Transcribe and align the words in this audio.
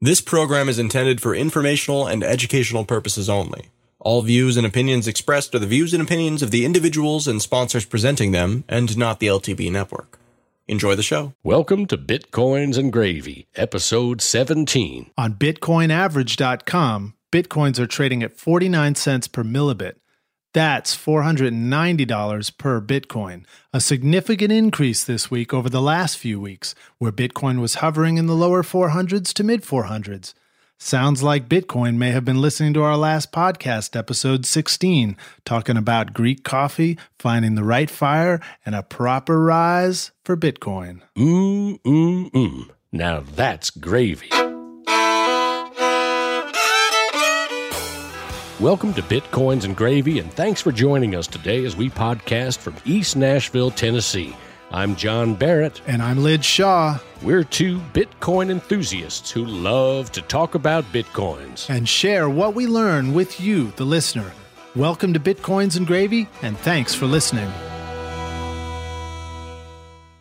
This 0.00 0.20
program 0.20 0.68
is 0.68 0.78
intended 0.78 1.20
for 1.20 1.34
informational 1.34 2.06
and 2.06 2.22
educational 2.22 2.84
purposes 2.84 3.28
only. 3.28 3.70
All 3.98 4.22
views 4.22 4.56
and 4.56 4.64
opinions 4.64 5.08
expressed 5.08 5.52
are 5.56 5.58
the 5.58 5.66
views 5.66 5.92
and 5.92 6.00
opinions 6.00 6.40
of 6.40 6.52
the 6.52 6.64
individuals 6.64 7.26
and 7.26 7.42
sponsors 7.42 7.84
presenting 7.84 8.30
them, 8.30 8.62
and 8.68 8.96
not 8.96 9.18
the 9.18 9.26
LTB 9.26 9.72
network. 9.72 10.20
Enjoy 10.68 10.94
the 10.94 11.02
show. 11.02 11.34
Welcome 11.42 11.86
to 11.86 11.98
Bitcoins 11.98 12.78
and 12.78 12.92
Gravy, 12.92 13.48
episode 13.56 14.22
17. 14.22 15.10
On 15.18 15.34
BitcoinAverage.com, 15.34 17.14
Bitcoins 17.32 17.80
are 17.80 17.86
trading 17.88 18.22
at 18.22 18.38
49 18.38 18.94
cents 18.94 19.26
per 19.26 19.42
millibit. 19.42 19.94
That's 20.54 20.96
$490 20.96 22.56
per 22.58 22.80
Bitcoin, 22.80 23.44
a 23.72 23.80
significant 23.80 24.50
increase 24.50 25.04
this 25.04 25.30
week 25.30 25.52
over 25.52 25.68
the 25.68 25.82
last 25.82 26.16
few 26.16 26.40
weeks, 26.40 26.74
where 26.98 27.12
Bitcoin 27.12 27.60
was 27.60 27.76
hovering 27.76 28.16
in 28.16 28.26
the 28.26 28.34
lower 28.34 28.62
400s 28.62 29.32
to 29.34 29.44
mid 29.44 29.62
400s. 29.62 30.32
Sounds 30.80 31.22
like 31.24 31.48
Bitcoin 31.48 31.96
may 31.96 32.12
have 32.12 32.24
been 32.24 32.40
listening 32.40 32.72
to 32.74 32.82
our 32.82 32.96
last 32.96 33.32
podcast, 33.32 33.96
episode 33.96 34.46
16, 34.46 35.16
talking 35.44 35.76
about 35.76 36.14
Greek 36.14 36.44
coffee, 36.44 36.96
finding 37.18 37.56
the 37.56 37.64
right 37.64 37.90
fire, 37.90 38.40
and 38.64 38.74
a 38.74 38.82
proper 38.84 39.42
rise 39.42 40.12
for 40.24 40.36
Bitcoin. 40.36 41.00
Mmm, 41.16 41.80
mmm, 41.82 42.30
mmm. 42.30 42.70
Now 42.92 43.20
that's 43.20 43.70
gravy. 43.70 44.30
Welcome 48.60 48.92
to 48.94 49.02
Bitcoins 49.02 49.64
and 49.64 49.76
Gravy, 49.76 50.18
and 50.18 50.32
thanks 50.32 50.60
for 50.60 50.72
joining 50.72 51.14
us 51.14 51.28
today 51.28 51.64
as 51.64 51.76
we 51.76 51.88
podcast 51.88 52.58
from 52.58 52.74
East 52.84 53.14
Nashville, 53.14 53.70
Tennessee. 53.70 54.34
I'm 54.72 54.96
John 54.96 55.36
Barrett. 55.36 55.80
And 55.86 56.02
I'm 56.02 56.24
Lij 56.24 56.42
Shaw. 56.44 56.98
We're 57.22 57.44
two 57.44 57.78
Bitcoin 57.92 58.50
enthusiasts 58.50 59.30
who 59.30 59.44
love 59.44 60.10
to 60.10 60.22
talk 60.22 60.56
about 60.56 60.82
Bitcoins 60.86 61.70
and 61.70 61.88
share 61.88 62.28
what 62.28 62.56
we 62.56 62.66
learn 62.66 63.14
with 63.14 63.40
you, 63.40 63.70
the 63.76 63.84
listener. 63.84 64.32
Welcome 64.74 65.12
to 65.12 65.20
Bitcoins 65.20 65.76
and 65.76 65.86
Gravy, 65.86 66.26
and 66.42 66.58
thanks 66.58 66.92
for 66.96 67.06
listening. 67.06 67.52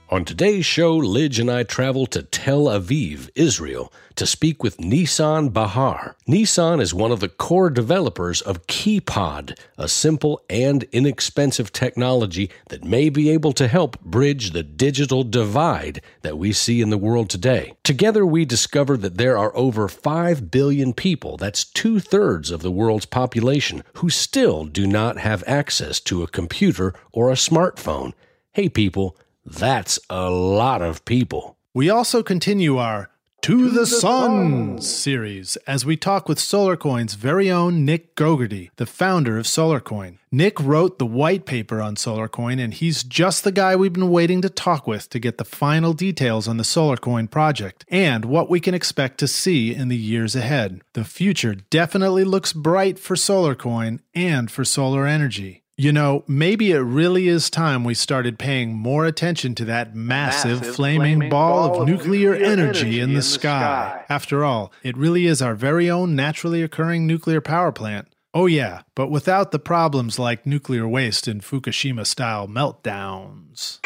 On 0.10 0.24
today's 0.24 0.66
show, 0.66 0.96
Lij 0.96 1.38
and 1.38 1.52
I 1.52 1.64
travel 1.64 2.06
to 2.08 2.24
Tel 2.24 2.68
Aviv, 2.68 3.30
Israel, 3.36 3.92
to 4.16 4.26
speak 4.26 4.64
with 4.64 4.78
Nissan 4.78 5.52
Bahar. 5.52 6.16
Nissan 6.26 6.80
is 6.80 6.94
one 6.94 7.12
of 7.12 7.20
the 7.20 7.28
core 7.28 7.70
developers 7.70 8.42
of 8.42 8.66
Keepod, 8.68 9.60
a 9.78 9.90
simple 9.90 10.42
and 10.50 10.84
inexpensive 10.94 11.74
technology 11.74 12.50
that 12.70 12.86
may 12.86 13.10
be 13.10 13.30
able 13.30 13.52
to 13.52 13.68
help 13.68 14.00
bridge 14.00 14.52
the 14.52 14.64
digital 14.64 15.26
divide 15.26 16.00
that 16.22 16.38
we 16.38 16.54
see 16.54 16.80
in 16.80 16.90
the 16.90 16.98
world 16.98 17.30
today. 17.30 17.74
Together, 17.84 18.26
we 18.26 18.46
discover 18.46 18.96
that 18.96 19.18
there 19.18 19.38
are 19.38 19.54
over 19.58 19.90
5 19.90 20.50
billion 20.50 20.94
people, 20.94 21.36
that's 21.36 21.66
two 21.66 22.00
thirds 22.00 22.50
of 22.50 22.62
the 22.62 22.72
world's 22.72 23.06
population, 23.06 23.84
who 23.96 24.10
still 24.10 24.64
do 24.64 24.88
not 24.88 25.18
have 25.18 25.44
access 25.46 26.00
to 26.00 26.24
a 26.24 26.28
computer 26.28 26.94
or 27.12 27.30
a 27.30 27.34
smartphone. 27.34 28.14
Hey, 28.54 28.70
people, 28.70 29.18
that's 29.48 30.00
a 30.10 30.30
lot 30.30 30.82
of 30.82 31.06
people. 31.06 31.58
We 31.74 31.90
also 31.90 32.24
continue 32.24 32.78
our 32.78 33.10
To, 33.44 33.70
the, 33.70 33.82
the 33.82 33.86
Sun 33.86 34.82
series 34.82 35.56
as 35.68 35.86
we 35.86 35.96
talk 35.96 36.28
with 36.28 36.40
SolarCoin's 36.40 37.14
very 37.14 37.50
own 37.50 37.86
Nick 37.86 38.16
Gogerty, 38.16 38.72
the 38.76 38.86
founder 38.86 39.38
of 39.38 39.46
SolarCoin. 39.46 40.18
Nick 40.32 40.60
wrote 40.60 41.00
the 41.00 41.06
white 41.06 41.46
paper 41.46 41.82
on 41.82 41.96
SolarCoin, 41.96 42.60
and 42.60 42.74
he's 42.74 43.04
just 43.04 43.44
the 43.44 43.52
guy 43.52 43.76
we've 43.76 43.94
been 43.94 44.10
waiting 44.10 44.42
to 44.42 44.50
talk 44.50 44.86
with 44.86 45.08
to 45.10 45.20
get 45.20 45.38
the 45.38 45.46
final 45.46 45.94
details 45.94 46.48
on 46.48 46.58
the 46.58 46.64
SolarCoin 46.64 47.30
project 47.30 47.86
and 47.90 48.26
what 48.26 48.50
we 48.50 48.60
can 48.60 48.74
expect 48.74 49.20
to 49.20 49.28
see 49.28 49.74
in 49.74 49.88
the 49.88 49.96
years 49.96 50.36
ahead. 50.36 50.82
The 50.94 51.06
future 51.06 51.56
definitely 51.56 52.26
looks 52.26 52.54
bright 52.54 53.00
for 53.00 53.16
SolarCoin 53.16 54.00
and 54.14 54.52
for 54.52 54.66
solar 54.66 55.06
energy. 55.06 55.64
You 55.80 55.92
know, 55.92 56.24
maybe 56.28 56.72
it 56.72 56.80
really 56.80 57.28
is 57.28 57.52
time 57.52 57.84
we 57.84 57.94
started 57.94 58.40
paying 58.40 58.74
more 58.74 59.06
attention 59.06 59.54
to 59.56 59.66
that 59.66 59.94
massive, 59.96 60.62
massive 60.62 60.76
flaming, 60.76 61.18
flaming, 61.18 61.30
ball, 61.30 61.70
ball 61.70 61.82
of 61.84 61.88
nuclear, 61.88 62.32
nuclear 62.32 62.52
energy, 62.52 62.80
energy, 62.80 63.00
in, 63.00 63.10
the, 63.12 63.18
in 63.18 63.22
sky. 63.22 63.38
the 63.38 64.02
sky. 64.02 64.06
After 64.10 64.44
all, 64.44 64.72
it 64.82 64.98
really 64.98 65.28
is 65.28 65.40
our 65.40 65.54
very 65.54 65.88
own 65.88 66.16
naturally 66.16 66.64
occurring 66.64 67.06
nuclear 67.06 67.42
power 67.42 67.72
plant. 67.72 68.08
Oh, 68.34 68.48
yeah, 68.48 68.82
but 68.96 69.12
without 69.12 69.52
the 69.52 69.60
problems 69.60 70.18
like 70.18 70.48
nuclear 70.48 70.88
waste 70.88 71.28
and 71.28 71.44
Fukushima 71.44 72.08
style 72.08 72.48
meltdowns. 72.48 73.80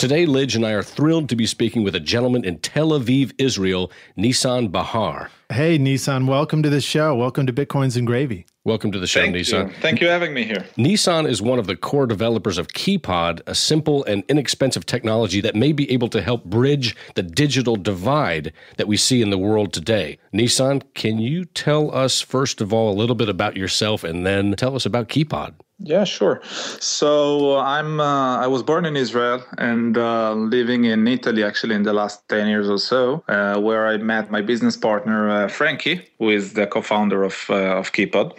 Today, 0.00 0.24
Lij 0.24 0.56
and 0.56 0.64
I 0.64 0.70
are 0.70 0.82
thrilled 0.82 1.28
to 1.28 1.36
be 1.36 1.44
speaking 1.44 1.84
with 1.84 1.94
a 1.94 2.00
gentleman 2.00 2.42
in 2.42 2.58
Tel 2.60 2.98
Aviv, 2.98 3.32
Israel, 3.36 3.92
Nissan 4.16 4.72
Bahar. 4.72 5.30
Hey, 5.52 5.78
Nissan, 5.78 6.26
welcome 6.26 6.62
to 6.62 6.70
the 6.70 6.80
show. 6.80 7.14
Welcome 7.14 7.46
to 7.46 7.52
Bitcoins 7.52 7.98
and 7.98 8.06
Gravy. 8.06 8.46
Welcome 8.64 8.92
to 8.92 8.98
the 8.98 9.06
show, 9.06 9.20
Thank 9.20 9.36
Nissan. 9.36 9.68
You. 9.68 9.74
Thank 9.82 10.00
you 10.00 10.06
for 10.06 10.12
having 10.12 10.32
me 10.32 10.44
here. 10.44 10.64
Nissan 10.78 11.28
is 11.28 11.42
one 11.42 11.58
of 11.58 11.66
the 11.66 11.76
core 11.76 12.06
developers 12.06 12.56
of 12.56 12.68
Keepod, 12.68 13.42
a 13.46 13.54
simple 13.54 14.02
and 14.04 14.24
inexpensive 14.30 14.86
technology 14.86 15.42
that 15.42 15.54
may 15.54 15.72
be 15.72 15.92
able 15.92 16.08
to 16.08 16.22
help 16.22 16.46
bridge 16.46 16.96
the 17.14 17.22
digital 17.22 17.76
divide 17.76 18.54
that 18.78 18.88
we 18.88 18.96
see 18.96 19.20
in 19.20 19.28
the 19.28 19.36
world 19.36 19.74
today. 19.74 20.16
Nissan, 20.32 20.82
can 20.94 21.18
you 21.18 21.44
tell 21.44 21.94
us, 21.94 22.22
first 22.22 22.62
of 22.62 22.72
all, 22.72 22.90
a 22.90 22.96
little 22.96 23.16
bit 23.16 23.28
about 23.28 23.54
yourself 23.54 24.02
and 24.02 24.24
then 24.24 24.54
tell 24.56 24.74
us 24.74 24.86
about 24.86 25.10
Keepod? 25.10 25.52
Yeah, 25.82 26.04
sure. 26.04 26.42
So 26.78 27.56
I'm 27.56 28.00
uh, 28.00 28.36
I 28.36 28.46
was 28.46 28.62
born 28.62 28.84
in 28.84 28.96
Israel 28.96 29.42
and 29.56 29.96
uh, 29.96 30.34
living 30.34 30.84
in 30.84 31.08
Italy 31.08 31.42
actually 31.42 31.74
in 31.74 31.84
the 31.84 31.94
last 31.94 32.28
ten 32.28 32.48
years 32.48 32.68
or 32.68 32.78
so, 32.78 33.24
uh, 33.28 33.58
where 33.58 33.86
I 33.86 33.96
met 33.96 34.30
my 34.30 34.42
business 34.42 34.76
partner 34.76 35.30
uh, 35.30 35.48
Frankie, 35.48 36.06
who 36.18 36.28
is 36.28 36.52
the 36.52 36.66
co-founder 36.66 37.22
of 37.22 37.46
uh, 37.48 37.78
of 37.80 37.92
Keepod. 37.92 38.32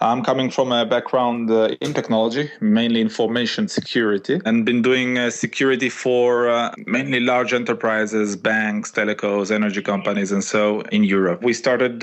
I'm 0.00 0.22
coming 0.22 0.50
from 0.50 0.72
a 0.72 0.86
background 0.86 1.50
uh, 1.50 1.76
in 1.82 1.92
technology, 1.92 2.50
mainly 2.62 3.02
information 3.02 3.68
security, 3.68 4.40
and 4.46 4.64
been 4.64 4.80
doing 4.80 5.30
security 5.30 5.90
for 5.90 6.72
mainly 6.86 7.20
large 7.20 7.52
enterprises, 7.52 8.34
banks, 8.34 8.90
telecos, 8.92 9.50
energy 9.50 9.82
companies, 9.82 10.32
and 10.32 10.42
so 10.42 10.80
in 10.90 11.04
Europe. 11.04 11.42
We 11.42 11.52
started 11.52 12.02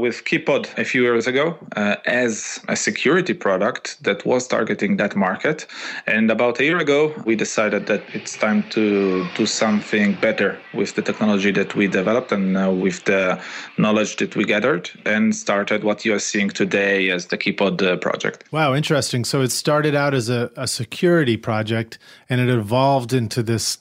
with 0.00 0.24
Keepod 0.24 0.76
a 0.76 0.84
few 0.84 1.02
years 1.02 1.28
ago 1.28 1.56
as 1.76 2.60
a 2.66 2.74
security 2.74 3.34
product 3.34 4.02
that 4.02 4.23
was 4.24 4.46
targeting 4.46 4.96
that 4.96 5.16
market. 5.16 5.66
And 6.06 6.30
about 6.30 6.60
a 6.60 6.64
year 6.64 6.78
ago, 6.78 7.14
we 7.24 7.36
decided 7.36 7.86
that 7.86 8.02
it's 8.12 8.36
time 8.36 8.62
to 8.70 9.26
do 9.34 9.46
something 9.46 10.14
better 10.14 10.58
with 10.72 10.94
the 10.94 11.02
technology 11.02 11.50
that 11.52 11.74
we 11.74 11.86
developed 11.86 12.32
and 12.32 12.56
uh, 12.56 12.70
with 12.70 13.04
the 13.04 13.40
knowledge 13.78 14.16
that 14.16 14.36
we 14.36 14.44
gathered 14.44 14.90
and 15.04 15.34
started 15.34 15.84
what 15.84 16.04
you 16.04 16.14
are 16.14 16.18
seeing 16.18 16.50
today 16.50 17.10
as 17.10 17.26
the 17.26 17.38
Keepod 17.38 17.82
uh, 17.82 17.96
project. 17.96 18.44
Wow, 18.52 18.74
interesting. 18.74 19.24
So 19.24 19.40
it 19.42 19.50
started 19.50 19.94
out 19.94 20.14
as 20.14 20.28
a, 20.28 20.50
a 20.56 20.66
security 20.66 21.36
project 21.36 21.98
and 22.28 22.40
it 22.40 22.48
evolved 22.48 23.12
into 23.12 23.42
this 23.42 23.78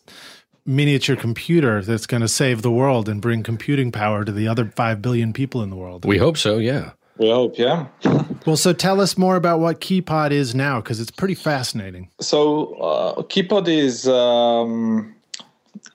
miniature 0.65 1.15
computer 1.15 1.81
that's 1.81 2.05
going 2.05 2.21
to 2.21 2.27
save 2.27 2.61
the 2.61 2.71
world 2.71 3.09
and 3.09 3.21
bring 3.21 3.43
computing 3.43 3.91
power 3.91 4.23
to 4.23 4.31
the 4.31 4.47
other 4.47 4.65
5 4.65 5.01
billion 5.01 5.33
people 5.33 5.61
in 5.61 5.69
the 5.69 5.75
world. 5.75 6.05
We 6.05 6.17
hope 6.17 6.37
so, 6.37 6.57
yeah. 6.57 6.91
We 7.17 7.29
hope, 7.29 7.59
yeah. 7.59 7.87
well, 8.45 8.57
so 8.57 8.73
tell 8.73 8.99
us 8.99 9.17
more 9.17 9.35
about 9.35 9.59
what 9.59 9.79
Keepod 9.79 10.31
is 10.31 10.55
now, 10.55 10.81
because 10.81 10.99
it's 10.99 11.11
pretty 11.11 11.35
fascinating. 11.35 12.09
So, 12.19 12.73
uh, 12.75 13.21
Keepod 13.23 13.67
is 13.67 14.07
um, 14.07 15.15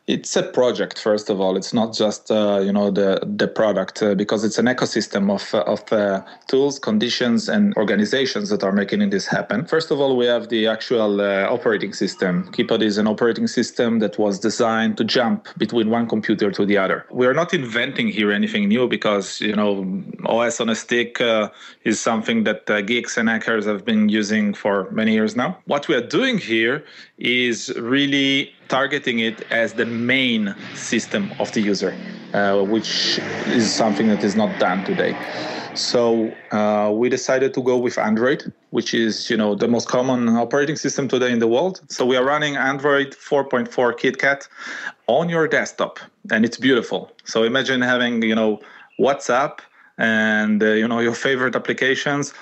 it's 0.08 0.34
a 0.36 0.42
project 0.42 0.98
first 0.98 1.28
of 1.28 1.38
all. 1.38 1.56
It's 1.56 1.74
not 1.74 1.94
just 1.94 2.30
uh, 2.30 2.60
you 2.64 2.72
know 2.72 2.90
the 2.90 3.20
the 3.22 3.46
product 3.46 4.02
uh, 4.02 4.14
because 4.14 4.42
it's 4.42 4.58
an 4.58 4.64
ecosystem 4.64 5.30
of 5.30 5.54
uh, 5.54 5.74
of 5.74 5.92
uh, 5.92 6.22
tools 6.46 6.78
conditions 6.78 7.48
and 7.48 7.74
organizations 7.76 8.48
that 8.48 8.64
are 8.64 8.72
making 8.72 9.10
this 9.10 9.26
happen. 9.26 9.66
First 9.66 9.90
of 9.90 10.00
all 10.00 10.16
we 10.16 10.24
have 10.24 10.48
the 10.48 10.66
actual 10.66 11.20
uh, 11.20 11.46
operating 11.56 11.92
system. 11.92 12.50
Keepod 12.52 12.82
is 12.82 12.96
an 12.96 13.06
operating 13.06 13.46
system 13.46 13.98
that 13.98 14.18
was 14.18 14.38
designed 14.38 14.96
to 14.96 15.04
jump 15.04 15.46
between 15.58 15.90
one 15.90 16.08
computer 16.08 16.50
to 16.50 16.64
the 16.64 16.78
other. 16.78 17.04
We 17.10 17.26
are 17.26 17.34
not 17.34 17.52
inventing 17.52 18.08
here 18.08 18.32
anything 18.32 18.66
new 18.66 18.88
because 18.88 19.42
you 19.42 19.54
know 19.54 20.02
os 20.24 20.58
on 20.58 20.70
a 20.70 20.74
stick 20.74 21.20
uh, 21.20 21.50
is 21.84 22.00
something 22.00 22.44
that 22.44 22.64
geeks 22.86 23.18
and 23.18 23.28
hackers 23.28 23.66
have 23.66 23.84
been 23.84 24.08
using 24.08 24.54
for 24.54 24.90
many 24.90 25.12
years 25.12 25.36
now. 25.36 25.58
What 25.66 25.86
we 25.86 25.94
are 25.94 26.06
doing 26.18 26.38
here 26.38 26.82
is 27.18 27.70
really 27.76 28.54
targeting 28.68 29.18
it 29.18 29.40
as 29.50 29.74
the 29.74 29.86
main 29.98 30.54
system 30.74 31.32
of 31.38 31.52
the 31.52 31.60
user, 31.60 31.94
uh, 32.32 32.62
which 32.62 33.18
is 33.46 33.72
something 33.72 34.08
that 34.08 34.22
is 34.24 34.34
not 34.36 34.58
done 34.58 34.84
today. 34.84 35.16
So 35.74 36.32
uh, 36.50 36.90
we 36.92 37.08
decided 37.08 37.54
to 37.54 37.62
go 37.62 37.76
with 37.78 37.98
Android, 37.98 38.52
which 38.70 38.94
is 38.94 39.30
you 39.30 39.36
know 39.36 39.54
the 39.54 39.68
most 39.68 39.88
common 39.88 40.28
operating 40.28 40.76
system 40.76 41.06
today 41.06 41.30
in 41.30 41.38
the 41.38 41.46
world. 41.46 41.80
So 41.88 42.04
we 42.04 42.16
are 42.16 42.24
running 42.24 42.56
Android 42.56 43.12
4.4 43.12 43.68
KitKat 43.68 44.48
on 45.06 45.28
your 45.28 45.46
desktop, 45.46 46.00
and 46.32 46.44
it's 46.44 46.56
beautiful. 46.56 47.12
So 47.24 47.44
imagine 47.44 47.80
having 47.80 48.22
you 48.22 48.34
know 48.34 48.60
WhatsApp 48.98 49.60
and 49.98 50.62
uh, 50.62 50.72
you 50.72 50.88
know 50.88 50.98
your 50.98 51.14
favorite 51.14 51.54
applications 51.54 52.34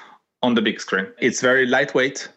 on 0.43 0.55
the 0.55 0.63
big 0.63 0.81
screen. 0.81 1.07
It's 1.19 1.43
very 1.43 1.67
lightweight 1.67 2.29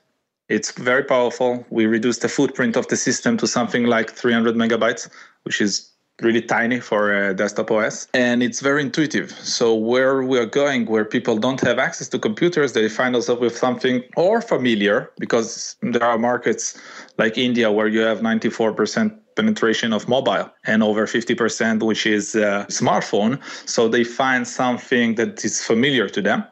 It's 0.49 0.71
very 0.71 1.03
powerful. 1.03 1.65
We 1.69 1.85
reduced 1.85 2.21
the 2.21 2.29
footprint 2.29 2.75
of 2.75 2.87
the 2.87 2.97
system 2.97 3.37
to 3.37 3.47
something 3.47 3.85
like 3.85 4.11
300 4.11 4.55
megabytes, 4.55 5.07
which 5.43 5.61
is 5.61 5.91
really 6.21 6.41
tiny 6.41 6.79
for 6.79 7.13
a 7.13 7.33
desktop 7.33 7.71
OS. 7.71 8.07
And 8.13 8.43
it's 8.43 8.59
very 8.59 8.81
intuitive. 8.81 9.31
So 9.31 9.73
where 9.73 10.21
we 10.23 10.37
are 10.37 10.45
going, 10.45 10.85
where 10.87 11.05
people 11.05 11.37
don't 11.37 11.61
have 11.61 11.79
access 11.79 12.09
to 12.09 12.19
computers, 12.19 12.73
they 12.73 12.89
find 12.89 13.15
themselves 13.15 13.41
with 13.41 13.57
something 13.57 14.03
or 14.17 14.41
familiar, 14.41 15.11
because 15.17 15.75
there 15.81 16.03
are 16.03 16.17
markets 16.17 16.77
like 17.17 17.37
India 17.37 17.71
where 17.71 17.87
you 17.87 18.01
have 18.01 18.19
94% 18.19 19.17
penetration 19.35 19.93
of 19.93 20.09
mobile 20.09 20.49
and 20.65 20.83
over 20.83 21.05
50% 21.05 21.81
which 21.83 22.05
is 22.05 22.35
uh, 22.35 22.65
smartphone 22.67 23.39
so 23.65 23.87
they 23.87 24.03
find 24.03 24.45
something 24.45 25.15
that 25.15 25.45
is 25.45 25.63
familiar 25.63 26.09
to 26.09 26.21
them 26.21 26.43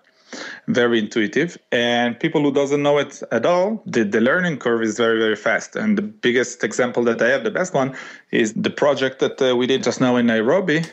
very 0.67 0.99
intuitive. 0.99 1.57
And 1.71 2.19
people 2.19 2.41
who 2.41 2.51
doesn't 2.51 2.81
know 2.81 2.97
it 2.97 3.21
at 3.31 3.45
all 3.45 3.81
the, 3.85 4.03
the 4.03 4.21
learning 4.21 4.57
curve 4.57 4.81
is 4.83 4.97
very 4.97 5.19
very 5.19 5.35
fast. 5.35 5.75
And 5.75 5.97
the 5.97 6.01
biggest 6.01 6.63
example 6.63 7.03
that 7.05 7.21
i 7.21 7.27
have 7.29 7.43
the 7.43 7.51
best 7.51 7.73
one 7.73 7.95
is 8.31 8.53
the 8.53 8.69
project 8.69 9.19
that 9.19 9.41
uh, 9.41 9.55
we 9.55 9.67
did 9.67 9.83
just 9.83 10.01
now 10.01 10.15
in 10.15 10.25
nairobi. 10.27 10.83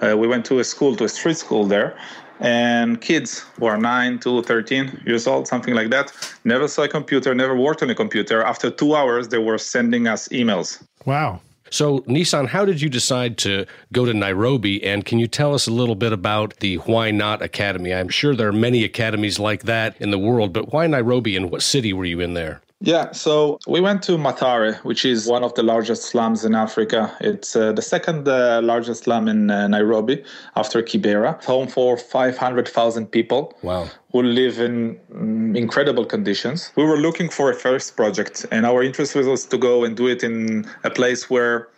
Uh, 0.00 0.16
we 0.16 0.26
went 0.26 0.44
to 0.46 0.58
a 0.58 0.64
school 0.64 0.96
to 0.96 1.04
a 1.04 1.08
street 1.08 1.36
school 1.36 1.64
there. 1.64 1.96
And 2.40 3.00
kids 3.00 3.44
who 3.58 3.66
are 3.66 3.78
9 3.78 4.18
to 4.20 4.42
13 4.42 5.02
years 5.06 5.26
old 5.26 5.46
something 5.46 5.74
like 5.74 5.90
that 5.90 6.12
never 6.44 6.66
saw 6.66 6.82
a 6.82 6.88
computer 6.88 7.34
never 7.34 7.56
worked 7.56 7.82
on 7.82 7.90
a 7.90 7.94
computer. 7.94 8.42
After 8.42 8.70
two 8.70 8.94
hours 8.94 9.28
they 9.28 9.38
were 9.38 9.58
sending 9.58 10.08
us 10.08 10.28
emails. 10.28 10.82
Wow. 11.06 11.40
So, 11.70 12.00
Nissan, 12.00 12.48
how 12.48 12.64
did 12.64 12.80
you 12.80 12.88
decide 12.88 13.36
to 13.38 13.66
go 13.92 14.04
to 14.04 14.14
Nairobi? 14.14 14.84
And 14.84 15.04
can 15.04 15.18
you 15.18 15.26
tell 15.26 15.54
us 15.54 15.66
a 15.66 15.72
little 15.72 15.94
bit 15.94 16.12
about 16.12 16.58
the 16.60 16.76
Why 16.76 17.10
Not 17.10 17.42
Academy? 17.42 17.92
I'm 17.92 18.08
sure 18.08 18.34
there 18.34 18.48
are 18.48 18.52
many 18.52 18.84
academies 18.84 19.38
like 19.38 19.64
that 19.64 20.00
in 20.00 20.10
the 20.10 20.18
world, 20.18 20.52
but 20.52 20.72
why 20.72 20.86
Nairobi 20.86 21.36
and 21.36 21.50
what 21.50 21.62
city 21.62 21.92
were 21.92 22.04
you 22.04 22.20
in 22.20 22.34
there? 22.34 22.60
Yeah, 22.84 23.12
so 23.12 23.58
we 23.66 23.80
went 23.80 24.02
to 24.04 24.18
Mathare, 24.18 24.76
which 24.84 25.06
is 25.06 25.26
one 25.26 25.42
of 25.42 25.54
the 25.54 25.62
largest 25.62 26.02
slums 26.02 26.44
in 26.44 26.54
Africa. 26.54 27.16
It's 27.18 27.56
uh, 27.56 27.72
the 27.72 27.80
second 27.80 28.28
uh, 28.28 28.60
largest 28.62 29.04
slum 29.04 29.26
in 29.26 29.50
uh, 29.50 29.68
Nairobi 29.68 30.22
after 30.54 30.82
Kibera, 30.82 31.42
home 31.44 31.66
for 31.66 31.96
500,000 31.96 33.06
people. 33.06 33.56
Wow. 33.62 33.88
Who 34.12 34.22
live 34.22 34.60
in 34.60 35.00
mm, 35.12 35.56
incredible 35.56 36.04
conditions. 36.04 36.72
We 36.76 36.84
were 36.84 36.98
looking 36.98 37.30
for 37.30 37.50
a 37.50 37.54
first 37.54 37.96
project, 37.96 38.44
and 38.52 38.66
our 38.66 38.82
interest 38.82 39.14
was 39.14 39.46
to 39.46 39.56
go 39.56 39.82
and 39.84 39.96
do 39.96 40.06
it 40.06 40.22
in 40.22 40.66
a 40.84 40.90
place 40.90 41.30
where 41.30 41.68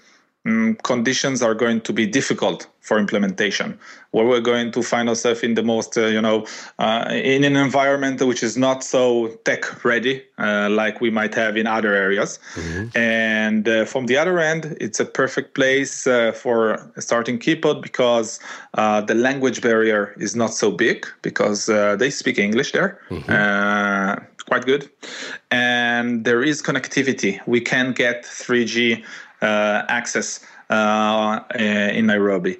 mm, 0.46 0.82
conditions 0.82 1.42
are 1.42 1.54
going 1.54 1.80
to 1.82 1.92
be 1.92 2.06
difficult 2.06 2.66
for 2.86 2.98
implementation, 2.98 3.76
where 4.12 4.24
we're 4.24 4.40
going 4.40 4.70
to 4.70 4.80
find 4.80 5.08
ourselves 5.08 5.42
in 5.42 5.54
the 5.54 5.62
most, 5.62 5.98
uh, 5.98 6.06
you 6.06 6.22
know, 6.22 6.46
uh, 6.78 7.04
in 7.10 7.42
an 7.42 7.56
environment 7.56 8.22
which 8.22 8.44
is 8.44 8.56
not 8.56 8.84
so 8.84 9.26
tech 9.44 9.84
ready 9.84 10.22
uh, 10.38 10.68
like 10.70 11.00
we 11.00 11.10
might 11.10 11.34
have 11.34 11.56
in 11.56 11.66
other 11.66 11.94
areas. 11.94 12.38
And 12.94 13.68
uh, 13.68 13.84
from 13.86 14.06
the 14.06 14.16
other 14.16 14.38
end, 14.38 14.76
it's 14.80 15.00
a 15.00 15.04
perfect 15.04 15.54
place 15.54 16.06
uh, 16.06 16.30
for 16.30 16.78
starting 16.98 17.40
Keepod 17.40 17.82
because 17.82 18.38
uh, 18.74 19.00
the 19.00 19.16
language 19.16 19.62
barrier 19.62 20.14
is 20.18 20.36
not 20.36 20.54
so 20.54 20.70
big 20.70 21.06
because 21.22 21.68
uh, 21.68 21.96
they 21.96 22.10
speak 22.10 22.38
English 22.38 22.70
there. 22.70 23.00
Uh, 23.28 24.16
quite 24.46 24.64
good. 24.64 24.88
And 25.50 26.24
there 26.24 26.42
is 26.42 26.62
connectivity. 26.62 27.40
We 27.46 27.60
can 27.60 27.92
get 27.92 28.22
3G 28.24 29.02
uh, 29.02 29.04
access 29.42 30.40
uh, 30.70 31.40
in 31.54 32.06
Nairobi. 32.06 32.58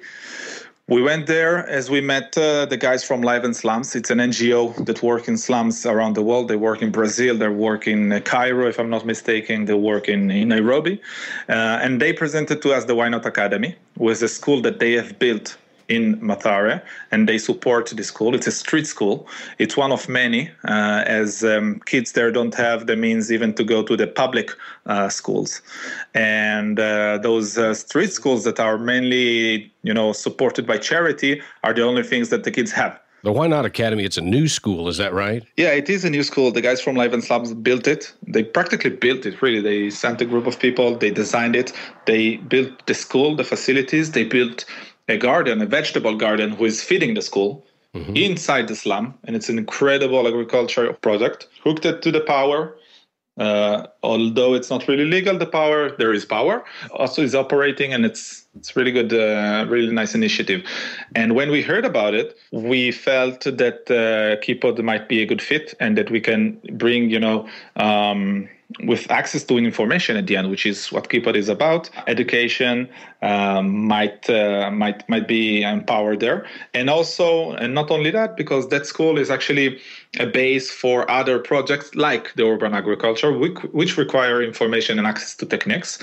We 0.89 1.01
went 1.01 1.27
there 1.27 1.67
as 1.67 1.89
we 1.89 1.99
met 1.99 2.37
uh, 2.37 2.65
the 2.65 2.77
guys 2.77 3.03
from 3.03 3.21
Live 3.21 3.43
in 3.43 3.53
Slums. 3.53 3.93
It's 3.93 4.09
an 4.09 4.19
NGO 4.19 4.85
that 4.85 5.03
work 5.03 5.27
in 5.27 5.37
slums 5.37 5.85
around 5.85 6.15
the 6.15 6.21
world. 6.21 6.47
They 6.47 6.55
work 6.55 6.81
in 6.81 6.91
Brazil, 6.91 7.37
they 7.37 7.49
work 7.49 7.87
in 7.87 8.13
uh, 8.13 8.21
Cairo, 8.21 8.69
if 8.69 8.79
I'm 8.79 8.89
not 8.89 9.05
mistaken, 9.05 9.65
they 9.65 9.73
work 9.73 10.07
in, 10.07 10.31
in 10.31 10.47
Nairobi. 10.47 11.01
Uh, 11.49 11.83
and 11.83 12.01
they 12.01 12.13
presented 12.13 12.61
to 12.61 12.71
us 12.71 12.85
the 12.85 12.95
Why 12.95 13.09
Not 13.09 13.25
Academy, 13.25 13.75
was 13.97 14.21
a 14.21 14.29
school 14.29 14.61
that 14.61 14.79
they 14.79 14.93
have 14.93 15.19
built 15.19 15.57
in 15.89 16.19
Mathare, 16.19 16.81
and 17.11 17.27
they 17.27 17.37
support 17.37 17.87
the 17.95 18.03
school. 18.03 18.35
It's 18.35 18.47
a 18.47 18.51
street 18.51 18.87
school. 18.87 19.27
It's 19.57 19.77
one 19.77 19.91
of 19.91 20.09
many, 20.09 20.49
uh, 20.67 21.03
as 21.05 21.43
um, 21.43 21.81
kids 21.85 22.11
there 22.11 22.31
don't 22.31 22.55
have 22.55 22.87
the 22.87 22.95
means 22.95 23.31
even 23.31 23.53
to 23.55 23.63
go 23.63 23.83
to 23.83 23.95
the 23.95 24.07
public 24.07 24.51
uh, 24.85 25.09
schools, 25.09 25.61
and 26.13 26.79
uh, 26.79 27.19
those 27.19 27.57
uh, 27.57 27.73
street 27.73 28.11
schools 28.11 28.43
that 28.43 28.59
are 28.59 28.77
mainly, 28.77 29.71
you 29.83 29.93
know, 29.93 30.13
supported 30.13 30.67
by 30.67 30.77
charity 30.77 31.41
are 31.63 31.73
the 31.73 31.83
only 31.83 32.03
things 32.03 32.29
that 32.29 32.43
the 32.43 32.51
kids 32.51 32.71
have. 32.71 32.99
The 33.23 33.31
Why 33.31 33.47
Not 33.47 33.65
Academy, 33.65 34.05
it's 34.05 34.17
a 34.17 34.21
new 34.21 34.47
school, 34.47 34.87
is 34.87 34.97
that 34.97 35.11
right? 35.11 35.43
Yeah, 35.57 35.71
it 35.71 35.89
is 35.89 36.05
a 36.05 36.09
new 36.09 36.21
school. 36.21 36.51
The 36.51 36.61
guys 36.61 36.79
from 36.79 36.95
Live 36.95 37.13
in 37.13 37.21
Slums 37.21 37.51
built 37.53 37.87
it. 37.87 38.13
They 38.27 38.43
practically 38.43 38.91
built 38.91 39.25
it, 39.25 39.41
really. 39.41 39.59
They 39.59 39.89
sent 39.89 40.21
a 40.21 40.25
group 40.25 40.45
of 40.45 40.59
people, 40.59 40.95
they 40.95 41.09
designed 41.09 41.55
it, 41.55 41.73
they 42.05 42.37
built 42.37 42.85
the 42.85 42.93
school, 42.93 43.35
the 43.35 43.43
facilities, 43.43 44.11
they 44.11 44.23
built 44.23 44.65
a 45.07 45.17
garden, 45.17 45.61
a 45.61 45.65
vegetable 45.65 46.15
garden, 46.15 46.51
who 46.51 46.65
is 46.65 46.83
feeding 46.83 47.13
the 47.13 47.21
school 47.21 47.65
inside 48.15 48.67
the 48.67 48.75
slum. 48.75 49.13
And 49.23 49.35
it's 49.35 49.49
an 49.49 49.57
incredible 49.57 50.27
agricultural 50.27 50.93
project. 50.93 51.47
Hooked 51.63 51.85
it 51.85 52.01
to 52.03 52.11
the 52.11 52.21
power. 52.21 52.77
Uh, 53.37 53.85
although 54.01 54.55
it's 54.55 54.69
not 54.71 54.87
really 54.87 55.05
legal, 55.05 55.37
the 55.37 55.45
power 55.45 55.95
there 55.97 56.11
is 56.11 56.25
power. 56.25 56.65
Also, 56.91 57.21
is 57.21 57.35
operating, 57.35 57.93
and 57.93 58.03
it's 58.03 58.47
it's 58.55 58.75
really 58.75 58.91
good, 58.91 59.13
uh, 59.13 59.63
really 59.69 59.93
nice 59.93 60.15
initiative. 60.15 60.63
And 61.15 61.35
when 61.35 61.51
we 61.51 61.61
heard 61.61 61.85
about 61.85 62.15
it, 62.15 62.35
we 62.51 62.91
felt 62.91 63.41
that 63.41 63.91
uh, 63.91 64.41
Keepod 64.43 64.83
might 64.83 65.07
be 65.07 65.21
a 65.21 65.25
good 65.27 65.41
fit, 65.41 65.75
and 65.79 65.95
that 65.99 66.09
we 66.09 66.19
can 66.19 66.59
bring, 66.73 67.11
you 67.11 67.19
know, 67.19 67.47
um, 67.75 68.49
with 68.83 69.09
access 69.09 69.43
to 69.45 69.57
information 69.57 70.17
at 70.17 70.27
the 70.27 70.35
end, 70.35 70.49
which 70.49 70.65
is 70.65 70.91
what 70.91 71.09
Keepod 71.09 71.35
is 71.35 71.47
about. 71.47 71.89
Education 72.05 72.89
um, 73.21 73.87
might 73.87 74.29
uh, 74.29 74.69
might 74.71 75.07
might 75.07 75.27
be 75.27 75.63
empowered 75.63 76.19
there, 76.19 76.45
and 76.73 76.89
also, 76.89 77.53
and 77.53 77.73
not 77.73 77.89
only 77.89 78.11
that, 78.11 78.35
because 78.35 78.67
that 78.69 78.85
school 78.85 79.17
is 79.17 79.29
actually 79.29 79.79
a 80.19 80.25
base 80.25 80.69
for 80.69 81.09
other 81.09 81.39
projects 81.39 81.95
like 81.95 82.33
the 82.35 82.45
urban 82.45 82.73
agriculture, 82.73 83.31
which, 83.31 83.57
which 83.71 83.97
require 83.97 84.43
information 84.43 84.97
and 84.97 85.07
access 85.07 85.35
to 85.35 85.45
techniques. 85.45 85.99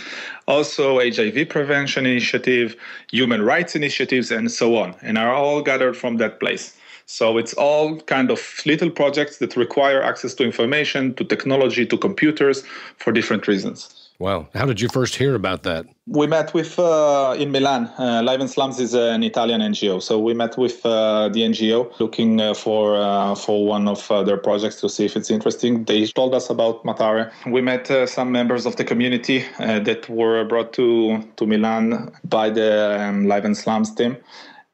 Also, 0.49 0.99
HIV 0.99 1.49
prevention 1.49 2.07
initiative, 2.07 2.77
human 3.11 3.43
rights 3.43 3.77
initiatives, 3.77 4.31
and 4.31 4.51
so 4.51 4.77
on, 4.77 4.95
and 5.03 5.19
are 5.19 5.35
all 5.35 5.61
gathered 5.63 5.97
from 5.97 6.17
that 6.17 6.41
place. 6.41 6.77
So 7.07 7.39
it's 7.39 7.55
all 7.55 8.01
kind 8.03 8.31
of 8.31 8.41
little 8.65 8.91
projects 8.91 9.39
that 9.39 9.57
require 9.57 10.03
access 10.03 10.35
to 10.35 10.45
information, 10.45 11.15
to 11.15 11.25
technology, 11.25 11.87
to 11.87 11.99
computers 11.99 12.63
for 12.99 13.13
different 13.13 13.47
reasons. 13.47 14.05
Wow. 14.21 14.49
How 14.55 14.65
did 14.65 14.81
you 14.81 14.89
first 14.89 15.17
hear 15.17 15.35
about 15.35 15.65
that? 15.65 15.87
We 16.07 16.29
met 16.29 16.55
with 16.55 16.79
uh, 16.79 17.35
in 17.37 17.51
Milan. 17.51 17.91
Uh, 17.99 18.23
Live 18.23 18.41
in 18.41 18.47
Slums 18.47 18.79
is 18.79 18.95
an 18.95 19.25
Italian 19.25 19.61
NGO, 19.61 20.01
so 20.01 20.21
we 20.21 20.35
met 20.35 20.57
with 20.57 20.87
uh, 20.87 21.29
the 21.31 21.41
NGO 21.41 21.99
looking 21.99 22.41
uh, 22.41 22.55
for 22.55 22.97
uh, 22.97 23.35
for 23.35 23.67
one 23.67 23.89
of 23.89 24.09
uh, 24.11 24.23
their 24.23 24.37
projects 24.37 24.81
to 24.83 24.89
see 24.89 25.05
if 25.05 25.17
it's 25.17 25.31
interesting. 25.31 25.85
They 25.85 26.07
told 26.07 26.33
us 26.33 26.49
about 26.49 26.85
Mathare. 26.85 27.33
We 27.47 27.61
met 27.61 27.91
uh, 27.91 28.07
some 28.07 28.31
members 28.31 28.67
of 28.67 28.77
the 28.77 28.85
community 28.85 29.45
uh, 29.59 29.81
that 29.81 30.09
were 30.09 30.45
brought 30.45 30.73
to 30.75 31.19
to 31.37 31.47
Milan 31.47 32.13
by 32.25 32.51
the 32.51 33.01
um, 33.01 33.27
Live 33.27 33.45
in 33.45 33.57
Slums 33.57 33.93
team. 33.95 34.17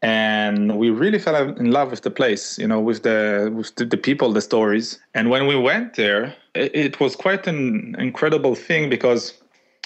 And 0.02 0.78
we 0.78 0.88
really 0.88 1.18
fell 1.18 1.36
in 1.36 1.70
love 1.70 1.90
with 1.90 2.02
the 2.02 2.10
place, 2.10 2.58
you 2.58 2.66
know, 2.66 2.80
with 2.80 3.02
the 3.02 3.52
with 3.54 3.74
the, 3.76 3.96
people, 3.98 4.32
the 4.32 4.40
stories. 4.40 4.98
And 5.12 5.28
when 5.28 5.46
we 5.46 5.56
went 5.56 5.96
there, 5.96 6.34
it, 6.54 6.74
it 6.74 7.00
was 7.00 7.14
quite 7.14 7.46
an 7.46 7.94
incredible 7.98 8.54
thing 8.54 8.88
because 8.88 9.34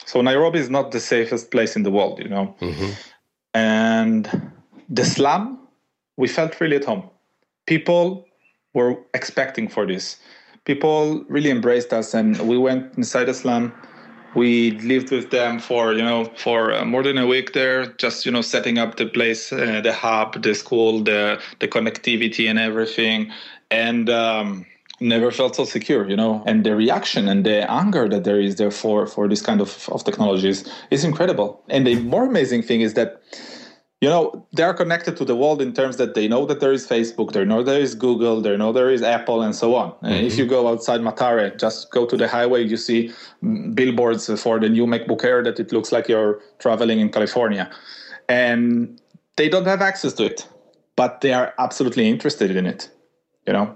so 0.07 0.21
Nairobi 0.21 0.61
is 0.61 0.71
not 0.71 0.93
the 0.93 1.01
safest 1.01 1.51
place 1.51 1.75
in 1.75 1.83
the 1.83 1.91
world, 1.91 2.21
you 2.21 2.29
know. 2.29 2.55
Mm-hmm. 2.61 2.91
And 3.55 4.53
the 4.89 5.05
slum, 5.05 5.59
we 6.17 6.29
felt 6.29 6.61
really 6.61 6.77
at 6.77 6.85
home. 6.85 7.09
People 7.67 8.27
were 8.75 8.97
expecting 9.15 9.69
for 9.69 9.87
this. 9.87 10.19
People 10.65 11.25
really 11.29 11.51
embraced 11.51 11.93
us, 11.93 12.15
and 12.15 12.39
we 12.49 12.59
went 12.59 12.97
inside 12.97 13.25
the 13.25 13.35
slum. 13.35 13.73
We 14.35 14.73
lived 14.81 15.11
with 15.11 15.31
them 15.31 15.59
for 15.59 15.93
you 15.93 16.03
know 16.03 16.25
for 16.37 16.73
uh, 16.73 16.85
more 16.85 17.03
than 17.03 17.19
a 17.19 17.27
week 17.27 17.53
there, 17.53 17.87
just 17.99 18.27
you 18.27 18.33
know 18.33 18.43
setting 18.43 18.79
up 18.79 18.97
the 18.97 19.07
place, 19.07 19.53
uh, 19.53 19.81
the 19.83 19.93
hub, 19.93 20.43
the 20.43 20.55
school, 20.55 21.03
the 21.03 21.41
the 21.61 21.69
connectivity, 21.69 22.49
and 22.49 22.59
everything. 22.59 23.31
And 23.71 24.09
um, 24.11 24.67
never 25.01 25.31
felt 25.31 25.57
so 25.57 25.65
secure, 25.65 26.09
you 26.09 26.17
know. 26.17 26.43
And 26.47 26.65
the 26.65 26.75
reaction 26.77 27.29
and 27.29 27.45
the 27.45 27.71
anger 27.71 28.09
that 28.09 28.25
there 28.25 28.41
is 28.41 28.57
there 28.57 28.71
for 28.71 29.07
for 29.07 29.29
this 29.29 29.43
kind 29.43 29.61
of, 29.61 29.89
of 29.91 30.05
technologies 30.05 30.69
is 30.91 31.05
incredible. 31.05 31.63
And 31.69 31.87
the 31.87 31.97
more 31.97 32.25
amazing 32.25 32.63
thing 32.63 32.81
is 32.81 32.95
that 32.95 33.23
you 34.05 34.11
know 34.11 34.47
they 34.53 34.63
are 34.63 34.75
connected 34.75 35.17
to 35.17 35.25
the 35.25 35.35
world 35.35 35.63
in 35.67 35.73
terms 35.73 35.97
that 35.97 36.13
they 36.17 36.27
know 36.29 36.45
that 36.45 36.61
there 36.61 36.75
is 36.79 36.87
facebook 36.87 37.33
they 37.33 37.43
know 37.43 37.63
there 37.63 37.81
is 37.81 37.95
google 37.95 38.43
they 38.43 38.55
know 38.55 38.71
there 38.71 38.91
is 38.91 39.03
apple 39.03 39.41
and 39.41 39.55
so 39.63 39.75
on. 39.75 39.89
And 40.03 40.27
if 40.27 40.37
you 40.39 40.47
go 40.57 40.69
outside 40.69 41.01
Mathare 41.01 41.59
just 41.59 41.91
go 41.91 42.05
to 42.05 42.17
the 42.23 42.29
highway 42.29 42.61
you 42.73 42.77
see 42.77 43.01
mm, 43.43 43.75
billboards 43.75 44.25
for 44.43 44.61
the 44.61 44.69
new 44.69 44.87
macbook 44.93 45.25
air 45.25 45.43
that 45.43 45.59
it 45.59 45.73
looks 45.73 45.91
like 45.91 46.07
you're 46.13 46.35
traveling 46.59 46.99
in 47.01 47.09
california. 47.17 47.71
And 48.29 49.01
they 49.39 49.49
don't 49.49 49.69
have 49.73 49.81
access 49.91 50.13
to 50.19 50.25
it 50.33 50.47
but 50.97 51.23
they 51.23 51.33
are 51.33 51.55
absolutely 51.59 52.07
interested 52.15 52.51
in 52.55 52.67
it 52.67 52.91
you 53.47 53.55
know? 53.55 53.67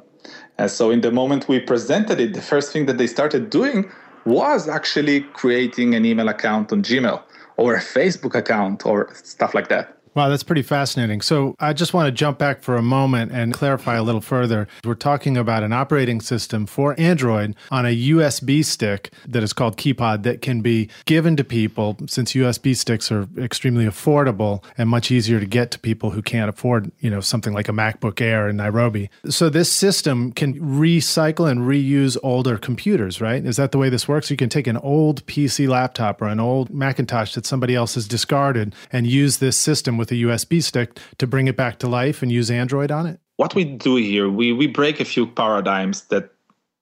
And 0.58 0.70
so, 0.70 0.90
in 0.90 1.00
the 1.00 1.12
moment 1.12 1.48
we 1.48 1.58
presented 1.60 2.20
it, 2.20 2.34
the 2.34 2.42
first 2.42 2.72
thing 2.72 2.84
that 2.86 2.98
they 2.98 3.06
started 3.06 3.48
doing 3.48 3.90
was 4.26 4.68
actually 4.68 5.20
creating 5.40 5.94
an 5.94 6.04
email 6.04 6.28
account 6.28 6.72
on 6.72 6.82
Gmail 6.82 7.22
or 7.56 7.74
a 7.74 7.80
Facebook 7.80 8.34
account 8.34 8.84
or 8.84 9.08
stuff 9.14 9.54
like 9.54 9.68
that. 9.68 9.97
Wow, 10.18 10.28
that's 10.28 10.42
pretty 10.42 10.62
fascinating. 10.62 11.20
So 11.20 11.54
I 11.60 11.72
just 11.72 11.94
want 11.94 12.08
to 12.08 12.10
jump 12.10 12.38
back 12.38 12.60
for 12.60 12.74
a 12.74 12.82
moment 12.82 13.30
and 13.30 13.54
clarify 13.54 13.94
a 13.94 14.02
little 14.02 14.20
further. 14.20 14.66
We're 14.82 14.96
talking 14.96 15.36
about 15.36 15.62
an 15.62 15.72
operating 15.72 16.20
system 16.20 16.66
for 16.66 16.96
Android 16.98 17.54
on 17.70 17.86
a 17.86 17.96
USB 17.96 18.64
stick 18.64 19.12
that 19.28 19.44
is 19.44 19.52
called 19.52 19.76
Keepod 19.76 20.24
that 20.24 20.42
can 20.42 20.60
be 20.60 20.88
given 21.04 21.36
to 21.36 21.44
people 21.44 21.96
since 22.08 22.32
USB 22.32 22.76
sticks 22.76 23.12
are 23.12 23.28
extremely 23.38 23.84
affordable 23.84 24.64
and 24.76 24.88
much 24.88 25.12
easier 25.12 25.38
to 25.38 25.46
get 25.46 25.70
to 25.70 25.78
people 25.78 26.10
who 26.10 26.20
can't 26.20 26.48
afford, 26.48 26.90
you 26.98 27.10
know, 27.10 27.20
something 27.20 27.54
like 27.54 27.68
a 27.68 27.72
MacBook 27.72 28.20
Air 28.20 28.48
in 28.48 28.56
Nairobi. 28.56 29.10
So 29.28 29.48
this 29.48 29.70
system 29.70 30.32
can 30.32 30.54
recycle 30.54 31.48
and 31.48 31.60
reuse 31.60 32.16
older 32.24 32.58
computers, 32.58 33.20
right? 33.20 33.46
Is 33.46 33.56
that 33.58 33.70
the 33.70 33.78
way 33.78 33.88
this 33.88 34.08
works? 34.08 34.32
You 34.32 34.36
can 34.36 34.48
take 34.48 34.66
an 34.66 34.78
old 34.78 35.24
PC 35.26 35.68
laptop 35.68 36.20
or 36.20 36.26
an 36.26 36.40
old 36.40 36.70
Macintosh 36.70 37.34
that 37.34 37.46
somebody 37.46 37.76
else 37.76 37.94
has 37.94 38.08
discarded 38.08 38.74
and 38.90 39.06
use 39.06 39.36
this 39.36 39.56
system 39.56 39.96
with 39.96 40.07
a 40.10 40.14
USB 40.14 40.62
stick 40.62 40.98
to 41.18 41.26
bring 41.26 41.48
it 41.48 41.56
back 41.56 41.78
to 41.80 41.88
life 41.88 42.22
and 42.22 42.30
use 42.30 42.50
Android 42.50 42.90
on 42.90 43.06
it? 43.06 43.20
What 43.36 43.54
we 43.54 43.64
do 43.64 43.96
here, 43.96 44.28
we, 44.28 44.52
we 44.52 44.66
break 44.66 45.00
a 45.00 45.04
few 45.04 45.26
paradigms 45.26 46.02
that 46.06 46.30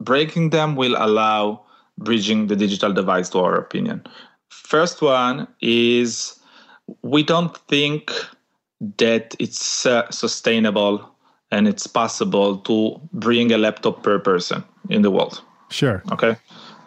breaking 0.01 0.51
them 0.51 0.77
will 0.77 0.95
allow 0.97 1.63
bridging 1.99 2.47
the 2.47 2.57
digital 2.57 2.93
divide 2.93 3.25
to 3.27 3.39
our 3.41 3.57
opinion. 3.57 4.05
First 4.49 5.03
one 5.03 5.49
is 5.61 6.39
we 7.03 7.23
don't 7.23 7.57
think 7.69 8.11
that 8.99 9.35
it's 9.39 9.87
uh, 9.87 10.11
sustainable 10.11 11.09
and 11.51 11.69
it's 11.69 11.87
possible 11.87 12.59
to 12.59 13.01
bring 13.13 13.53
a 13.53 13.59
laptop 13.59 14.03
per 14.03 14.19
person 14.19 14.65
in 14.91 15.03
the 15.03 15.11
world. 15.11 15.43
Sure. 15.71 16.03
Okay. 16.13 16.37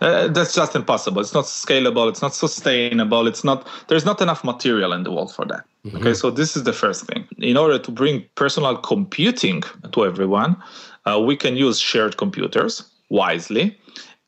Uh, 0.02 0.28
that's 0.30 0.54
just 0.54 0.76
impossible. 0.76 1.22
It's 1.22 1.34
not 1.34 1.46
scalable. 1.46 2.10
It's 2.10 2.22
not 2.22 2.34
sustainable. 2.34 3.28
It's 3.28 3.44
not. 3.44 3.68
There's 3.88 4.06
not 4.06 4.22
enough 4.22 4.44
material 4.44 4.94
in 4.94 5.04
the 5.04 5.12
world 5.12 5.34
for 5.34 5.46
that. 5.46 5.66
Mm-hmm. 5.86 5.98
Okay, 5.98 6.14
so 6.14 6.32
this 6.32 6.56
is 6.56 6.64
the 6.64 6.74
first 6.74 7.06
thing. 7.06 7.28
In 7.38 7.58
order 7.58 7.78
to 7.80 7.92
bring 7.92 8.26
personal 8.36 8.78
computing 8.78 9.64
to 9.92 10.06
everyone, 10.06 10.56
uh, 11.06 11.20
we 11.20 11.36
can 11.36 11.56
use 11.56 11.80
shared 11.80 12.18
computers 12.18 12.84
wisely. 13.10 13.78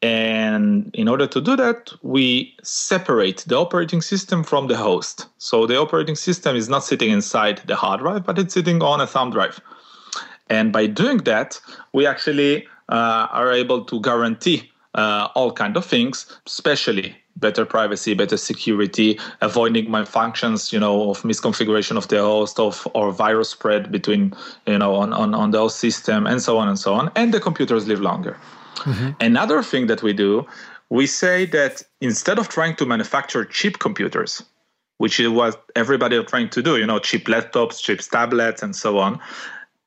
And 0.02 0.90
in 0.96 1.08
order 1.08 1.28
to 1.28 1.40
do 1.40 1.56
that, 1.58 1.92
we 2.02 2.56
separate 2.64 3.44
the 3.48 3.58
operating 3.58 4.02
system 4.02 4.44
from 4.44 4.68
the 4.68 4.76
host. 4.76 5.28
So 5.38 5.68
the 5.68 5.78
operating 5.78 6.16
system 6.16 6.56
is 6.56 6.68
not 6.68 6.84
sitting 6.84 7.12
inside 7.12 7.62
the 7.68 7.76
hard 7.76 8.00
drive, 8.00 8.26
but 8.26 8.40
it's 8.40 8.54
sitting 8.54 8.82
on 8.82 9.00
a 9.00 9.06
thumb 9.06 9.30
drive. 9.30 9.62
And 10.50 10.74
by 10.74 10.88
doing 10.88 11.20
that, 11.20 11.62
we 11.94 12.08
actually 12.08 12.68
uh, 12.90 13.28
are 13.32 13.52
able 13.52 13.86
to 13.86 14.02
guarantee 14.02 14.72
uh, 14.96 15.30
all 15.36 15.52
kind 15.52 15.78
of 15.78 15.86
things, 15.86 16.26
especially 16.46 17.16
better 17.38 17.66
privacy, 17.66 18.14
better 18.14 18.38
security, 18.38 19.18
avoiding 19.42 19.88
malfunctions, 19.88 20.74
you 20.74 20.80
know, 20.80 21.10
of 21.10 21.22
misconfiguration 21.22 21.98
of 21.98 22.08
the 22.10 22.18
host, 22.18 22.60
of 22.60 22.88
or 22.94 23.12
virus 23.12 23.50
spread 23.50 23.92
between, 23.92 24.34
you 24.68 24.78
know, 24.78 24.96
on, 24.96 25.14
on, 25.14 25.34
on 25.34 25.52
the 25.52 25.58
host 25.58 25.80
system, 25.80 26.28
and 26.28 26.42
so 26.42 26.58
on 26.58 26.68
and 26.68 26.78
so 26.78 26.94
on. 26.94 27.10
And 27.16 27.34
the 27.34 27.40
computers 27.40 27.88
live 27.88 28.02
longer. 28.02 28.38
Mm-hmm. 28.76 29.12
Another 29.22 29.64
thing 29.64 29.88
that 29.88 30.04
we 30.04 30.14
do, 30.14 30.46
we 30.90 31.08
say 31.08 31.46
that 31.46 31.82
instead 32.02 32.38
of 32.38 32.50
trying 32.50 32.76
to 32.76 32.86
manufacture 32.86 33.46
cheap 33.46 33.80
computers, 33.80 34.44
which 34.98 35.20
is 35.20 35.30
what 35.30 35.64
everybody 35.76 36.18
is 36.18 36.26
trying 36.26 36.50
to 36.50 36.62
do, 36.62 36.78
you 36.78 36.86
know, 36.86 37.00
cheap 37.00 37.28
laptops, 37.28 37.82
cheap 37.82 38.02
tablets, 38.02 38.62
and 38.62 38.76
so 38.76 39.00
on, 39.00 39.20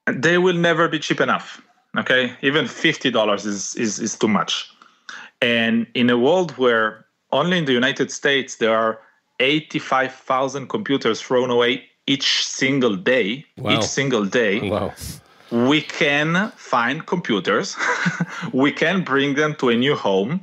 they 0.07 0.39
will 0.39 0.57
never 0.57 0.89
be 0.89 0.99
cheap 0.99 1.21
enough. 1.21 1.61
Okay, 1.97 2.35
even 2.43 2.67
fifty 2.67 3.11
dollars 3.11 3.47
is, 3.47 3.77
is 3.77 4.01
is 4.01 4.19
too 4.19 4.27
much. 4.27 4.69
And 5.41 5.87
in 5.95 6.11
a 6.11 6.19
world 6.19 6.53
where 6.53 7.05
only 7.33 7.59
in 7.59 7.65
the 7.65 7.73
United 7.73 8.11
States 8.11 8.57
there 8.57 8.77
are 8.77 9.01
85,000 9.41 10.69
computers 10.69 11.21
thrown 11.21 11.51
away 11.51 11.85
each 12.07 12.47
single 12.47 12.97
day, 12.97 13.45
wow. 13.59 13.73
each 13.73 13.85
single 13.85 14.25
day. 14.25 14.71
Wow. 14.71 14.93
We 15.51 15.83
can 15.83 16.53
find 16.57 17.07
computers. 17.07 17.77
we 18.53 18.73
can 18.73 19.05
bring 19.05 19.35
them 19.35 19.55
to 19.57 19.69
a 19.69 19.77
new 19.77 19.95
home. 19.95 20.41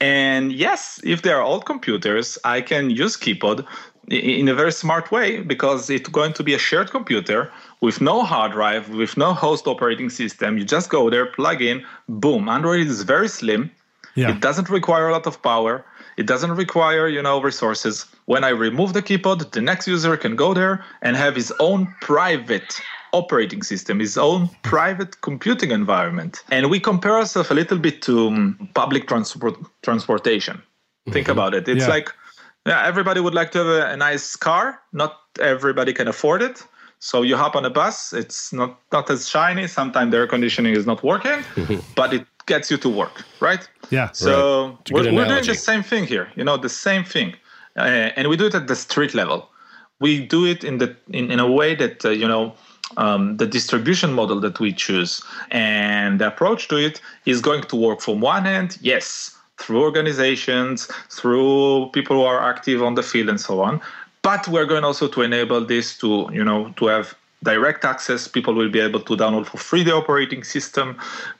And 0.00 0.52
yes, 0.52 1.00
if 1.04 1.22
they 1.22 1.30
are 1.30 1.42
old 1.42 1.66
computers, 1.66 2.38
I 2.44 2.60
can 2.60 2.90
use 2.90 3.16
Keepod 3.16 3.66
in 4.08 4.48
a 4.48 4.54
very 4.54 4.72
smart 4.72 5.10
way 5.10 5.40
because 5.40 5.90
it's 5.90 6.08
going 6.08 6.32
to 6.34 6.42
be 6.42 6.54
a 6.54 6.58
shared 6.58 6.90
computer 6.90 7.50
with 7.80 8.00
no 8.00 8.22
hard 8.22 8.52
drive, 8.52 8.88
with 8.90 9.16
no 9.16 9.34
host 9.34 9.66
operating 9.66 10.10
system. 10.10 10.58
You 10.58 10.64
just 10.64 10.90
go 10.90 11.10
there, 11.10 11.26
plug 11.26 11.60
in, 11.60 11.84
boom. 12.08 12.48
Android 12.48 12.86
is 12.86 13.02
very 13.02 13.28
slim. 13.28 13.70
Yeah. 14.16 14.30
It 14.30 14.40
doesn't 14.40 14.68
require 14.68 15.08
a 15.08 15.12
lot 15.12 15.26
of 15.26 15.40
power. 15.42 15.84
It 16.16 16.26
doesn't 16.26 16.52
require, 16.56 17.06
you 17.06 17.22
know, 17.22 17.40
resources. 17.40 18.06
When 18.24 18.42
I 18.42 18.48
remove 18.48 18.94
the 18.94 19.02
Keepod, 19.02 19.52
the 19.52 19.60
next 19.60 19.86
user 19.86 20.16
can 20.16 20.34
go 20.34 20.54
there 20.54 20.84
and 21.02 21.16
have 21.16 21.36
his 21.36 21.52
own 21.60 21.94
private 22.00 22.80
operating 23.12 23.62
system, 23.62 24.00
his 24.00 24.16
own 24.16 24.48
private 24.62 25.20
computing 25.20 25.70
environment. 25.70 26.42
And 26.50 26.70
we 26.70 26.80
compare 26.80 27.16
ourselves 27.16 27.50
a 27.50 27.54
little 27.54 27.78
bit 27.78 28.02
to 28.02 28.28
um, 28.28 28.68
public 28.74 29.06
transport 29.06 29.56
transportation. 29.82 30.56
Mm-hmm. 30.56 31.12
Think 31.12 31.28
about 31.28 31.54
it. 31.54 31.68
It's 31.68 31.84
yeah. 31.84 31.90
like 31.90 32.12
yeah, 32.66 32.84
everybody 32.84 33.20
would 33.20 33.34
like 33.34 33.52
to 33.52 33.58
have 33.58 33.68
a, 33.68 33.92
a 33.92 33.96
nice 33.96 34.34
car. 34.34 34.80
Not 34.92 35.20
everybody 35.40 35.92
can 35.92 36.08
afford 36.08 36.42
it. 36.42 36.64
So 36.98 37.22
you 37.22 37.36
hop 37.36 37.54
on 37.54 37.64
a 37.64 37.70
bus. 37.70 38.12
It's 38.12 38.52
not 38.52 38.80
not 38.90 39.08
as 39.10 39.28
shiny. 39.28 39.68
Sometimes 39.68 40.10
the 40.10 40.18
air 40.18 40.26
conditioning 40.26 40.74
is 40.74 40.86
not 40.86 41.02
working, 41.02 41.44
but 41.94 42.12
it 42.12 42.26
gets 42.46 42.70
you 42.70 42.76
to 42.78 42.88
work, 42.88 43.24
right? 43.40 43.68
Yeah. 43.90 44.10
So 44.12 44.68
right. 44.68 44.90
we're, 44.90 45.12
we're 45.12 45.26
doing 45.26 45.44
the 45.44 45.54
same 45.54 45.82
thing 45.82 46.04
here. 46.04 46.28
You 46.36 46.44
know, 46.44 46.56
the 46.56 46.68
same 46.68 47.04
thing, 47.04 47.34
uh, 47.76 48.10
and 48.16 48.28
we 48.28 48.36
do 48.36 48.46
it 48.46 48.54
at 48.54 48.66
the 48.68 48.76
street 48.76 49.14
level. 49.14 49.48
We 50.00 50.26
do 50.26 50.46
it 50.46 50.64
in 50.64 50.78
the 50.78 50.96
in, 51.08 51.30
in 51.30 51.40
a 51.40 51.50
way 51.50 51.74
that 51.74 52.04
uh, 52.04 52.10
you 52.10 52.28
know 52.28 52.54
um, 52.96 53.36
the 53.36 53.46
distribution 53.46 54.12
model 54.12 54.40
that 54.40 54.60
we 54.60 54.72
choose 54.72 55.22
and 55.50 56.20
the 56.20 56.28
approach 56.28 56.68
to 56.68 56.76
it 56.76 57.00
is 57.24 57.40
going 57.40 57.62
to 57.62 57.76
work 57.76 58.00
from 58.00 58.20
one 58.20 58.44
hand, 58.44 58.78
yes, 58.80 59.36
through 59.58 59.82
organizations, 59.82 60.88
through 61.10 61.90
people 61.92 62.16
who 62.16 62.22
are 62.22 62.42
active 62.42 62.82
on 62.82 62.94
the 62.94 63.02
field, 63.02 63.28
and 63.28 63.40
so 63.40 63.60
on. 63.60 63.80
But 64.22 64.46
we're 64.48 64.66
going 64.66 64.84
also 64.84 65.08
to 65.08 65.22
enable 65.22 65.64
this 65.64 65.96
to 65.98 66.28
you 66.32 66.44
know 66.44 66.72
to 66.76 66.86
have 66.86 67.14
direct 67.46 67.84
access. 67.84 68.28
People 68.28 68.54
will 68.54 68.72
be 68.78 68.80
able 68.88 69.00
to 69.00 69.16
download 69.16 69.46
for 69.46 69.58
free 69.58 69.84
the 69.88 69.94
operating 69.94 70.42
system. 70.44 70.86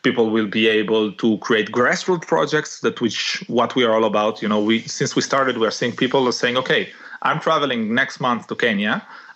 People 0.03 0.31
will 0.31 0.51
be 0.61 0.65
able 0.81 1.13
to 1.23 1.29
create 1.39 1.69
grassroots 1.79 2.27
projects 2.27 2.81
that 2.81 3.01
which 3.01 3.45
what 3.49 3.75
we 3.77 3.83
are 3.85 3.93
all 3.97 4.07
about. 4.13 4.41
You 4.43 4.49
know, 4.49 4.61
we 4.71 4.77
since 4.99 5.11
we 5.17 5.23
started, 5.23 5.59
we 5.59 5.67
are 5.67 5.77
seeing 5.81 5.95
people 6.05 6.21
are 6.31 6.39
saying, 6.43 6.57
okay, 6.63 6.83
I'm 7.23 7.41
traveling 7.41 7.81
next 7.95 8.21
month 8.21 8.47
to 8.51 8.55
Kenya. 8.55 8.95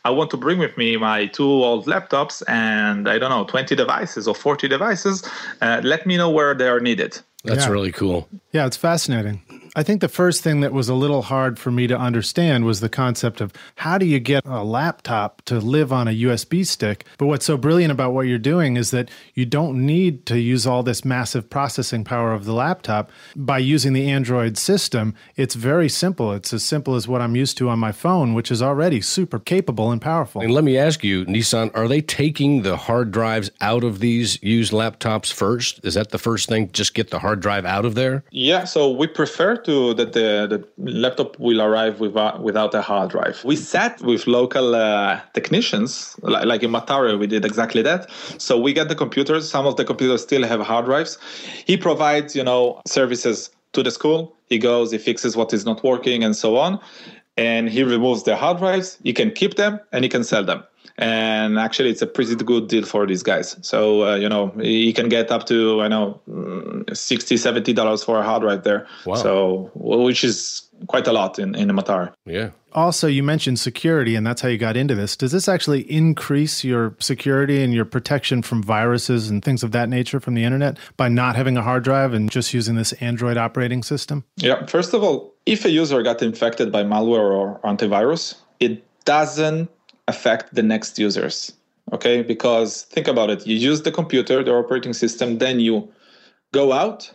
I 0.08 0.10
want 0.10 0.30
to 0.30 0.38
bring 0.38 0.58
with 0.58 0.74
me 0.78 0.96
my 0.96 1.26
two 1.26 1.50
old 1.68 1.86
laptops 1.86 2.42
and 2.48 3.08
I 3.08 3.18
don't 3.18 3.30
know, 3.30 3.44
20 3.44 3.76
devices 3.76 4.26
or 4.26 4.34
40 4.34 4.68
devices. 4.68 5.28
Uh, 5.60 5.80
let 5.84 6.06
me 6.06 6.16
know 6.16 6.30
where 6.30 6.54
they 6.54 6.68
are 6.68 6.80
needed. 6.80 7.20
That's 7.44 7.66
yeah. 7.66 7.70
really 7.70 7.92
cool. 7.92 8.28
Yeah, 8.52 8.66
it's 8.66 8.76
fascinating. 8.76 9.42
I 9.76 9.84
think 9.84 10.00
the 10.00 10.08
first 10.08 10.42
thing 10.42 10.62
that 10.62 10.72
was 10.72 10.88
a 10.88 10.94
little 10.94 11.22
hard 11.22 11.58
for 11.58 11.70
me 11.70 11.86
to 11.86 11.96
understand 11.96 12.64
was 12.64 12.80
the 12.80 12.88
concept 12.88 13.40
of 13.40 13.52
how 13.76 13.98
do 13.98 14.06
you 14.06 14.18
get 14.18 14.44
a 14.44 14.64
laptop 14.64 15.42
to 15.42 15.60
live 15.60 15.92
on 15.92 16.08
a 16.08 16.22
USB 16.22 16.66
stick? 16.66 17.04
But 17.18 17.26
what's 17.26 17.46
so 17.46 17.56
brilliant 17.56 17.92
about 17.92 18.12
what 18.12 18.26
you're 18.26 18.38
doing 18.38 18.76
is 18.76 18.90
that 18.90 19.10
you 19.34 19.46
don't 19.46 19.86
need 19.86 20.26
to 20.26 20.40
use 20.40 20.66
all 20.66 20.82
this 20.82 21.04
massive 21.04 21.48
processing 21.48 22.02
power 22.02 22.32
of 22.32 22.46
the 22.46 22.52
laptop. 22.52 23.12
By 23.36 23.58
using 23.58 23.92
the 23.92 24.10
Android 24.10 24.58
system, 24.58 25.14
it's 25.36 25.54
very 25.54 25.88
simple. 25.88 26.32
It's 26.32 26.52
as 26.52 26.64
simple 26.64 26.96
as 26.96 27.06
what 27.06 27.20
I'm 27.20 27.36
used 27.36 27.56
to 27.58 27.68
on 27.68 27.78
my 27.78 27.92
phone, 27.92 28.34
which 28.34 28.50
is 28.50 28.60
already 28.60 29.00
super 29.00 29.38
capable 29.38 29.92
and 29.92 30.02
powerful. 30.02 30.40
And 30.40 30.52
let 30.52 30.64
me 30.64 30.76
ask 30.78 31.04
you, 31.04 31.24
Nissan, 31.26 31.70
are 31.76 31.86
they 31.86 32.00
taking 32.00 32.62
the 32.62 32.76
hard 32.76 33.12
drives 33.12 33.50
out 33.60 33.84
of 33.84 34.00
these 34.00 34.42
used 34.42 34.72
laptops 34.72 35.32
first? 35.32 35.84
Is 35.84 35.94
that 35.94 36.10
the 36.10 36.18
first 36.18 36.48
thing? 36.48 36.72
Just 36.72 36.94
get 36.94 37.10
the 37.10 37.20
hard 37.20 37.40
drive 37.40 37.64
out 37.64 37.84
of 37.84 37.94
there? 37.94 38.24
Yeah, 38.32 38.64
so 38.64 38.90
we 38.90 39.06
prefer 39.06 39.59
to 39.64 39.94
that 39.94 40.12
the, 40.12 40.46
the 40.48 40.64
laptop 40.90 41.38
will 41.38 41.60
arrive 41.60 42.00
without, 42.00 42.42
without 42.42 42.74
a 42.74 42.82
hard 42.82 43.10
drive. 43.10 43.42
We 43.44 43.56
sat 43.56 44.00
with 44.02 44.26
local 44.26 44.74
uh, 44.74 45.20
technicians, 45.34 46.16
like, 46.22 46.46
like 46.46 46.62
in 46.62 46.70
Mathare, 46.70 47.18
we 47.18 47.26
did 47.26 47.44
exactly 47.44 47.82
that. 47.82 48.10
So 48.38 48.58
we 48.58 48.72
get 48.72 48.88
the 48.88 48.94
computers. 48.94 49.50
Some 49.50 49.66
of 49.66 49.76
the 49.76 49.84
computers 49.84 50.22
still 50.22 50.44
have 50.44 50.60
hard 50.60 50.86
drives. 50.86 51.18
He 51.66 51.76
provides, 51.76 52.34
you 52.34 52.44
know, 52.44 52.80
services 52.86 53.50
to 53.72 53.82
the 53.82 53.90
school. 53.90 54.34
He 54.46 54.58
goes, 54.58 54.90
he 54.90 54.98
fixes 54.98 55.36
what 55.36 55.52
is 55.52 55.64
not 55.64 55.84
working, 55.84 56.24
and 56.24 56.34
so 56.34 56.56
on. 56.56 56.80
And 57.36 57.68
he 57.68 57.82
removes 57.82 58.24
the 58.24 58.36
hard 58.36 58.58
drives. 58.58 58.98
He 59.02 59.12
can 59.12 59.30
keep 59.30 59.54
them 59.54 59.80
and 59.92 60.04
he 60.04 60.08
can 60.08 60.24
sell 60.24 60.44
them 60.44 60.64
and 61.00 61.58
actually 61.58 61.88
it's 61.90 62.02
a 62.02 62.06
pretty 62.06 62.36
good 62.36 62.68
deal 62.68 62.84
for 62.84 63.06
these 63.06 63.22
guys. 63.22 63.56
So 63.62 64.04
uh, 64.04 64.16
you 64.16 64.28
know 64.28 64.52
you 64.60 64.92
can 64.92 65.08
get 65.08 65.30
up 65.32 65.46
to 65.46 65.80
i 65.80 65.88
know 65.88 66.20
mm, 66.28 66.96
60 66.96 67.36
70 67.36 67.72
dollars 67.72 68.04
for 68.04 68.18
a 68.18 68.22
hard 68.22 68.42
drive 68.42 68.62
there. 68.62 68.86
Wow. 69.06 69.14
so 69.14 69.70
which 69.74 70.22
is 70.22 70.68
quite 70.86 71.06
a 71.06 71.12
lot 71.12 71.38
in 71.38 71.54
in 71.54 71.68
Mathare. 71.68 72.12
Yeah. 72.26 72.50
Also 72.72 73.08
you 73.08 73.22
mentioned 73.22 73.58
security 73.58 74.14
and 74.14 74.24
that's 74.24 74.42
how 74.42 74.48
you 74.48 74.58
got 74.58 74.76
into 74.76 74.94
this. 74.94 75.16
Does 75.16 75.32
this 75.32 75.48
actually 75.48 75.90
increase 75.90 76.62
your 76.62 76.94
security 77.00 77.64
and 77.64 77.74
your 77.74 77.84
protection 77.84 78.42
from 78.42 78.62
viruses 78.62 79.28
and 79.28 79.44
things 79.44 79.62
of 79.64 79.72
that 79.72 79.88
nature 79.88 80.20
from 80.20 80.34
the 80.34 80.44
internet 80.44 80.78
by 80.96 81.08
not 81.08 81.34
having 81.34 81.56
a 81.56 81.62
hard 81.62 81.82
drive 81.82 82.12
and 82.12 82.30
just 82.30 82.54
using 82.54 82.76
this 82.76 82.92
android 82.94 83.36
operating 83.36 83.82
system? 83.82 84.24
Yeah. 84.36 84.66
First 84.66 84.92
of 84.92 85.02
all 85.02 85.34
if 85.46 85.64
a 85.64 85.70
user 85.70 86.02
got 86.02 86.20
infected 86.20 86.70
by 86.70 86.84
malware 86.84 87.32
or 87.32 87.58
antivirus 87.64 88.36
it 88.60 88.84
doesn't 89.04 89.70
affect 90.08 90.54
the 90.54 90.62
next 90.62 90.98
users 90.98 91.52
okay 91.92 92.22
because 92.22 92.82
think 92.82 93.08
about 93.08 93.30
it 93.30 93.46
you 93.46 93.56
use 93.56 93.82
the 93.82 93.92
computer 93.92 94.42
the 94.42 94.52
operating 94.52 94.92
system 94.92 95.38
then 95.38 95.60
you 95.60 95.88
go 96.52 96.72
out 96.72 97.12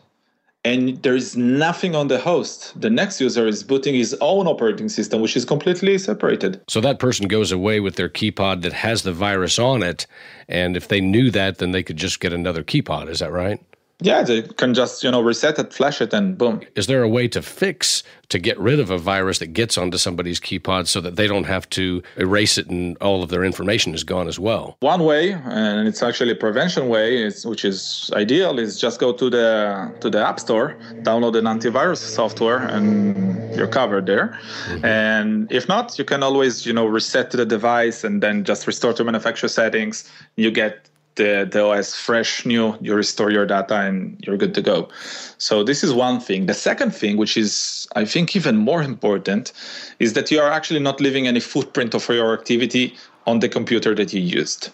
and 0.65 1.01
there 1.04 1.15
is 1.15 1.38
nothing 1.38 1.96
on 1.96 2.08
the 2.08 2.18
host. 2.18 2.74
The 2.82 2.89
next 2.89 3.22
user 3.22 3.48
is 3.48 3.63
booting 3.63 3.94
his 3.94 4.18
own 4.20 4.48
operating 4.48 4.89
system, 4.89 5.22
which 5.22 5.38
is 5.38 5.46
completely 5.46 6.00
separated. 6.00 6.60
So 6.68 6.82
that 6.82 6.98
person 6.98 7.27
goes 7.27 7.51
away 7.51 7.80
with 7.80 7.98
their 7.98 8.10
Keepod 8.10 8.63
that 8.63 8.74
has 8.74 9.04
the 9.04 9.13
virus 9.13 9.60
on 9.60 9.84
it. 9.84 10.08
And 10.48 10.75
if 10.75 10.88
they 10.88 11.01
knew 11.01 11.30
that, 11.30 11.60
then 11.60 11.70
they 11.70 11.84
could 11.84 11.98
just 11.98 12.20
get 12.20 12.34
another 12.34 12.63
Keepod. 12.63 13.10
Is 13.10 13.20
that 13.20 13.32
right? 13.32 13.63
Yeah, 14.01 14.23
they 14.23 14.41
can 14.41 14.73
just 14.73 15.03
you 15.03 15.11
know 15.11 15.21
reset 15.21 15.57
it, 15.57 15.73
flash 15.73 16.01
it, 16.01 16.13
and 16.13 16.37
boom. 16.37 16.61
Is 16.75 16.87
there 16.87 17.01
a 17.01 17.07
way 17.07 17.29
to 17.29 17.41
fix 17.41 18.03
to 18.27 18.39
get 18.39 18.59
rid 18.59 18.79
of 18.79 18.89
a 18.89 18.97
virus 18.97 19.39
that 19.39 19.53
gets 19.53 19.77
onto 19.77 19.97
somebody's 19.97 20.39
Keepod 20.39 20.87
so 20.87 20.99
that 20.99 21.15
they 21.15 21.27
don't 21.27 21.45
have 21.45 21.69
to 21.69 22.03
erase 22.17 22.57
it 22.57 22.67
and 22.67 22.97
all 22.97 23.23
of 23.23 23.29
their 23.29 23.43
information 23.43 23.93
is 23.93 24.03
gone 24.03 24.27
as 24.27 24.37
well? 24.37 24.75
One 24.81 25.03
way, 25.03 25.31
and 25.31 25.87
it's 25.87 26.03
actually 26.03 26.31
a 26.31 26.35
prevention 26.35 26.89
way, 26.89 27.23
is, 27.23 27.45
which 27.45 27.63
is 27.63 28.11
ideal, 28.13 28.59
is 28.59 28.79
just 28.79 28.99
go 28.99 29.13
to 29.13 29.29
the 29.29 29.93
to 30.01 30.09
the 30.09 30.25
App 30.25 30.41
Store, 30.41 30.75
download 31.03 31.37
an 31.37 31.45
antivirus 31.45 31.99
software, 31.99 32.57
and 32.57 33.55
you're 33.55 33.67
covered 33.67 34.07
there. 34.07 34.37
Mm-hmm. 34.67 34.85
And 34.85 35.51
if 35.51 35.69
not, 35.69 35.97
you 35.97 36.03
can 36.03 36.21
always 36.21 36.65
you 36.65 36.73
know 36.73 36.85
reset 36.85 37.31
the 37.31 37.45
device 37.45 38.03
and 38.03 38.21
then 38.21 38.43
just 38.43 38.67
restore 38.67 38.91
to 38.93 39.03
manufacturer 39.05 39.47
settings. 39.47 40.11
You 40.35 40.51
get 40.51 40.89
the, 41.15 41.48
the 41.50 41.63
OS 41.63 41.95
fresh, 41.95 42.45
new, 42.45 42.77
you 42.81 42.93
restore 42.93 43.31
your 43.31 43.45
data 43.45 43.75
and 43.75 44.17
you're 44.25 44.38
good 44.38 44.53
to 44.55 44.62
go. 44.62 44.89
So 45.38 45.63
this 45.63 45.84
is 45.84 45.93
one 45.93 46.19
thing. 46.19 46.45
The 46.45 46.53
second 46.53 46.91
thing, 46.91 47.17
which 47.17 47.38
is 47.38 47.88
I 47.95 48.05
think 48.05 48.36
even 48.36 48.57
more 48.57 48.81
important, 48.84 49.53
is 50.00 50.13
that 50.13 50.31
you 50.31 50.39
are 50.39 50.51
actually 50.51 50.79
not 50.79 51.00
leaving 51.00 51.27
any 51.27 51.39
footprint 51.39 51.93
of 51.93 52.07
your 52.10 52.34
activity 52.34 52.95
on 53.25 53.39
the 53.39 53.50
computer 53.50 53.95
that 53.95 54.13
you 54.13 54.22
used. 54.22 54.69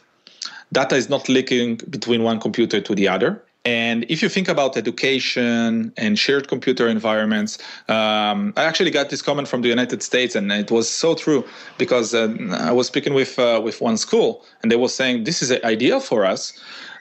Data 0.74 0.96
is 0.96 1.10
not 1.10 1.28
leaking 1.28 1.78
between 1.90 2.24
one 2.24 2.40
computer 2.40 2.80
to 2.82 2.96
the 2.96 3.08
other. 3.08 3.44
And 3.64 4.06
if 4.10 4.24
you 4.24 4.30
think 4.30 4.48
about 4.48 4.76
education 4.76 5.94
and 5.96 6.18
shared 6.18 6.48
computer 6.48 6.88
environments, 6.88 7.60
um, 7.90 8.54
I 8.58 8.64
actually 8.64 8.90
got 8.90 9.12
this 9.12 9.22
comment 9.22 9.48
from 9.48 9.62
the 9.62 9.70
United 9.70 10.02
States, 10.02 10.36
and 10.36 10.52
it 10.52 10.72
was 10.72 10.90
so 10.90 11.14
true 11.14 11.46
because 11.78 12.16
uh, 12.16 12.36
I 12.54 12.72
was 12.72 12.88
speaking 12.88 13.14
with 13.14 13.38
uh, 13.38 13.62
with 13.64 13.80
one 13.80 13.98
school, 13.98 14.44
and 14.64 14.72
they 14.72 14.78
were 14.78 14.90
saying 14.90 15.26
this 15.26 15.44
is 15.44 15.52
ideal 15.64 16.00
for 16.00 16.26
us 16.26 16.54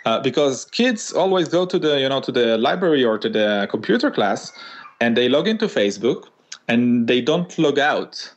uh, 0.05 0.21
because 0.21 0.67
kids 0.67 1.13
always 1.13 1.49
go 1.49 1.65
to 1.65 1.79
the 1.79 1.99
you 1.99 2.09
know 2.09 2.21
to 2.21 2.33
the 2.33 2.59
library 2.59 3.05
or 3.05 3.17
to 3.19 3.31
the 3.31 3.67
computer 3.71 4.11
class, 4.11 4.53
and 5.01 5.17
they 5.17 5.31
log 5.31 5.49
into 5.49 5.67
Facebook, 5.67 6.29
and 6.69 7.09
they 7.09 7.23
don't 7.23 7.59
log 7.59 7.79
out. 7.79 8.31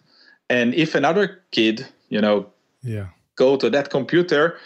And 0.49 0.73
if 0.75 0.95
another 0.95 1.41
kid, 1.51 1.85
you 2.07 2.21
know, 2.21 2.45
yeah, 2.83 3.07
go 3.35 3.57
to 3.57 3.69
that 3.69 3.89
computer 3.89 4.57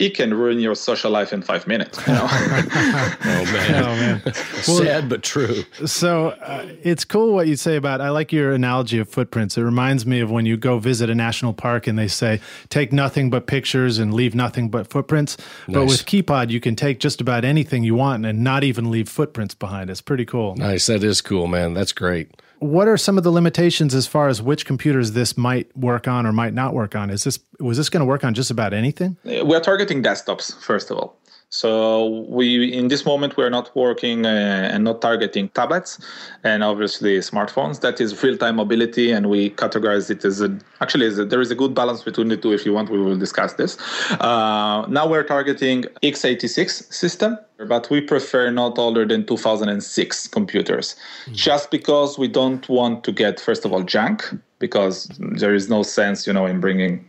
it 0.00 0.14
can 0.14 0.32
ruin 0.32 0.58
your 0.58 0.74
social 0.74 1.10
life 1.10 1.30
in 1.30 1.42
five 1.42 1.66
minutes. 1.66 2.04
You 2.06 2.14
know? 2.14 2.26
oh 2.30 3.44
man, 3.52 3.84
oh 3.84 3.96
man, 3.96 4.22
well, 4.24 4.34
sad 4.78 5.08
but 5.10 5.22
true. 5.22 5.62
So 5.84 6.28
uh, 6.28 6.66
it's 6.82 7.04
cool 7.04 7.34
what 7.34 7.46
you 7.46 7.56
say 7.56 7.76
about. 7.76 8.00
I 8.00 8.08
like 8.08 8.32
your 8.32 8.52
analogy 8.52 8.98
of 8.98 9.10
footprints. 9.10 9.58
It 9.58 9.62
reminds 9.62 10.06
me 10.06 10.20
of 10.20 10.30
when 10.30 10.46
you 10.46 10.56
go 10.56 10.78
visit 10.78 11.10
a 11.10 11.14
national 11.14 11.52
park 11.52 11.86
and 11.86 11.98
they 11.98 12.08
say 12.08 12.40
take 12.70 12.94
nothing 12.94 13.28
but 13.28 13.46
pictures 13.46 13.98
and 13.98 14.14
leave 14.14 14.34
nothing 14.34 14.70
but 14.70 14.86
footprints. 14.88 15.36
Nice. 15.68 15.74
But 15.74 15.84
with 15.84 16.06
Keepod, 16.06 16.48
you 16.48 16.60
can 16.60 16.74
take 16.76 16.98
just 16.98 17.20
about 17.20 17.44
anything 17.44 17.84
you 17.84 17.94
want 17.94 18.24
and 18.24 18.42
not 18.42 18.64
even 18.64 18.90
leave 18.90 19.08
footprints 19.08 19.54
behind. 19.54 19.90
It's 19.90 20.00
pretty 20.00 20.24
cool. 20.24 20.56
Nice. 20.56 20.86
That 20.86 21.04
is 21.04 21.20
cool, 21.20 21.46
man. 21.46 21.74
That's 21.74 21.92
great 21.92 22.30
what 22.60 22.86
are 22.86 22.96
some 22.96 23.18
of 23.18 23.24
the 23.24 23.30
limitations 23.30 23.94
as 23.94 24.06
far 24.06 24.28
as 24.28 24.40
which 24.40 24.66
computers 24.66 25.12
this 25.12 25.36
might 25.36 25.74
work 25.76 26.06
on 26.06 26.26
or 26.26 26.32
might 26.32 26.54
not 26.54 26.74
work 26.74 26.94
on? 26.94 27.10
Is 27.10 27.24
this 27.24 27.38
was 27.58 27.76
this 27.76 27.88
going 27.88 28.00
to 28.00 28.06
work 28.06 28.22
on 28.22 28.34
just 28.34 28.50
about 28.50 28.72
anything? 28.72 29.16
We're 29.24 29.60
targeting 29.60 30.02
desktops 30.02 30.62
first 30.62 30.90
of 30.90 30.98
all. 30.98 31.16
So 31.50 32.24
we, 32.28 32.72
in 32.72 32.86
this 32.86 33.04
moment, 33.04 33.36
we're 33.36 33.50
not 33.50 33.74
working 33.74 34.24
uh, 34.24 34.70
and 34.72 34.84
not 34.84 35.02
targeting 35.02 35.48
tablets 35.48 35.98
and 36.44 36.62
obviously 36.62 37.18
smartphones. 37.18 37.80
That 37.80 38.00
is 38.00 38.22
real-time 38.22 38.56
mobility, 38.56 39.10
and 39.10 39.28
we 39.28 39.50
categorize 39.50 40.10
it 40.10 40.24
as 40.24 40.40
a, 40.40 40.56
actually 40.80 41.06
as 41.06 41.18
a, 41.18 41.24
there 41.24 41.40
is 41.40 41.50
a 41.50 41.56
good 41.56 41.74
balance 41.74 42.04
between 42.04 42.28
the 42.28 42.36
two. 42.36 42.52
If 42.52 42.64
you 42.64 42.72
want, 42.72 42.88
we 42.88 43.00
will 43.00 43.18
discuss 43.18 43.54
this. 43.54 43.76
Uh, 44.12 44.86
now 44.88 45.08
we're 45.08 45.24
targeting 45.24 45.82
x86 46.04 46.92
system, 46.92 47.36
but 47.66 47.90
we 47.90 48.00
prefer 48.00 48.52
not 48.52 48.78
older 48.78 49.04
than 49.04 49.26
2006 49.26 50.28
computers, 50.28 50.94
mm-hmm. 50.94 51.34
just 51.34 51.72
because 51.72 52.16
we 52.16 52.28
don't 52.28 52.68
want 52.68 53.02
to 53.02 53.10
get 53.10 53.40
first 53.40 53.64
of 53.64 53.72
all 53.72 53.82
junk 53.82 54.24
because 54.60 55.10
there 55.18 55.54
is 55.54 55.68
no 55.68 55.82
sense, 55.82 56.26
you 56.26 56.32
know, 56.32 56.44
in 56.46 56.60
bringing 56.60 57.02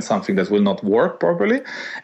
something 0.00 0.34
that 0.34 0.50
will 0.50 0.60
not 0.60 0.82
work 0.84 1.20
properly, 1.20 1.62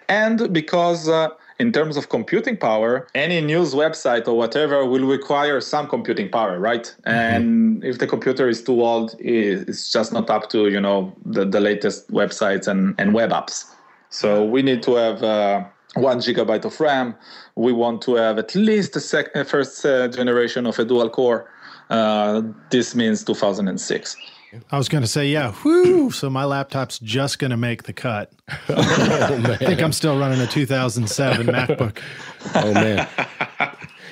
and 0.08 0.50
because 0.52 1.08
uh, 1.08 1.28
in 1.58 1.72
terms 1.72 1.96
of 1.96 2.08
computing 2.08 2.56
power, 2.56 3.06
any 3.14 3.40
news 3.40 3.74
website 3.74 4.26
or 4.26 4.36
whatever 4.36 4.84
will 4.84 5.06
require 5.06 5.60
some 5.60 5.86
computing 5.86 6.28
power, 6.28 6.58
right? 6.58 6.94
Mm-hmm. 7.06 7.10
And 7.10 7.84
if 7.84 7.98
the 7.98 8.06
computer 8.06 8.48
is 8.48 8.62
too 8.62 8.82
old, 8.82 9.14
it's 9.18 9.92
just 9.92 10.12
not 10.12 10.28
up 10.30 10.50
to 10.50 10.68
you 10.68 10.80
know 10.80 11.14
the, 11.24 11.44
the 11.44 11.60
latest 11.60 12.10
websites 12.10 12.66
and, 12.66 12.94
and 12.98 13.14
web 13.14 13.30
apps. 13.30 13.66
So 14.10 14.44
we 14.44 14.62
need 14.62 14.82
to 14.84 14.94
have 14.94 15.22
uh, 15.22 15.64
one 15.94 16.18
gigabyte 16.18 16.64
of 16.64 16.78
RAM. 16.80 17.14
We 17.56 17.72
want 17.72 18.02
to 18.02 18.16
have 18.16 18.38
at 18.38 18.54
least 18.54 18.96
a 18.96 19.00
sec- 19.00 19.34
first 19.46 19.84
uh, 19.84 20.08
generation 20.08 20.66
of 20.66 20.78
a 20.78 20.84
dual 20.84 21.10
core. 21.10 21.50
Uh, 21.90 22.42
this 22.70 22.94
means 22.94 23.24
2006. 23.24 24.16
I 24.70 24.78
was 24.78 24.88
going 24.88 25.02
to 25.02 25.08
say, 25.08 25.28
yeah, 25.28 25.54
whoo. 25.64 26.10
So 26.10 26.30
my 26.30 26.44
laptop's 26.44 26.98
just 26.98 27.38
going 27.38 27.50
to 27.50 27.56
make 27.56 27.84
the 27.84 27.92
cut. 27.92 28.32
oh, 28.68 29.46
I 29.50 29.56
think 29.56 29.82
I'm 29.82 29.92
still 29.92 30.18
running 30.18 30.40
a 30.40 30.46
2007 30.46 31.46
MacBook. 31.54 31.98
Oh, 32.54 32.72
man. 32.74 33.08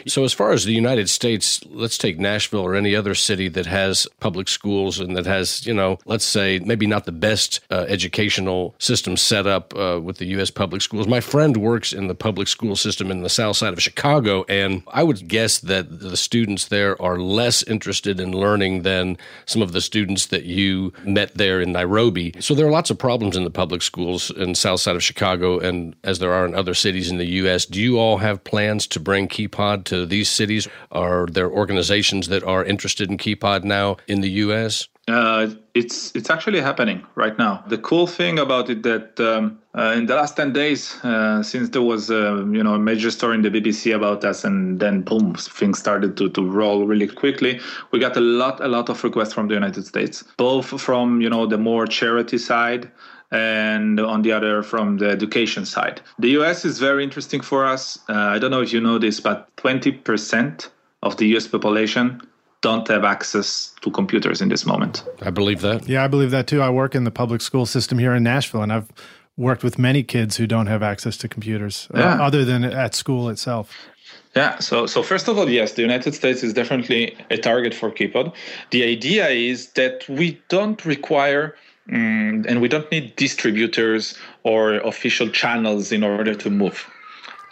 So, 0.06 0.24
as 0.24 0.32
far 0.32 0.52
as 0.52 0.64
the 0.64 0.72
United 0.72 1.08
States, 1.08 1.60
let's 1.66 1.98
take 1.98 2.18
Nashville 2.18 2.60
or 2.60 2.74
any 2.74 2.96
other 2.96 3.14
city 3.14 3.48
that 3.48 3.66
has 3.66 4.06
public 4.20 4.48
schools 4.48 4.98
and 4.98 5.16
that 5.16 5.26
has, 5.26 5.66
you 5.66 5.74
know, 5.74 5.98
let's 6.06 6.24
say 6.24 6.58
maybe 6.58 6.86
not 6.86 7.04
the 7.04 7.12
best 7.12 7.60
uh, 7.70 7.86
educational 7.88 8.74
system 8.78 9.16
set 9.16 9.46
up 9.46 9.74
uh, 9.76 10.00
with 10.02 10.18
the 10.18 10.26
U.S. 10.26 10.50
public 10.50 10.82
schools. 10.82 11.06
My 11.06 11.20
friend 11.20 11.56
works 11.56 11.92
in 11.92 12.08
the 12.08 12.14
public 12.14 12.48
school 12.48 12.76
system 12.76 13.10
in 13.10 13.22
the 13.22 13.28
south 13.28 13.56
side 13.56 13.72
of 13.72 13.82
Chicago, 13.82 14.44
and 14.48 14.82
I 14.88 15.02
would 15.02 15.28
guess 15.28 15.60
that 15.60 16.00
the 16.00 16.16
students 16.16 16.68
there 16.68 17.00
are 17.00 17.18
less 17.18 17.62
interested 17.62 18.18
in 18.18 18.32
learning 18.32 18.82
than 18.82 19.16
some 19.46 19.62
of 19.62 19.72
the 19.72 19.80
students 19.80 20.26
that 20.26 20.44
you 20.44 20.92
met 21.04 21.34
there 21.34 21.60
in 21.60 21.72
Nairobi. 21.72 22.34
So, 22.40 22.54
there 22.54 22.66
are 22.66 22.70
lots 22.70 22.90
of 22.90 22.98
problems 22.98 23.36
in 23.36 23.44
the 23.44 23.50
public 23.50 23.82
schools 23.82 24.30
in 24.30 24.54
south 24.54 24.80
side 24.80 24.96
of 24.96 25.02
Chicago, 25.02 25.58
and 25.58 25.94
as 26.02 26.18
there 26.18 26.32
are 26.32 26.46
in 26.46 26.54
other 26.54 26.74
cities 26.74 27.10
in 27.10 27.18
the 27.18 27.26
U.S. 27.42 27.66
Do 27.66 27.80
you 27.80 27.98
all 27.98 28.18
have 28.18 28.42
plans 28.44 28.86
to 28.88 29.00
bring 29.00 29.28
Keepod 29.28 29.84
to 29.92 30.06
these 30.06 30.28
cities? 30.28 30.68
Are 30.90 31.26
there 31.26 31.50
organizations 31.50 32.28
that 32.28 32.42
are 32.44 32.64
interested 32.64 33.10
in 33.10 33.18
Keepod 33.18 33.64
now 33.64 33.96
in 34.06 34.20
the 34.20 34.30
U.S.? 34.46 34.88
Uh, 35.08 35.48
it's 35.74 36.14
it's 36.14 36.30
actually 36.30 36.60
happening 36.60 37.04
right 37.16 37.36
now. 37.36 37.64
The 37.66 37.78
cool 37.78 38.06
thing 38.06 38.38
about 38.38 38.70
it 38.70 38.84
that 38.84 39.18
um, 39.18 39.58
uh, 39.76 39.94
in 39.96 40.06
the 40.06 40.14
last 40.14 40.36
ten 40.36 40.52
days, 40.52 40.96
uh, 41.02 41.42
since 41.42 41.70
there 41.70 41.82
was 41.82 42.08
a 42.08 42.46
you 42.56 42.62
know 42.62 42.74
a 42.74 42.78
major 42.78 43.10
story 43.10 43.34
in 43.34 43.42
the 43.42 43.50
BBC 43.50 43.92
about 43.94 44.24
us, 44.24 44.44
and 44.44 44.78
then 44.78 45.02
boom, 45.02 45.34
things 45.34 45.80
started 45.80 46.16
to, 46.18 46.28
to 46.30 46.48
roll 46.48 46.86
really 46.86 47.08
quickly. 47.08 47.60
We 47.90 47.98
got 47.98 48.16
a 48.16 48.20
lot 48.20 48.60
a 48.60 48.68
lot 48.68 48.88
of 48.90 49.02
requests 49.02 49.32
from 49.32 49.48
the 49.48 49.54
United 49.54 49.84
States, 49.86 50.22
both 50.36 50.80
from 50.80 51.20
you 51.20 51.28
know 51.28 51.46
the 51.46 51.58
more 51.58 51.86
charity 51.88 52.38
side 52.38 52.88
and 53.32 53.98
on 53.98 54.22
the 54.22 54.30
other 54.30 54.62
from 54.62 54.98
the 54.98 55.08
education 55.08 55.64
side. 55.64 56.00
The 56.18 56.30
US 56.40 56.64
is 56.64 56.78
very 56.78 57.02
interesting 57.02 57.40
for 57.40 57.64
us. 57.64 57.98
Uh, 58.08 58.12
I 58.12 58.38
don't 58.38 58.50
know 58.50 58.60
if 58.60 58.72
you 58.72 58.80
know 58.80 58.98
this, 58.98 59.20
but 59.20 59.54
20% 59.56 60.68
of 61.02 61.16
the 61.16 61.26
US 61.36 61.48
population 61.48 62.20
don't 62.60 62.86
have 62.88 63.04
access 63.04 63.74
to 63.80 63.90
computers 63.90 64.40
in 64.40 64.48
this 64.48 64.64
moment. 64.64 65.04
I 65.20 65.30
believe 65.30 65.62
that. 65.62 65.88
Yeah, 65.88 66.04
I 66.04 66.08
believe 66.08 66.30
that 66.30 66.46
too. 66.46 66.62
I 66.62 66.70
work 66.70 66.94
in 66.94 67.04
the 67.04 67.10
public 67.10 67.40
school 67.40 67.66
system 67.66 67.98
here 67.98 68.14
in 68.14 68.22
Nashville, 68.22 68.62
and 68.62 68.72
I've 68.72 68.92
worked 69.36 69.64
with 69.64 69.78
many 69.78 70.02
kids 70.02 70.36
who 70.36 70.46
don't 70.46 70.68
have 70.68 70.82
access 70.82 71.16
to 71.18 71.28
computers 71.28 71.88
uh, 71.94 71.98
yeah. 71.98 72.14
uh, 72.14 72.26
other 72.26 72.44
than 72.44 72.64
at 72.64 72.94
school 72.94 73.28
itself. 73.28 73.74
Yeah, 74.36 74.58
so 74.60 74.86
so 74.86 75.02
first 75.02 75.28
of 75.28 75.36
all, 75.36 75.48
yes, 75.48 75.72
the 75.72 75.82
United 75.82 76.14
States 76.14 76.42
is 76.42 76.54
definitely 76.54 77.16
a 77.30 77.36
target 77.36 77.74
for 77.74 77.90
Keepod. 77.90 78.32
The 78.70 78.84
idea 78.84 79.28
is 79.28 79.72
that 79.72 80.08
we 80.08 80.40
don't 80.48 80.82
require 80.86 81.54
mm, 81.88 82.46
and 82.46 82.60
we 82.60 82.68
don't 82.68 82.90
need 82.90 83.16
distributors 83.16 84.18
or 84.42 84.74
official 84.74 85.28
channels 85.28 85.92
in 85.92 86.02
order 86.02 86.34
to 86.34 86.50
move. 86.50 86.88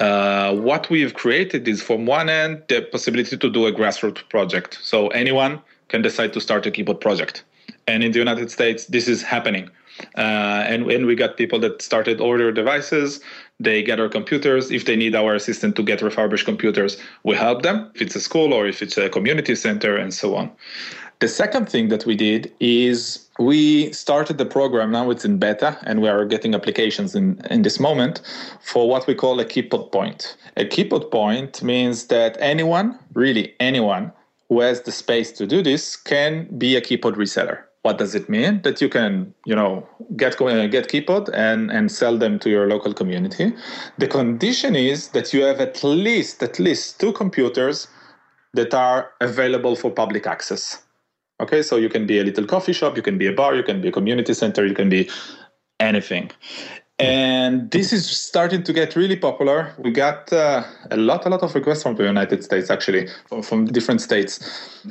Uh, 0.00 0.54
what 0.54 0.88
we've 0.88 1.14
created 1.14 1.68
is, 1.68 1.82
from 1.82 2.06
one 2.06 2.28
end, 2.30 2.62
the 2.68 2.80
possibility 2.80 3.36
to 3.36 3.50
do 3.50 3.66
a 3.66 3.72
grassroots 3.72 4.26
project. 4.30 4.78
So 4.80 5.08
anyone 5.08 5.60
can 5.88 6.00
decide 6.00 6.32
to 6.32 6.40
start 6.40 6.66
a 6.66 6.70
Keepod 6.70 7.00
project. 7.00 7.44
And 7.86 8.02
in 8.02 8.12
the 8.12 8.18
United 8.18 8.50
States, 8.50 8.86
this 8.86 9.08
is 9.08 9.22
happening. 9.22 9.70
Uh, 10.16 10.64
and 10.66 10.86
when 10.86 11.04
we 11.04 11.14
got 11.14 11.36
people 11.36 11.58
that 11.58 11.82
started 11.82 12.20
order 12.20 12.50
devices, 12.50 13.20
they 13.58 13.82
get 13.82 14.00
our 14.00 14.08
computers. 14.08 14.70
If 14.70 14.86
they 14.86 14.96
need 14.96 15.14
our 15.14 15.34
assistant 15.34 15.76
to 15.76 15.82
get 15.82 16.00
refurbished 16.00 16.46
computers, 16.46 16.96
we 17.24 17.36
help 17.36 17.62
them. 17.62 17.90
If 17.94 18.00
it's 18.02 18.16
a 18.16 18.20
school 18.20 18.54
or 18.54 18.66
if 18.66 18.80
it's 18.80 18.96
a 18.96 19.10
community 19.10 19.54
center, 19.54 19.96
and 19.96 20.14
so 20.14 20.36
on. 20.36 20.50
The 21.20 21.28
second 21.28 21.68
thing 21.68 21.88
that 21.88 22.06
we 22.06 22.16
did 22.16 22.50
is 22.60 23.28
we 23.38 23.92
started 23.92 24.38
the 24.38 24.46
program. 24.46 24.90
Now 24.90 25.10
it's 25.10 25.24
in 25.24 25.38
beta, 25.38 25.78
and 25.82 26.00
we 26.00 26.08
are 26.08 26.24
getting 26.24 26.54
applications 26.54 27.14
in, 27.14 27.40
in 27.50 27.60
this 27.60 27.78
moment 27.78 28.22
for 28.62 28.88
what 28.88 29.06
we 29.06 29.14
call 29.14 29.38
a 29.38 29.44
Keepod 29.44 29.92
point. 29.92 30.36
A 30.56 30.64
Keepod 30.64 31.10
point 31.10 31.62
means 31.62 32.06
that 32.06 32.38
anyone, 32.40 32.98
really 33.12 33.54
anyone, 33.60 34.12
who 34.48 34.60
has 34.60 34.80
the 34.82 34.92
space 34.92 35.30
to 35.32 35.46
do 35.46 35.62
this 35.62 35.94
can 35.94 36.48
be 36.58 36.74
a 36.74 36.80
Keepod 36.80 37.14
reseller 37.14 37.64
what 37.82 37.96
does 37.96 38.14
it 38.14 38.28
mean 38.28 38.60
that 38.62 38.80
you 38.82 38.88
can 38.88 39.32
you 39.46 39.54
know 39.54 39.86
get 40.16 40.40
uh, 40.40 40.66
get 40.66 40.88
Keepod 40.88 41.30
and 41.32 41.70
and 41.70 41.90
sell 41.90 42.18
them 42.18 42.38
to 42.40 42.50
your 42.50 42.66
local 42.66 42.92
community 42.92 43.52
the 43.98 44.08
condition 44.08 44.76
is 44.76 45.08
that 45.08 45.32
you 45.32 45.42
have 45.42 45.60
at 45.60 45.82
least 45.82 46.42
at 46.42 46.58
least 46.58 47.00
two 47.00 47.12
computers 47.12 47.88
that 48.52 48.74
are 48.74 49.12
available 49.20 49.76
for 49.76 49.90
public 49.90 50.26
access 50.26 50.82
okay 51.40 51.62
so 51.62 51.76
you 51.76 51.88
can 51.88 52.06
be 52.06 52.18
a 52.18 52.24
little 52.24 52.46
coffee 52.46 52.72
shop 52.72 52.96
you 52.96 53.02
can 53.02 53.18
be 53.18 53.26
a 53.26 53.32
bar 53.32 53.54
you 53.54 53.62
can 53.62 53.80
be 53.80 53.88
a 53.88 53.92
community 53.92 54.34
center 54.34 54.66
you 54.66 54.74
can 54.74 54.88
be 54.88 55.08
anything 55.80 56.30
and 57.00 57.70
this 57.70 57.92
is 57.94 58.08
starting 58.08 58.62
to 58.62 58.72
get 58.74 58.94
really 58.94 59.16
popular. 59.16 59.72
We 59.78 59.90
got 59.90 60.30
uh, 60.32 60.64
a 60.90 60.98
lot, 60.98 61.24
a 61.24 61.30
lot 61.30 61.42
of 61.42 61.54
requests 61.54 61.82
from 61.82 61.96
the 61.96 62.04
United 62.04 62.44
States, 62.44 62.68
actually, 62.68 63.08
from, 63.26 63.42
from 63.42 63.64
different 63.66 64.02
states. 64.02 64.38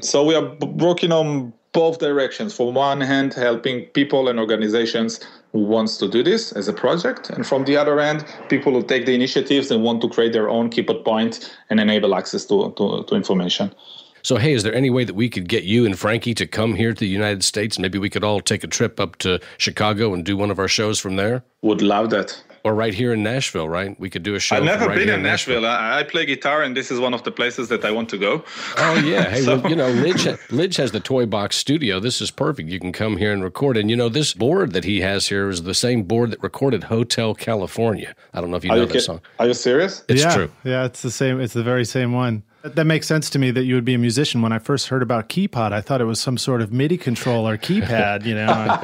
So 0.02 0.26
we 0.26 0.34
are 0.34 0.56
working 0.60 1.12
on 1.12 1.54
both 1.72 2.00
directions. 2.00 2.56
From 2.56 2.74
one 2.74 3.02
hand, 3.02 3.36
helping 3.36 3.86
people 3.88 4.28
and 4.28 4.40
organizations 4.40 5.20
who 5.52 5.60
wants 5.60 5.98
to 5.98 6.08
do 6.08 6.24
this 6.24 6.52
as 6.54 6.68
a 6.68 6.74
project, 6.74 7.30
and 7.30 7.46
from 7.46 7.66
the 7.66 7.78
other 7.78 8.00
end, 8.00 8.26
people 8.50 8.74
who 8.74 8.82
take 8.82 9.06
the 9.06 9.14
initiatives 9.14 9.70
and 9.70 9.84
want 9.84 10.02
to 10.02 10.10
create 10.10 10.34
their 10.34 10.50
own 10.50 10.72
Keepod 10.72 11.06
point 11.06 11.56
and 11.70 11.80
enable 11.80 12.16
access 12.16 12.44
to, 12.46 12.74
to, 12.78 13.04
to 13.04 13.16
information. 13.16 13.72
So, 14.22 14.38
hey, 14.38 14.54
is 14.54 14.64
there 14.64 14.74
any 14.74 14.90
way 14.90 15.04
that 15.04 15.16
we 15.16 15.30
could 15.30 15.48
get 15.48 15.64
you 15.64 15.86
and 15.86 15.98
Frankie 15.98 16.34
to 16.36 16.48
come 16.48 16.76
here 16.76 16.94
to 16.94 17.00
the 17.00 17.08
United 17.08 17.44
States? 17.44 17.80
Maybe 17.80 17.98
we 17.98 18.10
could 18.10 18.24
all 18.24 18.42
take 18.42 18.64
a 18.64 18.68
trip 18.68 19.00
up 19.00 19.18
to 19.18 19.40
Chicago 19.58 20.14
and 20.14 20.26
do 20.26 20.38
one 20.38 20.52
of 20.52 20.60
our 20.60 20.68
shows 20.68 21.00
from 21.00 21.16
there? 21.16 21.44
Would 21.62 21.82
love 21.82 22.10
that 22.12 22.42
or 22.64 22.74
right 22.74 22.94
here 22.94 23.14
in 23.14 23.24
Nashville, 23.24 23.70
right? 23.70 24.00
We 24.00 24.10
could 24.10 24.24
do 24.24 24.36
a 24.36 24.40
show. 24.40 24.58
I've 24.58 24.64
never 24.64 24.88
right 24.88 24.98
been 24.98 25.10
in 25.10 25.24
Nashville. 25.24 25.62
Nashville. 25.62 25.94
I, 25.96 26.00
I, 26.00 26.04
play 26.04 26.26
guitar, 26.26 26.62
and 26.62 26.76
this 26.76 26.92
is 26.92 27.00
one 27.00 27.14
of 27.14 27.24
the 27.24 27.32
places 27.32 27.70
that 27.70 27.86
I 27.86 27.92
want 27.92 28.10
to 28.10 28.18
go. 28.18 28.44
Oh 28.78 28.96
yeah, 28.96 29.24
hey, 29.30 29.42
so. 29.42 29.58
well, 29.58 29.70
you 29.70 29.76
know, 29.76 29.90
Lij, 29.90 30.38
Lij 30.52 30.78
has 30.78 30.92
the 30.92 31.00
Toy 31.00 31.26
Box 31.26 31.56
Studio. 31.56 32.00
This 32.00 32.22
is 32.22 32.32
perfect. 32.32 32.70
You 32.70 32.80
can 32.80 32.92
come 32.92 33.18
here 33.18 33.32
and 33.32 33.44
record. 33.44 33.78
And 33.78 33.90
you 33.90 33.96
know, 33.96 34.10
this 34.10 34.34
board 34.34 34.74
that 34.74 34.84
he 34.84 35.02
has 35.02 35.28
here 35.28 35.50
is 35.50 35.64
the 35.64 35.74
same 35.74 36.04
board 36.04 36.32
that 36.32 36.44
recorded 36.44 36.86
Hotel 36.86 37.34
California. 37.34 38.14
I 38.34 38.42
don't 38.42 38.52
know 38.52 38.58
if 38.58 38.64
you 38.64 38.72
are 38.72 38.76
know 38.76 38.84
you 38.84 38.88
that 38.88 39.02
song. 39.02 39.22
Are 39.40 39.48
you 39.48 39.54
serious? 39.54 40.04
It's 40.08 40.24
yeah, 40.24 40.36
true. 40.36 40.52
Yeah, 40.64 40.86
it's 40.86 41.02
the 41.02 41.12
same. 41.12 41.40
It's 41.40 41.54
the 41.54 41.64
very 41.64 41.86
same 41.86 42.14
one. 42.14 42.44
That 42.62 42.86
makes 42.86 43.08
sense 43.08 43.30
to 43.32 43.40
me 43.40 43.52
that 43.52 43.64
you 43.64 43.76
would 43.76 43.86
be 43.86 43.94
a 43.94 43.98
musician. 43.98 44.42
When 44.42 44.52
I 44.52 44.60
first 44.60 44.90
heard 44.90 45.02
about 45.02 45.30
Keepod, 45.30 45.72
I 45.72 45.80
thought 45.80 46.02
it 46.02 46.06
was 46.06 46.20
some 46.20 46.38
sort 46.38 46.62
of 46.62 46.74
MIDI 46.74 46.98
controller 46.98 47.58
keypad, 47.58 48.26
you 48.26 48.36
know. 48.36 48.80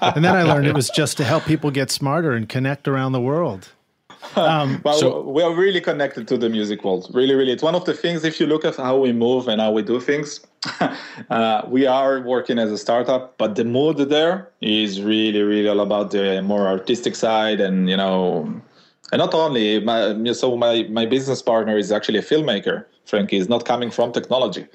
and 0.14 0.24
then 0.24 0.34
I 0.34 0.42
learned 0.44 0.66
it 0.66 0.74
was 0.74 0.88
just 0.88 1.18
to 1.18 1.24
help 1.24 1.44
people 1.44 1.70
get 1.70 1.90
smarter 1.90 2.32
and 2.32 2.48
connect 2.48 2.88
around 2.88 3.12
the 3.12 3.20
world. 3.20 3.68
Um, 4.36 4.80
well, 4.84 4.98
so, 4.98 5.22
we 5.22 5.42
are 5.42 5.54
really 5.54 5.80
connected 5.80 6.26
to 6.28 6.38
the 6.38 6.48
music 6.48 6.84
world. 6.84 7.10
Really, 7.12 7.34
really. 7.34 7.52
It's 7.52 7.62
one 7.62 7.74
of 7.74 7.84
the 7.84 7.92
things, 7.92 8.24
if 8.24 8.40
you 8.40 8.46
look 8.46 8.64
at 8.64 8.76
how 8.76 8.96
we 8.96 9.12
move 9.12 9.46
and 9.46 9.60
how 9.60 9.72
we 9.72 9.82
do 9.82 10.00
things, 10.00 10.40
uh, 11.30 11.62
we 11.68 11.86
are 11.86 12.22
working 12.22 12.58
as 12.58 12.72
a 12.72 12.78
startup, 12.78 13.36
but 13.36 13.56
the 13.56 13.64
mood 13.64 13.98
there 14.08 14.50
is 14.62 15.02
really, 15.02 15.42
really 15.42 15.68
all 15.68 15.80
about 15.80 16.12
the 16.12 16.40
more 16.42 16.66
artistic 16.66 17.14
side 17.14 17.60
and, 17.60 17.90
you 17.90 17.96
know, 17.96 18.42
and 19.12 19.18
not 19.20 19.34
only 19.34 19.80
my, 19.80 20.32
so 20.32 20.56
my, 20.56 20.86
my 20.90 21.06
business 21.06 21.42
partner 21.42 21.76
is 21.76 21.92
actually 21.92 22.18
a 22.18 22.22
filmmaker. 22.22 22.84
Frankie 23.08 23.38
is 23.38 23.48
not 23.48 23.64
coming 23.64 23.90
from 23.90 24.12
technology 24.12 24.66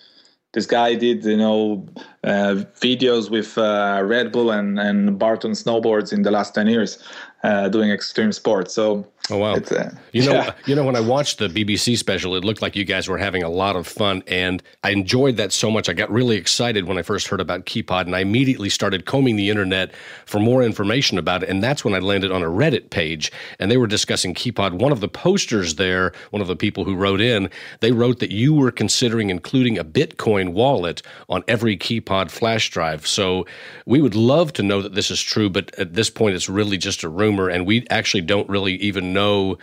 this 0.54 0.68
guy 0.68 0.96
did 0.96 1.26
you 1.26 1.38
know 1.38 1.86
uh, 2.24 2.64
videos 2.80 3.30
with 3.30 3.58
uh, 3.58 4.02
Red 4.04 4.32
Bull 4.32 4.52
and 4.52 4.80
and 4.80 5.20
Burton 5.20 5.52
snowboards 5.52 6.14
in 6.14 6.22
the 6.22 6.32
last 6.32 6.56
ten 6.56 6.68
years, 6.68 7.04
uh, 7.44 7.68
doing 7.70 7.90
extreme 7.90 8.32
sports. 8.32 8.74
So 8.74 9.06
Oh 9.32 9.38
wow! 9.38 9.54
Uh, 9.54 9.90
you 10.12 10.26
know, 10.26 10.34
yeah. 10.34 10.54
you 10.66 10.76
know, 10.76 10.84
when 10.84 10.98
I 10.98 11.00
watched 11.00 11.38
the 11.38 11.48
BBC 11.48 11.98
special, 11.98 12.36
it 12.36 12.44
looked 12.44 12.62
like 12.62 12.76
you 12.76 12.84
guys 12.84 13.08
were 13.08 13.18
having 13.18 13.42
a 13.42 13.50
lot 13.50 13.78
of 13.78 13.88
fun, 13.88 14.22
and 14.28 14.62
I 14.84 14.90
enjoyed 14.90 15.38
that 15.38 15.54
so 15.54 15.72
much. 15.72 15.88
I 15.88 15.94
got 15.94 16.12
really 16.12 16.36
excited 16.36 16.86
when 16.86 16.98
I 16.98 17.04
first 17.04 17.28
heard 17.30 17.40
about 17.40 17.66
Keepod, 17.66 18.02
and 18.02 18.18
I 18.18 18.20
immediately 18.20 18.68
started 18.68 19.06
combing 19.06 19.38
the 19.38 19.50
internet 19.50 19.96
for 20.26 20.40
more 20.40 20.62
information 20.62 21.18
about 21.18 21.42
it. 21.42 21.48
And 21.48 21.64
that's 21.64 21.86
when 21.86 21.94
I 21.94 22.00
landed 22.00 22.34
on 22.34 22.44
a 22.44 22.48
Reddit 22.48 22.90
page, 22.90 23.32
and 23.60 23.72
they 23.72 23.78
were 23.78 23.88
discussing 23.88 24.34
Keepod. 24.34 24.74
One 24.74 24.92
of 24.92 25.00
the 25.00 25.08
posters 25.08 25.76
there, 25.76 26.12
one 26.32 26.42
of 26.42 26.50
the 26.50 26.58
people 26.58 26.84
who 26.84 26.94
wrote 26.94 27.22
in, 27.22 27.50
they 27.80 27.94
wrote 27.94 28.20
that 28.20 28.32
you 28.32 28.54
were 28.54 28.72
considering 28.72 29.30
including 29.30 29.78
a 29.78 29.86
Bitcoin 29.86 30.52
wallet 30.52 31.02
on 31.30 31.46
every 31.48 31.78
Keepod 31.78 32.30
flash 32.30 32.70
drive. 32.70 33.08
So 33.08 33.46
we 33.86 34.02
would 34.02 34.16
love 34.16 34.52
to 34.54 34.64
know 34.64 34.82
that 34.82 34.96
this 34.96 35.10
is 35.10 35.22
true, 35.22 35.50
but 35.50 35.74
at 35.80 35.94
this 35.94 36.10
point, 36.10 36.36
it's 36.36 36.50
really 36.50 36.78
just 36.78 37.04
a 37.04 37.10
rumor, 37.10 37.48
and 37.48 37.66
we 37.66 37.88
actually 37.90 38.22
don't 38.22 38.50
really 38.50 38.74
even 38.74 39.13
know 39.14 39.58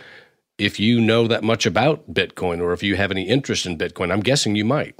if 0.57 0.79
you 0.79 1.01
know 1.01 1.27
that 1.27 1.43
much 1.43 1.65
about 1.65 2.13
Bitcoin 2.13 2.61
or 2.61 2.71
if 2.73 2.83
you 2.83 2.95
have 2.95 3.11
any 3.11 3.23
interest 3.27 3.65
in 3.65 3.77
Bitcoin. 3.77 4.11
I'm 4.11 4.19
guessing 4.21 4.55
you 4.55 4.65
might. 4.65 4.95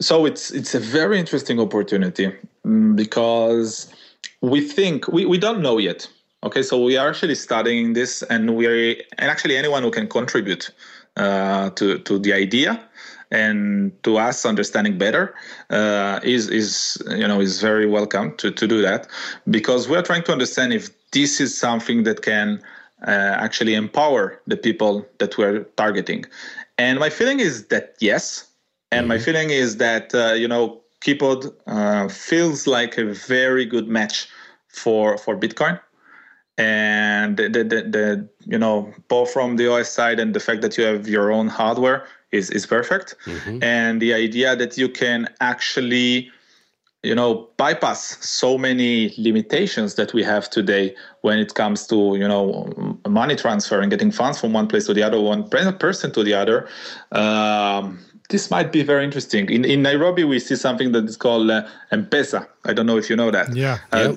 So 0.00 0.26
it's 0.26 0.50
it's 0.50 0.74
a 0.74 0.80
very 0.80 1.18
interesting 1.18 1.60
opportunity 1.60 2.32
mm, 2.66 2.96
because 2.96 3.92
we 4.40 4.60
think 4.60 5.08
we, 5.08 5.24
we 5.26 5.38
don't 5.38 5.62
know 5.62 5.78
yet. 5.78 6.08
Okay, 6.42 6.62
so 6.62 6.82
we 6.82 6.96
are 6.96 7.08
actually 7.08 7.34
studying 7.34 7.94
this, 7.94 8.22
and 8.24 8.54
we 8.54 8.66
are, 8.66 8.96
and 9.18 9.30
actually 9.30 9.56
anyone 9.56 9.82
who 9.82 9.90
can 9.90 10.06
contribute 10.08 10.70
uh, 11.16 11.70
to 11.70 11.98
to 12.00 12.18
the 12.18 12.32
idea 12.32 12.80
and 13.30 13.92
to 14.04 14.16
us 14.18 14.44
understanding 14.44 14.98
better 14.98 15.34
uh, 15.70 16.20
is 16.22 16.48
is 16.48 17.02
you 17.10 17.26
know 17.26 17.40
is 17.40 17.60
very 17.60 17.86
welcome 17.86 18.36
to 18.36 18.50
to 18.50 18.66
do 18.66 18.82
that 18.82 19.06
because 19.50 19.88
we're 19.88 20.02
trying 20.02 20.22
to 20.22 20.32
understand 20.32 20.72
if 20.72 20.90
this 21.12 21.40
is 21.40 21.56
something 21.56 22.04
that 22.04 22.22
can 22.22 22.60
actually 23.10 23.74
empower 23.74 24.40
the 24.46 24.56
people 24.56 25.06
that 25.18 25.36
we're 25.38 25.64
targeting. 25.76 26.24
And 26.78 26.98
my 26.98 27.10
feeling 27.10 27.40
is 27.40 27.66
that 27.66 27.94
yes. 28.00 28.48
And 28.90 29.02
mm-hmm. 29.02 29.08
my 29.08 29.18
feeling 29.18 29.50
is 29.50 29.76
that, 29.78 30.14
uh, 30.14 30.32
you 30.32 30.48
know, 30.48 30.80
Keepod 31.00 31.52
uh, 31.66 32.08
feels 32.08 32.66
like 32.66 32.96
a 32.98 33.04
very 33.04 33.66
good 33.66 33.88
match 33.88 34.28
for, 34.68 35.18
for 35.18 35.36
Bitcoin. 35.36 35.78
And 36.56 37.36
the, 37.36 37.48
the, 37.48 37.64
the, 37.64 37.82
the, 37.82 38.28
you 38.46 38.58
know, 38.58 38.92
both 39.08 39.32
from 39.32 39.56
the 39.56 39.70
OS 39.70 39.90
side 39.90 40.20
and 40.20 40.34
the 40.34 40.40
fact 40.40 40.62
that 40.62 40.78
you 40.78 40.84
have 40.84 41.08
your 41.08 41.32
own 41.32 41.48
hardware 41.48 42.06
is, 42.30 42.48
is 42.50 42.64
perfect. 42.64 43.16
Mm-hmm. 43.26 43.62
And 43.62 44.00
the 44.00 44.14
idea 44.14 44.56
that 44.56 44.78
you 44.78 44.88
can 44.88 45.28
actually 45.40 46.30
you 47.04 47.14
know 47.14 47.48
bypass 47.56 48.16
so 48.26 48.56
many 48.56 49.14
limitations 49.18 49.94
that 49.94 50.12
we 50.14 50.22
have 50.24 50.48
today 50.48 50.94
when 51.20 51.38
it 51.38 51.54
comes 51.54 51.86
to 51.86 52.16
you 52.16 52.26
know 52.26 52.98
money 53.06 53.36
transfer 53.36 53.80
and 53.80 53.90
getting 53.90 54.10
funds 54.10 54.40
from 54.40 54.52
one 54.52 54.66
place 54.66 54.86
to 54.86 54.94
the 54.94 55.02
other 55.02 55.20
one 55.20 55.48
person 55.48 56.10
to 56.12 56.24
the 56.24 56.34
other. 56.34 56.68
Um, 57.12 57.98
this 58.30 58.50
might 58.50 58.72
be 58.72 58.82
very 58.82 59.04
interesting. 59.04 59.50
In, 59.50 59.64
in 59.64 59.82
nairobi 59.82 60.24
we 60.24 60.40
see 60.40 60.56
something 60.56 60.92
that 60.92 61.04
is 61.04 61.16
called 61.16 61.50
uh, 61.50 61.66
m-pesa. 61.90 62.48
I 62.64 62.72
don't 62.72 62.86
know 62.86 62.96
if 62.96 63.10
you 63.10 63.16
know 63.16 63.30
that. 63.30 63.54
Yeah 63.54 63.78
uh, 63.92 64.16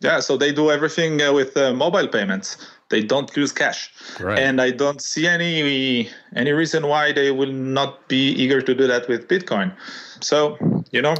yeah 0.00 0.20
so 0.20 0.36
they 0.36 0.52
do 0.52 0.70
everything 0.70 1.20
uh, 1.20 1.32
with 1.32 1.56
uh, 1.56 1.72
mobile 1.74 2.08
payments. 2.08 2.56
They 2.90 3.02
don't 3.02 3.34
use 3.36 3.50
cash. 3.50 3.90
Right. 4.20 4.38
and 4.38 4.60
i 4.60 4.70
don't 4.70 5.00
see 5.00 5.26
any 5.26 6.08
any 6.36 6.52
reason 6.52 6.86
why 6.86 7.10
they 7.12 7.32
will 7.32 7.52
not 7.52 8.06
be 8.08 8.30
eager 8.42 8.60
to 8.62 8.74
do 8.74 8.86
that 8.86 9.08
with 9.08 9.26
bitcoin. 9.26 9.74
So 10.20 10.56
you 10.92 11.02
know 11.02 11.16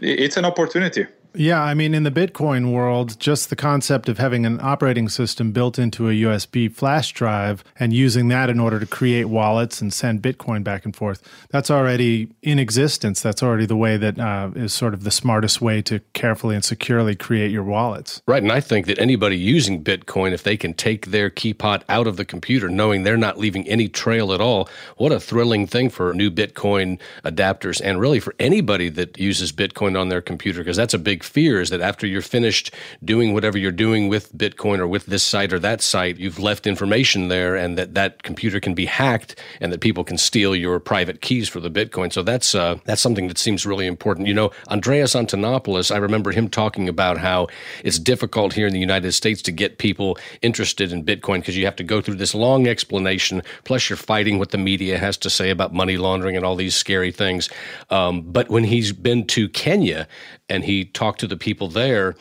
it's 0.00 0.36
an 0.36 0.44
opportunity 0.44 1.06
yeah, 1.36 1.60
I 1.62 1.74
mean, 1.74 1.94
in 1.94 2.02
the 2.02 2.10
Bitcoin 2.10 2.72
world, 2.72 3.18
just 3.20 3.50
the 3.50 3.56
concept 3.56 4.08
of 4.08 4.18
having 4.18 4.46
an 4.46 4.58
operating 4.60 5.08
system 5.08 5.52
built 5.52 5.78
into 5.78 6.08
a 6.08 6.12
USB 6.12 6.72
flash 6.72 7.12
drive 7.12 7.62
and 7.78 7.92
using 7.92 8.28
that 8.28 8.48
in 8.48 8.58
order 8.58 8.80
to 8.80 8.86
create 8.86 9.26
wallets 9.26 9.80
and 9.80 9.92
send 9.92 10.22
Bitcoin 10.22 10.64
back 10.64 10.84
and 10.84 10.96
forth, 10.96 11.22
that's 11.50 11.70
already 11.70 12.28
in 12.42 12.58
existence. 12.58 13.20
That's 13.20 13.42
already 13.42 13.66
the 13.66 13.76
way 13.76 13.96
that 13.96 14.18
uh, 14.18 14.50
is 14.54 14.72
sort 14.72 14.94
of 14.94 15.04
the 15.04 15.10
smartest 15.10 15.60
way 15.60 15.82
to 15.82 16.00
carefully 16.14 16.54
and 16.54 16.64
securely 16.64 17.14
create 17.14 17.50
your 17.50 17.64
wallets. 17.64 18.22
Right. 18.26 18.42
And 18.42 18.52
I 18.52 18.60
think 18.60 18.86
that 18.86 18.98
anybody 18.98 19.36
using 19.36 19.84
Bitcoin, 19.84 20.32
if 20.32 20.42
they 20.42 20.56
can 20.56 20.74
take 20.74 21.06
their 21.06 21.30
Keepod 21.30 21.82
out 21.88 22.06
of 22.06 22.16
the 22.16 22.24
computer, 22.24 22.68
knowing 22.68 23.02
they're 23.02 23.16
not 23.16 23.38
leaving 23.38 23.68
any 23.68 23.88
trail 23.88 24.32
at 24.32 24.40
all, 24.40 24.68
what 24.96 25.12
a 25.12 25.20
thrilling 25.20 25.66
thing 25.66 25.90
for 25.90 26.14
new 26.14 26.30
Bitcoin 26.30 26.98
adapters 27.24 27.80
and 27.84 28.00
really 28.00 28.20
for 28.20 28.34
anybody 28.38 28.88
that 28.88 29.18
uses 29.18 29.52
Bitcoin 29.52 29.98
on 30.00 30.08
their 30.08 30.22
computer, 30.22 30.60
because 30.60 30.76
that's 30.76 30.94
a 30.94 30.98
big 30.98 31.22
fear 31.26 31.60
is 31.60 31.70
that 31.70 31.80
after 31.80 32.06
you're 32.06 32.22
finished 32.22 32.72
doing 33.04 33.34
whatever 33.34 33.58
you're 33.58 33.72
doing 33.72 34.08
with 34.08 34.36
Bitcoin 34.36 34.78
or 34.78 34.86
with 34.86 35.06
this 35.06 35.22
site 35.22 35.52
or 35.52 35.58
that 35.58 35.82
site, 35.82 36.18
you've 36.18 36.38
left 36.38 36.66
information 36.66 37.28
there 37.28 37.56
and 37.56 37.76
that 37.76 37.94
that 37.94 38.22
computer 38.22 38.60
can 38.60 38.74
be 38.74 38.86
hacked 38.86 39.38
and 39.60 39.72
that 39.72 39.80
people 39.80 40.04
can 40.04 40.18
steal 40.18 40.54
your 40.54 40.80
private 40.80 41.20
keys 41.20 41.48
for 41.48 41.60
the 41.60 41.70
Bitcoin. 41.70 42.12
So 42.12 42.22
that's, 42.22 42.54
uh, 42.54 42.78
that's 42.84 43.02
something 43.02 43.28
that 43.28 43.38
seems 43.38 43.66
really 43.66 43.86
important. 43.86 44.28
You 44.28 44.34
know, 44.34 44.50
Andreas 44.68 45.14
Antonopoulos, 45.14 45.94
I 45.94 45.98
remember 45.98 46.32
him 46.32 46.48
talking 46.48 46.88
about 46.88 47.18
how 47.18 47.48
it's 47.84 47.98
difficult 47.98 48.52
here 48.52 48.66
in 48.66 48.72
the 48.72 48.80
United 48.80 49.12
States 49.12 49.42
to 49.42 49.52
get 49.52 49.78
people 49.78 50.18
interested 50.42 50.92
in 50.92 51.04
Bitcoin 51.04 51.40
because 51.40 51.56
you 51.56 51.64
have 51.64 51.76
to 51.76 51.84
go 51.84 52.00
through 52.00 52.16
this 52.16 52.34
long 52.34 52.66
explanation. 52.66 53.42
Plus, 53.64 53.88
you're 53.88 53.96
fighting 53.96 54.38
what 54.38 54.50
the 54.50 54.58
media 54.58 54.98
has 54.98 55.16
to 55.18 55.30
say 55.30 55.50
about 55.50 55.72
money 55.72 55.96
laundering 55.96 56.36
and 56.36 56.44
all 56.44 56.56
these 56.56 56.74
scary 56.74 57.12
things. 57.12 57.48
Um, 57.90 58.22
but 58.22 58.48
when 58.48 58.64
he's 58.64 58.92
been 58.92 59.26
to 59.28 59.48
Kenya 59.48 60.06
and 60.48 60.64
he 60.64 60.84
talked 60.84 61.20
to 61.20 61.26
the 61.26 61.36
people 61.36 61.68
there, 61.68 62.14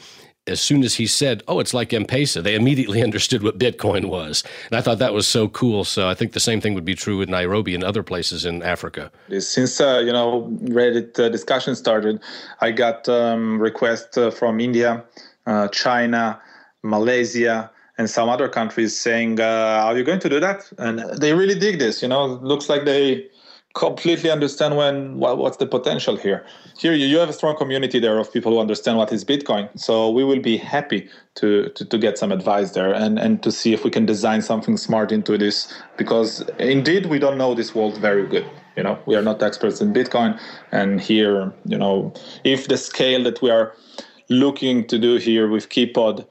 as 0.48 0.62
soon 0.62 0.84
as 0.84 0.96
he 0.96 1.08
said, 1.08 1.44
"Oh, 1.48 1.60
it's 1.60 1.74
like 1.74 1.92
M-Pesa," 1.94 2.44
they 2.44 2.56
immediately 2.56 3.02
understood 3.10 3.44
what 3.44 3.58
Bitcoin 3.58 4.06
was, 4.06 4.44
and 4.70 4.78
I 4.78 4.82
thought 4.82 5.00
that 5.00 5.14
was 5.14 5.28
so 5.28 5.48
cool. 5.50 5.84
So 5.84 6.08
I 6.08 6.14
think 6.14 6.34
the 6.34 6.40
same 6.40 6.62
thing 6.62 6.74
would 6.74 6.86
be 6.86 6.96
true 6.96 7.22
in 7.22 7.30
Nairobi 7.30 7.74
and 7.74 7.84
other 7.84 8.04
places 8.04 8.46
in 8.46 8.62
Africa. 8.62 9.12
Since 9.40 9.82
uh, 9.82 10.02
you 10.06 10.14
know 10.14 10.50
Reddit 10.64 11.20
uh, 11.20 11.30
discussion 11.30 11.76
started, 11.76 12.22
I 12.62 12.72
got 12.72 13.10
um, 13.10 13.60
requests 13.60 14.18
uh, 14.18 14.32
from 14.32 14.60
India, 14.60 15.04
uh, 15.46 15.68
China, 15.70 16.40
Malaysia, 16.84 17.72
and 17.98 18.10
some 18.10 18.30
other 18.30 18.48
countries 18.48 18.98
saying, 18.98 19.40
uh, 19.40 19.84
"Are 19.86 19.98
you 19.98 20.04
going 20.04 20.20
to 20.20 20.30
do 20.30 20.40
that?" 20.40 20.72
And 20.78 21.00
they 21.20 21.34
really 21.34 21.58
dig 21.58 21.80
this. 21.80 22.02
You 22.02 22.08
know, 22.08 22.26
looks 22.26 22.70
like 22.70 22.86
they 22.86 23.28
completely 23.76 24.32
understand 24.32 24.78
when 24.78 25.18
what, 25.18 25.38
what's 25.38 25.58
the 25.58 25.68
potential 25.68 26.16
here. 26.16 26.46
Here 26.78 26.94
you, 26.94 27.06
you 27.06 27.18
have 27.18 27.30
a 27.30 27.34
strong 27.34 27.58
community 27.58 28.00
there 28.00 28.18
of 28.18 28.32
people 28.32 28.54
who 28.54 28.60
understand 28.60 28.98
what 28.98 29.12
is 29.12 29.24
Bitcoin. 29.24 29.70
So 29.78 30.10
we 30.10 30.24
will 30.24 30.40
be 30.40 30.58
happy 30.58 31.10
to, 31.36 31.70
to, 31.70 31.86
to 31.86 31.98
get 31.98 32.18
some 32.18 32.32
advice 32.32 32.72
there 32.72 32.94
and, 32.94 33.20
and 33.20 33.44
to 33.44 33.52
see 33.52 33.74
if 33.74 33.84
we 33.84 33.92
can 33.92 34.06
design 34.06 34.42
something 34.42 34.78
smart 34.78 35.12
into 35.12 35.38
this 35.38 35.72
because 35.98 36.42
indeed 36.58 37.08
we 37.08 37.20
don't 37.20 37.38
know 37.38 37.54
this 37.54 37.76
world 37.76 37.98
very 37.98 38.26
good. 38.26 38.50
You 38.78 38.84
know, 38.84 38.98
we 39.06 39.16
are 39.16 39.22
not 39.22 39.44
experts 39.44 39.82
in 39.82 39.94
Bitcoin 39.94 40.40
and 40.72 41.02
here, 41.02 41.54
you 41.66 41.78
know, 41.78 42.14
if 42.46 42.70
the 42.70 42.78
scale 42.78 43.24
that 43.24 43.42
we 43.42 43.50
are 43.52 43.74
looking 44.30 44.88
to 44.88 44.98
do 44.98 45.18
here 45.18 45.50
with 45.50 45.68
Keepod 45.68 46.26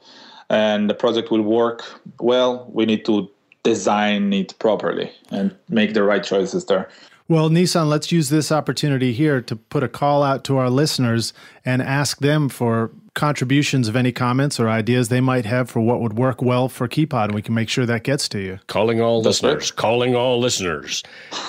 and 0.49 0.89
the 0.89 0.95
project 0.95 1.29
will 1.29 1.43
work 1.43 1.83
well, 2.19 2.67
we 2.73 2.87
need 2.87 3.05
to 3.05 3.29
design 3.61 4.33
it 4.33 4.57
properly 4.57 5.11
and 5.29 5.55
make 5.69 5.93
the 5.93 6.03
right 6.03 6.23
choices 6.23 6.65
there. 6.65 6.89
Well, 7.27 7.49
Nissan, 7.49 7.87
let's 7.87 8.11
use 8.11 8.29
this 8.29 8.51
opportunity 8.51 9.11
here 9.11 9.41
to 9.41 9.55
put 9.55 9.81
a 9.81 9.87
call 9.87 10.21
out 10.21 10.43
to 10.43 10.57
our 10.57 10.69
listeners 10.69 11.33
and 11.65 11.81
ask 11.81 12.19
them 12.19 12.49
for 12.49 12.91
contributions 13.15 13.87
of 13.87 13.95
any 13.95 14.11
comments 14.11 14.59
or 14.59 14.69
ideas 14.69 15.07
they 15.07 15.21
might 15.21 15.45
have 15.45 15.69
for 15.69 15.79
what 15.79 16.01
would 16.01 16.13
work 16.13 16.41
well 16.41 16.69
for 16.69 16.87
Keepod, 16.87 17.25
and 17.25 17.33
we 17.33 17.41
can 17.41 17.55
make 17.55 17.69
sure 17.69 17.85
that 17.85 18.03
gets 18.03 18.29
to 18.29 18.39
you. 18.39 18.59
Calling 18.67 19.01
all 19.01 19.23
That's 19.23 19.41
listeners. 19.41 19.71
Right. 19.71 19.77
Calling 19.77 20.15
all 20.15 20.39
listeners. 20.39 21.01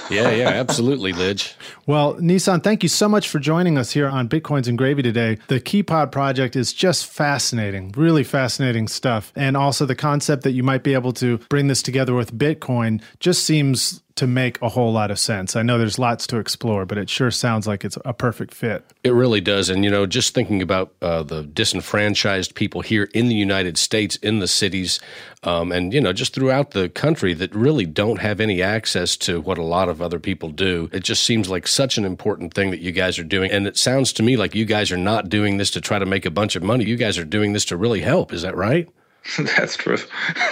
Yeah, 0.09 0.31
yeah, 0.31 0.49
absolutely, 0.55 1.12
Lij. 1.12 1.55
Well, 1.87 2.15
Nissan, 2.15 2.62
thank 2.62 2.83
you 2.83 2.89
so 2.89 3.09
much 3.09 3.29
for 3.29 3.39
joining 3.39 3.77
us 3.77 3.91
here 3.91 4.09
on 4.09 4.29
Bitcoins 4.29 4.69
and 4.69 4.79
Gravy 4.79 5.03
today. 5.03 5.37
The 5.49 5.61
Keepod 5.61 6.11
project 6.11 6.57
is 6.57 6.73
just 6.73 7.07
fascinating, 7.07 7.93
really 7.97 8.25
fascinating 8.25 8.89
stuff. 8.89 9.33
And 9.37 9.57
also 9.57 9.85
the 9.85 9.95
concept 9.95 10.43
that 10.45 10.53
you 10.53 10.62
might 10.62 10.85
be 10.85 10.95
able 10.95 11.12
to 11.15 11.39
bring 11.51 11.67
this 11.67 11.83
together 11.83 12.15
with 12.15 12.33
Bitcoin 12.33 13.03
just 13.21 13.45
seems 13.45 14.03
to 14.16 14.26
make 14.26 14.61
a 14.62 14.68
whole 14.70 14.92
lot 14.92 15.11
of 15.11 15.18
sense. 15.18 15.55
I 15.57 15.62
know 15.62 15.79
there's 15.79 15.98
lots 15.98 16.26
to 16.29 16.38
explore, 16.38 16.87
but 16.87 16.96
it 16.96 17.09
sure 17.11 17.31
sounds 17.31 17.66
like 17.66 17.85
it's 17.85 17.98
a 18.05 18.14
perfect 18.14 18.55
fit. 18.55 18.85
It 19.05 19.12
really 19.12 19.42
does. 19.42 19.68
And, 19.68 19.85
you 19.85 19.90
know, 19.90 20.07
just 20.07 20.35
thinking 20.35 20.62
about 20.62 20.94
uh, 21.02 21.22
the 21.22 21.42
disenfranchised 21.42 22.55
people 22.55 22.81
here 22.81 23.11
in 23.12 23.29
the 23.29 23.35
United 23.35 23.76
States, 23.76 24.16
in 24.16 24.38
the 24.38 24.48
cities, 24.48 25.00
um, 25.42 25.70
and, 25.70 25.92
you 25.92 26.00
know, 26.00 26.14
just 26.14 26.35
throughout 26.35 26.70
the 26.70 26.88
country 26.88 27.35
that 27.35 27.55
really 27.55 27.85
don't 27.85 28.20
have 28.20 28.40
any 28.40 28.62
access 28.62 29.16
to 29.18 29.40
what 29.40 29.59
a 29.59 29.62
lot 29.62 29.88
of 29.88 30.00
other 30.00 30.18
people 30.18 30.48
do, 30.48 30.88
it 30.92 31.05
just 31.05 31.22
seems 31.22 31.50
like 31.50 31.68
such 31.68 31.98
an 31.98 32.05
important 32.05 32.55
thing 32.55 32.70
that 32.70 32.81
you 32.81 32.92
guys 32.92 33.18
are 33.18 33.24
doing. 33.24 33.50
And 33.50 33.66
it 33.66 33.76
sounds 33.76 34.12
to 34.14 34.22
me 34.22 34.37
like 34.37 34.55
you 34.55 34.64
guys 34.64 34.90
are 34.90 34.96
not 34.96 35.29
doing 35.29 35.59
this 35.59 35.70
to 35.72 35.81
try 35.81 35.98
to 35.98 36.07
make 36.07 36.24
a 36.24 36.31
bunch 36.31 36.57
of 36.57 36.62
money. 36.62 36.85
You 36.85 36.96
guys 36.96 37.18
are 37.18 37.24
doing 37.24 37.52
this 37.52 37.66
to 37.66 37.76
really 37.76 38.00
help. 38.00 38.33
Is 38.33 38.42
that 38.42 38.57
right? 38.57 38.88
That's 39.39 39.77
true. 39.77 39.99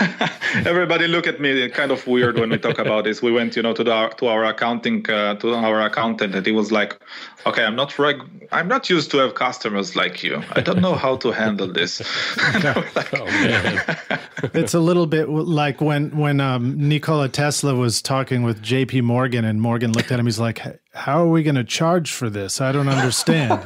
Everybody 0.67 1.07
look 1.07 1.27
at 1.27 1.41
me 1.41 1.69
kind 1.69 1.91
of 1.91 2.07
weird 2.07 2.39
when 2.39 2.51
we 2.51 2.59
talk 2.59 2.79
about 2.79 3.05
this. 3.05 3.23
We 3.23 3.31
went, 3.31 3.57
you 3.57 3.63
know, 3.63 3.73
to 3.73 3.85
the 3.85 4.09
to 4.17 4.27
our 4.27 4.45
accounting 4.45 5.09
uh, 5.09 5.37
to 5.37 5.55
our 5.55 5.81
accountant, 5.83 6.35
and 6.35 6.45
he 6.45 6.53
was 6.53 6.73
like, 6.73 6.99
"Okay, 7.47 7.65
I'm 7.65 7.77
not 7.77 7.99
reg- 7.99 8.49
I'm 8.53 8.69
not 8.69 8.89
used 8.91 9.11
to 9.13 9.19
have 9.19 9.35
customers 9.35 9.97
like 9.97 10.23
you. 10.23 10.43
I 10.53 10.61
don't 10.61 10.81
know 10.81 10.95
how 10.95 11.17
to 11.19 11.31
handle 11.33 11.67
this." 11.67 12.01
like, 12.95 13.15
oh 13.15 13.27
it's 14.55 14.75
a 14.75 14.81
little 14.81 15.07
bit 15.07 15.29
like 15.29 15.81
when 15.81 16.17
when 16.17 16.41
um, 16.41 16.89
Nikola 16.89 17.29
Tesla 17.29 17.75
was 17.75 18.03
talking 18.03 18.43
with 18.43 18.63
J.P. 18.63 19.03
Morgan, 19.03 19.45
and 19.45 19.61
Morgan 19.61 19.93
looked 19.93 20.11
at 20.13 20.19
him. 20.19 20.27
He's 20.27 20.41
like, 20.41 20.61
how 20.95 21.25
are 21.25 21.29
we 21.29 21.43
going 21.43 21.57
to 21.57 21.65
charge 21.65 22.13
for 22.13 22.31
this? 22.31 22.61
I 22.61 22.71
don't 22.71 22.89
understand. 22.89 23.65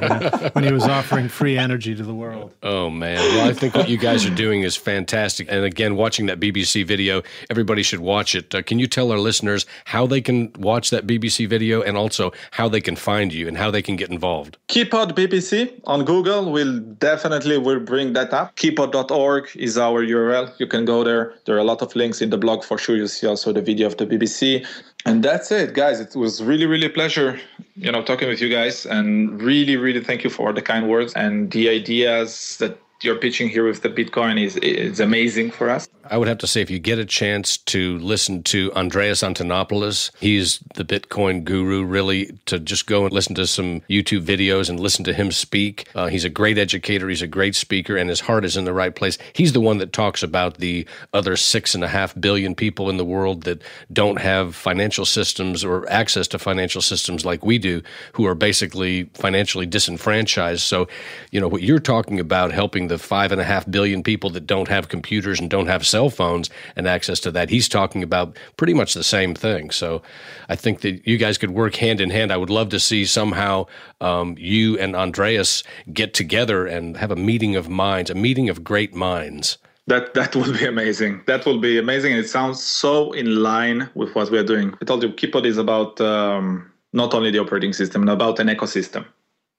When 0.53 0.63
he 0.63 0.73
was 0.73 0.85
offering 0.85 1.29
free 1.29 1.57
energy 1.57 1.93
to 1.93 2.03
the 2.03 2.13
world. 2.13 2.53
Oh 2.63 2.89
man! 2.89 3.17
Well, 3.17 3.47
I 3.47 3.53
think 3.53 3.75
what 3.75 3.87
you 3.87 3.97
guys 3.97 4.25
are 4.25 4.33
doing 4.33 4.63
is 4.63 4.75
fantastic. 4.75 5.47
And 5.49 5.63
again, 5.63 5.95
watching 5.95 6.25
that 6.25 6.39
BBC 6.39 6.85
video, 6.85 7.21
everybody 7.49 7.83
should 7.83 7.99
watch 7.99 8.33
it. 8.33 8.53
Uh, 8.53 8.63
can 8.63 8.79
you 8.79 8.87
tell 8.87 9.11
our 9.11 9.19
listeners 9.19 9.67
how 9.85 10.07
they 10.07 10.21
can 10.21 10.51
watch 10.57 10.89
that 10.89 11.05
BBC 11.05 11.47
video, 11.47 11.83
and 11.83 11.97
also 11.97 12.31
how 12.51 12.67
they 12.67 12.81
can 12.81 12.95
find 12.95 13.31
you 13.31 13.47
and 13.47 13.57
how 13.57 13.68
they 13.71 13.81
can 13.81 13.95
get 13.95 14.09
involved? 14.09 14.57
Keepod 14.67 15.13
BBC 15.13 15.79
on 15.85 16.05
Google 16.05 16.51
will 16.51 16.79
definitely 16.79 17.57
will 17.57 17.79
bring 17.79 18.13
that 18.13 18.33
up. 18.33 18.55
Keepod.org 18.55 19.49
is 19.55 19.77
our 19.77 20.05
URL. 20.05 20.51
You 20.59 20.67
can 20.67 20.85
go 20.85 21.03
there. 21.03 21.33
There 21.45 21.55
are 21.55 21.59
a 21.59 21.63
lot 21.63 21.81
of 21.81 21.95
links 21.95 22.21
in 22.21 22.29
the 22.29 22.37
blog 22.37 22.63
for 22.63 22.77
sure. 22.77 22.95
You 22.95 23.07
see 23.07 23.27
also 23.27 23.51
the 23.53 23.61
video 23.61 23.87
of 23.87 23.97
the 23.97 24.05
BBC 24.05 24.65
and 25.05 25.23
that's 25.23 25.51
it 25.51 25.73
guys 25.73 25.99
it 25.99 26.15
was 26.15 26.43
really 26.43 26.65
really 26.65 26.87
a 26.87 26.89
pleasure 26.89 27.39
you 27.75 27.91
know 27.91 28.03
talking 28.03 28.27
with 28.27 28.41
you 28.41 28.49
guys 28.49 28.85
and 28.85 29.41
really 29.41 29.77
really 29.77 30.03
thank 30.03 30.23
you 30.23 30.29
for 30.29 30.51
the 30.51 30.61
kind 30.61 30.89
words 30.89 31.13
and 31.13 31.51
the 31.51 31.69
ideas 31.69 32.57
that 32.57 32.77
you're 33.01 33.15
pitching 33.15 33.49
here 33.49 33.65
with 33.65 33.81
the 33.81 33.89
Bitcoin 33.89 34.43
is 34.43 34.57
is 34.57 34.99
amazing 34.99 35.51
for 35.51 35.69
us. 35.69 35.87
I 36.11 36.17
would 36.17 36.27
have 36.27 36.39
to 36.39 36.47
say, 36.47 36.61
if 36.61 36.71
you 36.71 36.79
get 36.79 36.97
a 36.97 37.05
chance 37.05 37.57
to 37.57 37.99
listen 37.99 38.41
to 38.43 38.73
Andreas 38.73 39.21
Antonopoulos, 39.21 40.09
he's 40.19 40.59
the 40.73 40.83
Bitcoin 40.83 41.43
guru. 41.43 41.83
Really, 41.83 42.37
to 42.47 42.59
just 42.59 42.87
go 42.87 43.05
and 43.05 43.13
listen 43.13 43.35
to 43.35 43.45
some 43.47 43.81
YouTube 43.81 44.23
videos 44.23 44.69
and 44.69 44.79
listen 44.79 45.05
to 45.05 45.13
him 45.13 45.31
speak. 45.31 45.87
Uh, 45.95 46.07
he's 46.07 46.25
a 46.25 46.29
great 46.29 46.57
educator. 46.57 47.07
He's 47.07 47.21
a 47.21 47.27
great 47.27 47.55
speaker, 47.55 47.95
and 47.95 48.09
his 48.09 48.21
heart 48.21 48.43
is 48.43 48.57
in 48.57 48.65
the 48.65 48.73
right 48.73 48.95
place. 48.95 49.17
He's 49.33 49.53
the 49.53 49.61
one 49.61 49.77
that 49.77 49.93
talks 49.93 50.23
about 50.23 50.57
the 50.57 50.87
other 51.13 51.37
six 51.37 51.75
and 51.75 51.83
a 51.83 51.87
half 51.87 52.19
billion 52.19 52.55
people 52.55 52.89
in 52.89 52.97
the 52.97 53.05
world 53.05 53.43
that 53.43 53.61
don't 53.93 54.19
have 54.19 54.55
financial 54.55 55.05
systems 55.05 55.63
or 55.63 55.89
access 55.89 56.27
to 56.29 56.39
financial 56.39 56.81
systems 56.81 57.23
like 57.23 57.45
we 57.45 57.57
do, 57.57 57.81
who 58.13 58.25
are 58.25 58.35
basically 58.35 59.05
financially 59.13 59.65
disenfranchised. 59.65 60.61
So, 60.61 60.87
you 61.31 61.39
know, 61.39 61.47
what 61.47 61.61
you're 61.61 61.79
talking 61.79 62.19
about 62.19 62.51
helping 62.51 62.88
the 62.89 62.97
five 62.97 63.31
and 63.31 63.39
a 63.39 63.43
half 63.43 63.69
billion 63.69 64.03
people 64.03 64.29
that 64.31 64.45
don't 64.45 64.67
have 64.67 64.89
computers 64.89 65.39
and 65.39 65.49
don't 65.49 65.67
have 65.67 65.85
cell 65.85 66.09
phones 66.09 66.49
and 66.75 66.87
access 66.87 67.19
to 67.21 67.31
that. 67.31 67.49
He's 67.49 67.69
talking 67.69 68.03
about 68.03 68.37
pretty 68.57 68.73
much 68.73 68.93
the 68.93 69.03
same 69.03 69.33
thing. 69.33 69.71
So 69.71 70.01
I 70.49 70.55
think 70.55 70.81
that 70.81 71.07
you 71.07 71.17
guys 71.17 71.37
could 71.37 71.51
work 71.51 71.75
hand 71.75 72.01
in 72.01 72.09
hand. 72.09 72.31
I 72.31 72.37
would 72.37 72.49
love 72.49 72.69
to 72.69 72.79
see 72.79 73.05
somehow 73.05 73.67
um, 74.01 74.35
you 74.37 74.77
and 74.77 74.95
Andreas 74.95 75.63
get 75.93 76.13
together 76.13 76.67
and 76.67 76.97
have 76.97 77.11
a 77.11 77.15
meeting 77.15 77.55
of 77.55 77.69
minds, 77.69 78.09
a 78.09 78.15
meeting 78.15 78.49
of 78.49 78.63
great 78.63 78.93
minds. 78.93 79.57
That 79.87 80.13
that 80.13 80.35
would 80.35 80.53
be 80.59 80.65
amazing. 80.65 81.21
That 81.25 81.45
will 81.45 81.59
be 81.59 81.79
amazing. 81.79 82.13
It 82.13 82.29
sounds 82.29 82.63
so 82.63 83.11
in 83.13 83.41
line 83.41 83.89
with 83.95 84.13
what 84.13 84.29
we're 84.29 84.43
doing. 84.43 84.75
I 84.81 84.85
told 84.85 85.01
you, 85.01 85.09
Keepod 85.09 85.45
is 85.45 85.57
about 85.57 85.99
um, 85.99 86.71
not 86.93 87.13
only 87.13 87.31
the 87.31 87.39
operating 87.39 87.73
system, 87.73 88.05
but 88.05 88.11
about 88.11 88.39
an 88.39 88.47
ecosystem. 88.47 89.05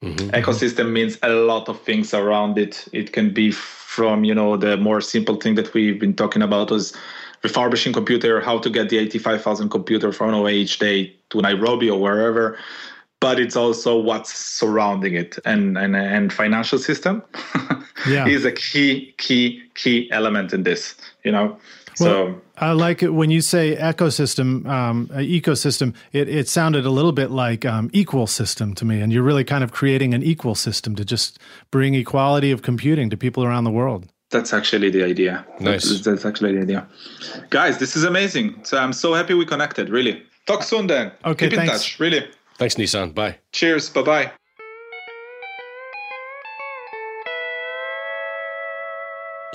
Mm-hmm. 0.03 0.29
Ecosystem 0.29 0.91
means 0.91 1.17
a 1.21 1.29
lot 1.29 1.69
of 1.69 1.79
things 1.81 2.13
around 2.13 2.57
it. 2.57 2.87
It 2.91 3.13
can 3.13 3.33
be 3.33 3.51
from 3.51 4.23
you 4.23 4.33
know 4.33 4.57
the 4.57 4.77
more 4.77 5.01
simple 5.01 5.35
thing 5.35 5.55
that 5.55 5.73
we've 5.73 5.99
been 5.99 6.15
talking 6.15 6.41
about 6.41 6.71
was 6.71 6.93
refurbishing 7.43 7.93
computer, 7.93 8.41
how 8.41 8.57
to 8.59 8.69
get 8.69 8.89
the 8.89 8.97
85,000 8.97 9.69
computer 9.69 10.11
from 10.11 10.33
OH 10.33 10.77
day 10.79 11.13
to 11.29 11.41
Nairobi 11.41 11.89
or 11.89 11.99
wherever. 11.99 12.57
But 13.19 13.39
it's 13.39 13.55
also 13.55 13.99
what's 13.99 14.33
surrounding 14.33 15.13
it, 15.13 15.37
and 15.45 15.77
and 15.77 15.95
and 15.95 16.33
financial 16.33 16.79
system 16.79 17.21
yeah. 18.07 18.25
is 18.35 18.45
a 18.45 18.51
key 18.51 19.13
key 19.19 19.61
key 19.75 20.09
element 20.11 20.53
in 20.53 20.63
this. 20.63 20.95
You 21.23 21.31
know, 21.31 21.57
well, 21.99 22.27
so 22.33 22.41
I 22.57 22.71
like 22.71 23.03
it 23.03 23.09
when 23.09 23.31
you 23.31 23.41
say 23.41 23.75
ecosystem, 23.75 24.65
um, 24.67 25.07
ecosystem. 25.07 25.95
It, 26.13 26.29
it 26.29 26.47
sounded 26.47 26.85
a 26.85 26.89
little 26.89 27.11
bit 27.11 27.31
like 27.31 27.65
um, 27.65 27.89
equal 27.93 28.27
system 28.27 28.73
to 28.75 28.85
me, 28.85 29.01
and 29.01 29.11
you're 29.11 29.23
really 29.23 29.43
kind 29.43 29.63
of 29.63 29.71
creating 29.71 30.13
an 30.13 30.23
equal 30.23 30.55
system 30.55 30.95
to 30.95 31.05
just 31.05 31.39
bring 31.71 31.95
equality 31.95 32.51
of 32.51 32.61
computing 32.61 33.09
to 33.09 33.17
people 33.17 33.43
around 33.43 33.63
the 33.63 33.71
world. 33.71 34.07
That's 34.29 34.53
actually 34.53 34.89
the 34.89 35.03
idea. 35.03 35.45
Nice. 35.59 35.89
That's, 35.89 36.05
that's 36.05 36.25
actually 36.25 36.55
the 36.55 36.61
idea, 36.61 36.87
guys. 37.49 37.79
This 37.79 37.95
is 37.95 38.05
amazing. 38.05 38.63
So 38.63 38.77
I'm 38.77 38.93
so 38.93 39.13
happy 39.13 39.33
we 39.33 39.45
connected. 39.45 39.89
Really. 39.89 40.23
Talk 40.45 40.63
soon, 40.63 40.87
then. 40.87 41.11
Okay. 41.25 41.49
Keep 41.49 41.57
thanks. 41.57 41.73
in 41.73 41.77
touch. 41.77 41.99
Really. 41.99 42.27
Thanks, 42.57 42.75
Nissan. 42.75 43.13
Bye. 43.13 43.37
Cheers. 43.51 43.89
Bye 43.89 44.01
bye. 44.03 44.31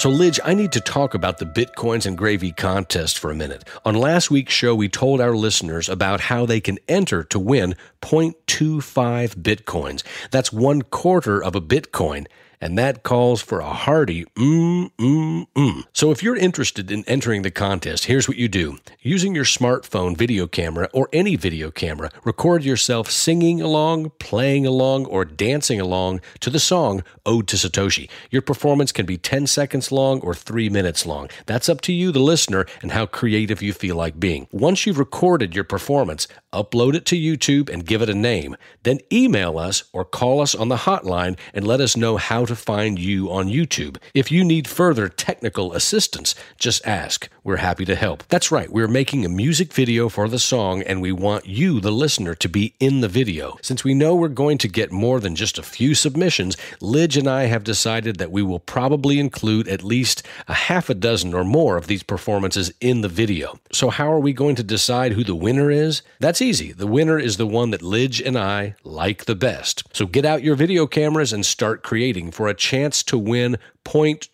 So, 0.06 0.12
Lij, 0.12 0.38
I 0.44 0.54
need 0.54 0.70
to 0.70 0.80
talk 0.80 1.14
about 1.14 1.38
the 1.38 1.44
Bitcoins 1.44 2.06
and 2.06 2.16
Gravy 2.16 2.52
contest 2.52 3.18
for 3.18 3.32
a 3.32 3.34
minute. 3.34 3.64
On 3.84 3.96
last 3.96 4.30
week's 4.30 4.52
show, 4.52 4.72
we 4.72 4.88
told 4.88 5.20
our 5.20 5.34
listeners 5.34 5.88
about 5.88 6.20
how 6.20 6.46
they 6.46 6.60
can 6.60 6.78
enter 6.86 7.24
to 7.24 7.40
win 7.40 7.74
0.25 8.02 9.34
Bitcoins. 9.34 10.04
That's 10.30 10.52
one 10.52 10.82
quarter 10.82 11.42
of 11.42 11.56
a 11.56 11.60
Bitcoin 11.60 12.28
and 12.60 12.78
that 12.78 13.02
calls 13.02 13.42
for 13.42 13.60
a 13.60 13.72
hearty 13.72 14.24
mm, 14.36 14.90
mm, 14.98 15.46
mm. 15.54 15.84
So 15.92 16.10
if 16.10 16.22
you're 16.22 16.36
interested 16.36 16.90
in 16.90 17.04
entering 17.06 17.42
the 17.42 17.50
contest, 17.50 18.06
here's 18.06 18.28
what 18.28 18.36
you 18.36 18.48
do. 18.48 18.78
Using 19.02 19.34
your 19.34 19.44
smartphone 19.44 20.16
video 20.16 20.46
camera 20.46 20.88
or 20.92 21.08
any 21.12 21.36
video 21.36 21.70
camera, 21.70 22.10
record 22.24 22.64
yourself 22.64 23.10
singing 23.10 23.60
along, 23.60 24.12
playing 24.18 24.66
along, 24.66 25.06
or 25.06 25.24
dancing 25.24 25.80
along 25.80 26.20
to 26.40 26.50
the 26.50 26.58
song 26.58 27.02
Ode 27.24 27.48
to 27.48 27.56
Satoshi. 27.56 28.08
Your 28.30 28.42
performance 28.42 28.92
can 28.92 29.06
be 29.06 29.18
10 29.18 29.46
seconds 29.46 29.92
long 29.92 30.20
or 30.20 30.34
3 30.34 30.68
minutes 30.68 31.06
long. 31.06 31.28
That's 31.46 31.68
up 31.68 31.80
to 31.82 31.92
you, 31.92 32.12
the 32.12 32.20
listener, 32.20 32.66
and 32.82 32.92
how 32.92 33.06
creative 33.06 33.62
you 33.62 33.72
feel 33.72 33.96
like 33.96 34.18
being. 34.18 34.48
Once 34.50 34.86
you've 34.86 34.98
recorded 34.98 35.54
your 35.54 35.64
performance, 35.64 36.26
upload 36.52 36.94
it 36.94 37.04
to 37.06 37.16
YouTube 37.16 37.68
and 37.68 37.84
give 37.84 38.02
it 38.02 38.08
a 38.08 38.14
name. 38.14 38.56
Then 38.82 39.00
email 39.12 39.58
us 39.58 39.84
or 39.92 40.04
call 40.04 40.40
us 40.40 40.54
on 40.54 40.68
the 40.68 40.76
hotline 40.76 41.38
and 41.52 41.66
let 41.66 41.80
us 41.80 41.96
know 41.96 42.16
how 42.16 42.45
to 42.46 42.56
find 42.56 42.98
you 42.98 43.30
on 43.30 43.48
YouTube. 43.48 43.98
If 44.14 44.30
you 44.30 44.44
need 44.44 44.68
further 44.68 45.08
technical 45.08 45.72
assistance, 45.72 46.34
just 46.58 46.86
ask. 46.86 47.28
We're 47.44 47.58
happy 47.58 47.84
to 47.84 47.94
help. 47.94 48.24
That's 48.28 48.50
right, 48.50 48.70
we're 48.70 48.88
making 48.88 49.24
a 49.24 49.28
music 49.28 49.72
video 49.72 50.08
for 50.08 50.28
the 50.28 50.38
song 50.38 50.82
and 50.82 51.00
we 51.00 51.12
want 51.12 51.46
you, 51.46 51.80
the 51.80 51.92
listener, 51.92 52.34
to 52.34 52.48
be 52.48 52.74
in 52.80 53.02
the 53.02 53.08
video. 53.08 53.56
Since 53.62 53.84
we 53.84 53.94
know 53.94 54.16
we're 54.16 54.28
going 54.28 54.58
to 54.58 54.68
get 54.68 54.90
more 54.90 55.20
than 55.20 55.36
just 55.36 55.58
a 55.58 55.62
few 55.62 55.94
submissions, 55.94 56.56
Lij 56.80 57.16
and 57.16 57.28
I 57.28 57.44
have 57.44 57.62
decided 57.62 58.16
that 58.16 58.32
we 58.32 58.42
will 58.42 58.58
probably 58.58 59.20
include 59.20 59.68
at 59.68 59.84
least 59.84 60.24
a 60.48 60.54
half 60.54 60.90
a 60.90 60.94
dozen 60.94 61.34
or 61.34 61.44
more 61.44 61.76
of 61.76 61.86
these 61.86 62.02
performances 62.02 62.72
in 62.80 63.00
the 63.02 63.08
video. 63.08 63.60
So, 63.70 63.90
how 63.90 64.12
are 64.12 64.20
we 64.20 64.32
going 64.32 64.56
to 64.56 64.62
decide 64.62 65.12
who 65.12 65.22
the 65.22 65.34
winner 65.34 65.70
is? 65.70 66.02
That's 66.18 66.42
easy. 66.42 66.72
The 66.72 66.86
winner 66.86 67.18
is 67.18 67.36
the 67.36 67.46
one 67.46 67.70
that 67.70 67.82
Lij 67.82 68.20
and 68.20 68.36
I 68.36 68.74
like 68.82 69.26
the 69.26 69.34
best. 69.34 69.84
So, 69.92 70.06
get 70.06 70.24
out 70.24 70.42
your 70.42 70.56
video 70.56 70.86
cameras 70.86 71.32
and 71.32 71.46
start 71.46 71.82
creating 71.82 72.32
for 72.36 72.48
a 72.48 72.54
chance 72.54 73.02
to 73.02 73.16
win 73.16 73.56
0.25 73.86 74.28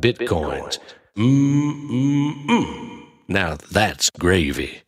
bitcoins. 0.00 0.78
Mm-mm-mm. 1.16 3.06
Now 3.26 3.56
that's 3.72 4.10
gravy. 4.10 4.82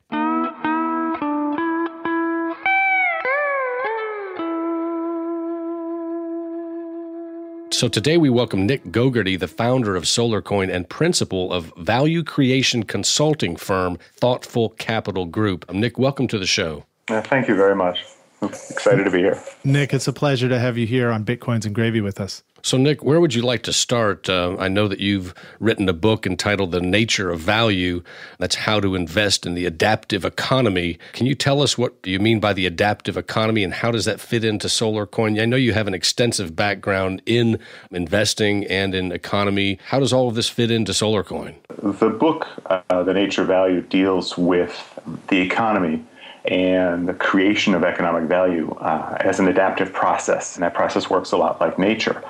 So 7.72 7.88
today 7.88 8.18
we 8.18 8.28
welcome 8.28 8.66
Nick 8.66 8.84
Gogerty, 8.92 9.38
the 9.38 9.48
founder 9.48 9.96
of 9.96 10.04
SolarCoin 10.04 10.70
and 10.70 10.86
principal 10.86 11.50
of 11.50 11.72
value 11.78 12.22
creation 12.22 12.82
consulting 12.82 13.56
firm 13.56 13.96
Thoughtful 14.16 14.68
Capital 14.70 15.24
Group. 15.24 15.72
Nick, 15.72 15.98
welcome 15.98 16.28
to 16.28 16.38
the 16.38 16.46
show. 16.46 16.84
Uh, 17.08 17.22
thank 17.22 17.48
you 17.48 17.56
very 17.56 17.74
much. 17.74 18.04
excited 18.70 19.04
to 19.04 19.10
be 19.10 19.18
here. 19.18 19.42
Nick, 19.64 19.92
it's 19.92 20.08
a 20.08 20.12
pleasure 20.12 20.48
to 20.48 20.58
have 20.58 20.78
you 20.78 20.86
here 20.86 21.10
on 21.10 21.24
Bitcoins 21.24 21.66
and 21.66 21.74
Gravy 21.74 22.00
with 22.00 22.20
us. 22.20 22.42
So, 22.62 22.76
Nick, 22.76 23.02
where 23.02 23.20
would 23.20 23.32
you 23.32 23.40
like 23.40 23.62
to 23.62 23.72
start? 23.72 24.28
Uh, 24.28 24.56
I 24.58 24.68
know 24.68 24.86
that 24.86 25.00
you've 25.00 25.34
written 25.60 25.88
a 25.88 25.94
book 25.94 26.26
entitled 26.26 26.72
The 26.72 26.80
Nature 26.80 27.30
of 27.30 27.40
Value. 27.40 28.02
That's 28.38 28.54
how 28.54 28.80
to 28.80 28.94
invest 28.94 29.46
in 29.46 29.54
the 29.54 29.64
adaptive 29.64 30.26
economy. 30.26 30.98
Can 31.14 31.26
you 31.26 31.34
tell 31.34 31.62
us 31.62 31.78
what 31.78 31.94
you 32.04 32.18
mean 32.18 32.38
by 32.38 32.52
the 32.52 32.66
adaptive 32.66 33.16
economy 33.16 33.64
and 33.64 33.72
how 33.72 33.90
does 33.90 34.04
that 34.04 34.20
fit 34.20 34.44
into 34.44 34.68
SolarCoin? 34.68 35.40
I 35.40 35.46
know 35.46 35.56
you 35.56 35.72
have 35.72 35.88
an 35.88 35.94
extensive 35.94 36.54
background 36.54 37.22
in 37.24 37.58
investing 37.90 38.66
and 38.66 38.94
in 38.94 39.10
economy. 39.10 39.78
How 39.86 39.98
does 39.98 40.12
all 40.12 40.28
of 40.28 40.34
this 40.34 40.50
fit 40.50 40.70
into 40.70 40.92
SolarCoin? 40.92 41.54
The 41.82 42.10
book, 42.10 42.46
uh, 42.66 43.02
The 43.02 43.14
Nature 43.14 43.42
of 43.42 43.48
Value, 43.48 43.80
deals 43.80 44.36
with 44.36 45.00
the 45.28 45.40
economy 45.40 46.04
and 46.44 47.08
the 47.08 47.14
creation 47.14 47.74
of 47.74 47.84
economic 47.84 48.24
value 48.24 48.70
uh, 48.80 49.16
as 49.20 49.40
an 49.40 49.48
adaptive 49.48 49.92
process. 49.92 50.56
And 50.56 50.62
that 50.62 50.74
process 50.74 51.10
works 51.10 51.32
a 51.32 51.36
lot 51.36 51.60
like 51.60 51.78
nature. 51.78 52.22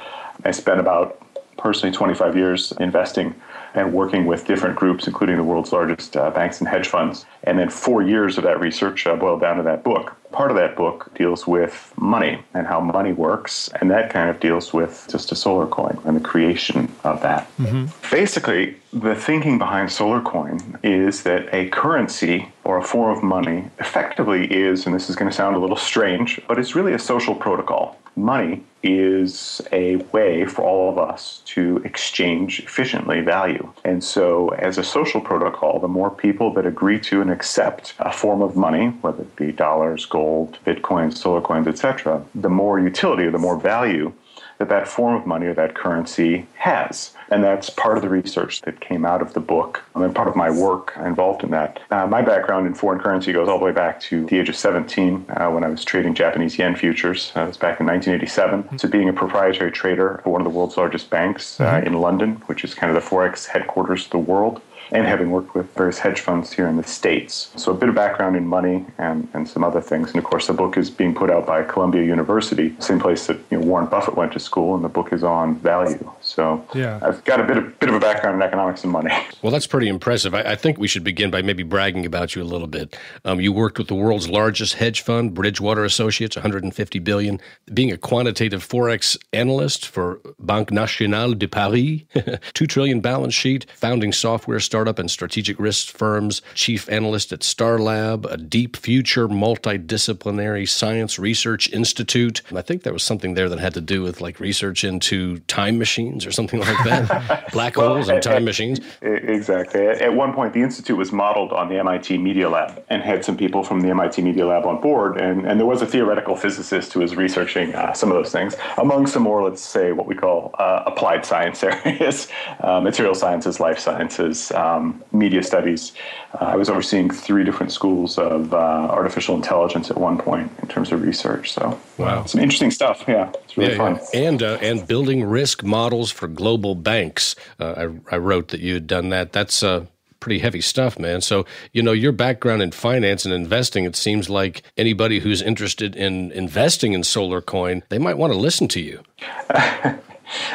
I 0.45 0.51
spent 0.51 0.81
about 0.81 1.23
personally 1.57 1.95
25 1.95 2.37
years 2.37 2.73
investing 2.81 3.35
and 3.75 3.93
working 3.93 4.27
with 4.27 4.47
different 4.47 4.77
groups, 4.77 5.07
including 5.07 5.37
the 5.37 5.45
world's 5.45 5.73
largest 5.73 6.17
uh, 6.17 6.31
banks 6.31 6.61
and 6.61 6.69
hedge 6.69 6.89
funds. 6.89 7.27
And 7.45 7.59
then 7.59 7.71
four 7.71 8.03
years 8.03 8.39
of 8.39 8.45
that 8.45 8.61
research 8.61 9.07
uh, 9.07 9.17
boiled 9.17 9.41
down 9.41 9.57
to 9.57 9.63
that 9.65 9.85
book. 9.85 10.17
Part 10.33 10.51
of 10.51 10.57
that 10.59 10.77
book 10.77 11.13
deals 11.15 11.47
with 11.47 11.93
money 11.97 12.41
and 12.55 12.67
how 12.67 12.81
money 12.81 13.13
works, 13.13 13.69
and 13.81 13.91
that 13.91 14.11
kind 14.11 14.31
of 14.31 14.39
deals 14.39 14.73
with 14.73 15.09
just 15.11 15.33
a 15.33 15.35
solar 15.35 15.67
coin 15.67 15.99
and 16.05 16.17
the 16.17 16.21
creation 16.21 16.91
of 17.03 17.21
that. 17.23 17.49
Mm-hmm. 17.59 17.87
Basically, 18.15 18.77
the 18.93 19.17
thinking 19.17 19.59
behind 19.59 19.91
solar 19.91 20.21
coin 20.21 20.79
is 20.85 21.25
that 21.25 21.53
a 21.53 21.69
currency 21.71 22.53
or 22.63 22.79
a 22.79 22.83
form 22.83 23.17
of 23.17 23.25
money 23.25 23.69
effectively 23.81 24.47
is, 24.53 24.87
and 24.87 24.95
this 24.95 25.11
is 25.11 25.17
going 25.17 25.29
to 25.29 25.37
sound 25.37 25.57
a 25.57 25.59
little 25.59 25.77
strange, 25.77 26.41
but 26.47 26.59
it's 26.59 26.77
really 26.77 26.93
a 26.93 26.99
social 26.99 27.35
protocol 27.35 27.97
money 28.17 28.63
is 28.83 29.61
a 29.73 29.97
way 29.97 30.45
for 30.45 30.63
all 30.63 30.91
of 30.91 30.99
us 30.99 31.40
to 31.55 31.83
exchange 31.85 32.61
efficiently 32.61 33.21
value. 33.21 33.73
And 33.85 34.03
so, 34.03 34.51
as 34.51 34.79
a 34.79 34.85
social 34.85 35.21
protocol, 35.21 35.81
the 35.81 35.89
more 35.89 36.11
people 36.11 36.53
that 36.55 36.67
agree 36.67 37.01
to 37.01 37.21
and 37.21 37.31
accept 37.31 37.95
a 37.99 38.13
form 38.13 38.41
of 38.43 38.57
money, 38.57 38.89
whether 39.01 39.23
it 39.23 39.37
be 39.37 39.53
dollars, 39.53 40.07
gold, 40.07 40.59
bitcoins, 40.65 41.17
solar 41.17 41.41
coins, 41.41 41.67
etc., 41.67 42.25
the 42.35 42.49
more 42.49 42.79
utility 42.79 43.29
the 43.29 43.39
more 43.39 43.59
value 43.59 44.13
that 44.61 44.69
that 44.69 44.87
form 44.87 45.17
of 45.17 45.27
money 45.27 45.47
or 45.47 45.55
that 45.55 45.75
currency 45.75 46.47
has. 46.55 47.13
And 47.31 47.43
that's 47.43 47.71
part 47.71 47.97
of 47.97 48.03
the 48.03 48.11
research 48.11 48.61
that 48.63 48.81
came 48.81 49.07
out 49.07 49.23
of 49.23 49.33
the 49.33 49.41
book 49.41 49.83
and 49.95 50.15
part 50.15 50.29
of 50.29 50.37
my 50.37 50.51
work 50.51 50.93
involved 51.03 51.43
in 51.43 51.51
that. 51.51 51.81
Uh, 51.91 52.07
my 52.07 52.21
background 52.21 52.67
in 52.67 52.75
foreign 52.75 53.01
currency 53.01 53.33
goes 53.33 53.49
all 53.49 53.59
the 53.59 53.65
way 53.65 53.73
back 53.73 54.01
to 54.03 54.27
the 54.27 54.39
age 54.39 54.51
of 54.51 54.57
17 54.57 55.25
uh, 55.31 55.49
when 55.49 55.65
I 55.65 55.69
was 55.69 55.83
trading 55.83 56.15
Japanese 56.15 56.59
yen 56.59 56.77
futures. 56.77 57.33
Uh, 57.35 57.41
that 57.41 57.49
was 57.49 57.57
back 57.57 57.81
in 57.81 57.87
1987. 57.87 58.63
Mm-hmm. 58.63 58.77
To 58.77 58.89
being 58.89 59.09
a 59.09 59.15
proprietary 59.15 59.73
trader 59.73 60.21
for 60.23 60.31
one 60.31 60.43
of 60.43 60.45
the 60.45 60.57
world's 60.57 60.77
largest 60.77 61.09
banks 61.09 61.59
uh, 61.59 61.65
mm-hmm. 61.65 61.87
in 61.87 61.93
London, 61.95 62.35
which 62.47 62.63
is 62.63 62.75
kind 62.75 62.95
of 62.95 63.03
the 63.03 63.09
Forex 63.09 63.47
headquarters 63.47 64.05
of 64.05 64.11
the 64.11 64.19
world 64.19 64.61
and 64.93 65.07
having 65.07 65.31
worked 65.31 65.55
with 65.55 65.73
various 65.75 65.99
hedge 65.99 66.21
funds 66.21 66.53
here 66.53 66.67
in 66.67 66.77
the 66.77 66.83
States. 66.83 67.53
So 67.57 67.73
a 67.73 67.75
bit 67.75 67.89
of 67.89 67.95
background 67.95 68.37
in 68.37 68.47
money 68.47 68.87
and, 68.99 69.29
and 69.35 69.49
some 69.49 69.63
other 69.63 69.81
things. 69.81 70.09
And 70.09 70.19
of 70.19 70.25
course, 70.25 70.47
the 70.49 70.53
book 70.53 70.77
is 70.77 70.91
being 70.91 71.15
put 71.15 71.31
out 71.31 71.47
by 71.47 71.63
Columbia 71.63 72.03
University, 72.05 72.75
same 72.79 73.01
place 73.01 73.27
that 73.27 73.39
you 73.51 73.59
know, 73.59 73.67
Warren 73.67 73.87
Buffett 73.87 74.17
went 74.17 74.33
to 74.33 74.41
school, 74.41 74.75
and 74.75 74.85
the 74.85 74.89
book 74.89 75.13
is 75.13 75.23
on 75.23 75.57
value. 75.57 76.11
So 76.31 76.65
yeah. 76.75 77.01
I've 77.03 77.25
got 77.25 77.41
a 77.41 77.45
bit 77.45 77.57
of, 77.57 77.79
bit 77.81 77.89
of 77.89 77.95
a 77.97 78.01
background 78.01 78.37
in 78.37 78.43
economics 78.43 78.85
and 78.85 78.93
money. 78.93 79.11
Well, 79.43 79.51
that's 79.51 79.67
pretty 79.67 79.89
impressive. 79.89 80.35
I, 80.35 80.43
I 80.43 80.55
think 80.55 80.77
we 80.77 80.87
should 80.87 81.03
begin 81.03 81.31
by 81.31 81.41
maybe 81.41 81.63
bragging 81.63 82.05
about 82.05 82.35
you 82.35 82.43
a 82.43 82.45
little 82.45 82.67
bit. 82.67 82.95
Um, 83.25 83.41
you 83.41 83.55
worked 83.55 83.79
with 83.79 83.89
the 83.89 83.95
world's 83.95 84.29
largest 84.29 84.75
hedge 84.75 85.01
fund, 85.01 85.33
Bridgewater 85.33 85.83
Associates, 85.83 86.37
150 86.37 86.99
billion. 86.99 87.41
Being 87.73 87.91
a 87.91 87.97
quantitative 87.97 88.67
forex 88.67 89.17
analyst 89.33 89.87
for 89.87 90.21
Banque 90.39 90.73
Nationale 90.73 91.33
de 91.33 91.49
Paris, 91.49 92.03
two 92.53 92.67
trillion 92.67 93.01
balance 93.01 93.33
sheet, 93.33 93.65
founding 93.75 94.13
software 94.13 94.61
startup 94.61 94.99
and 94.99 95.11
strategic 95.11 95.59
risk 95.59 95.97
firms, 95.97 96.43
chief 96.53 96.87
analyst 96.91 97.33
at 97.33 97.41
Starlab, 97.41 98.31
a 98.31 98.37
deep 98.37 98.77
future 98.77 99.27
multidisciplinary 99.27 100.69
science 100.69 101.19
research 101.19 101.73
institute. 101.73 102.43
And 102.51 102.59
I 102.59 102.63
think 102.63 102.83
there 102.83 102.93
was 102.93 103.05
something 103.05 103.33
there 103.33 103.49
that 103.49 103.59
had 103.59 103.73
to 103.73 103.81
do 103.81 104.03
with 104.03 104.21
like 104.21 104.39
research 104.39 104.85
into 104.85 105.39
time 105.41 105.79
machines 105.79 106.20
machines 106.21 106.27
or 106.27 106.33
something 106.33 106.61
like 106.61 106.85
that? 106.85 107.51
Black 107.53 107.77
well, 107.77 107.95
holes 107.95 108.09
and 108.09 108.23
time 108.23 108.45
machines? 108.45 108.81
Exactly. 109.03 109.87
At 109.87 110.15
one 110.15 110.33
point, 110.33 110.53
the 110.53 110.61
Institute 110.61 110.97
was 110.97 111.13
modeled 111.13 111.53
on 111.53 111.69
the 111.69 111.79
MIT 111.79 112.19
Media 112.19 112.49
Lab 112.49 112.83
and 112.89 113.03
had 113.03 113.25
some 113.25 113.37
people 113.37 113.63
from 113.63 113.81
the 113.81 113.89
MIT 113.91 114.23
Media 114.23 114.47
Lab 114.47 114.67
on 114.67 114.81
board. 114.81 115.21
And, 115.21 115.47
and 115.47 115.59
there 115.59 115.67
was 115.67 115.83
a 115.83 115.87
theoretical 115.87 116.37
physicist 116.37 116.93
who 116.93 117.01
was 117.01 117.17
researching 117.17 117.75
uh, 117.75 117.93
some 117.93 118.11
of 118.11 118.17
those 118.17 118.33
things, 118.33 118.57
among 118.79 119.07
some 119.07 119.23
more, 119.23 119.43
let's 119.43 119.63
say, 119.63 119.93
what 119.93 120.07
we 120.07 120.15
call 120.15 120.55
uh, 120.59 120.83
applied 120.87 121.25
science 121.25 121.63
areas 121.65 122.29
uh, 122.61 122.81
material 122.81 123.15
sciences, 123.15 123.61
life 123.61 123.79
sciences, 123.79 124.53
um, 124.53 125.03
media 125.13 125.43
studies. 125.43 125.93
Uh, 126.35 126.45
I 126.45 126.57
was 126.57 126.69
overseeing 126.69 127.11
three 127.11 127.45
different 127.45 127.73
schools 127.73 128.19
of 128.19 128.55
uh, 128.55 128.57
artificial 128.57 129.35
intelligence 129.35 129.91
at 129.91 129.97
one 129.97 130.19
point 130.19 130.51
in 130.63 130.69
terms 130.69 130.93
of 130.93 131.03
research. 131.03 131.53
So, 131.53 131.79
wow. 131.99 132.25
Some 132.25 132.41
interesting 132.41 132.71
stuff. 132.71 133.05
Yeah, 133.09 133.33
it's 133.45 133.57
really 133.57 133.73
yeah, 133.73 133.77
fun. 133.79 134.01
Yeah. 134.13 134.21
And, 134.21 134.43
uh, 134.43 134.59
and 134.61 134.87
building 134.87 135.25
risk 135.25 135.65
models 135.65 136.10
for 136.11 136.29
global 136.29 136.75
banks. 136.75 137.35
Uh, 137.59 137.89
I, 138.11 138.15
I, 138.15 138.19
wrote 138.19 138.49
that 138.49 138.61
you 138.61 138.75
had 138.75 138.87
done 138.87 139.11
that. 139.11 139.33
That's 139.33 139.63
uh, 139.63 139.87
pretty 140.21 140.39
heavy 140.39 140.61
stuff, 140.61 140.99
man. 140.99 141.21
So, 141.21 141.47
you 141.73 141.83
know, 141.83 141.93
your 141.93 142.13
background 142.13 142.63
in 142.63 142.71
finance 142.71 143.25
and 143.25 143.35
investing, 143.35 143.85
it 143.85 143.97
seems 143.97 144.29
like 144.31 144.63
anybody 144.77 145.21
who's 145.21 145.43
interested 145.43 145.97
in 145.97 146.31
investing 146.33 146.93
in 146.93 147.03
solar 147.03 147.41
coin, 147.41 147.83
they 147.89 147.99
might 147.99 148.19
want 148.19 148.33
to 148.33 148.39
listen 148.39 148.69
to 148.69 148.81
you. 148.81 149.03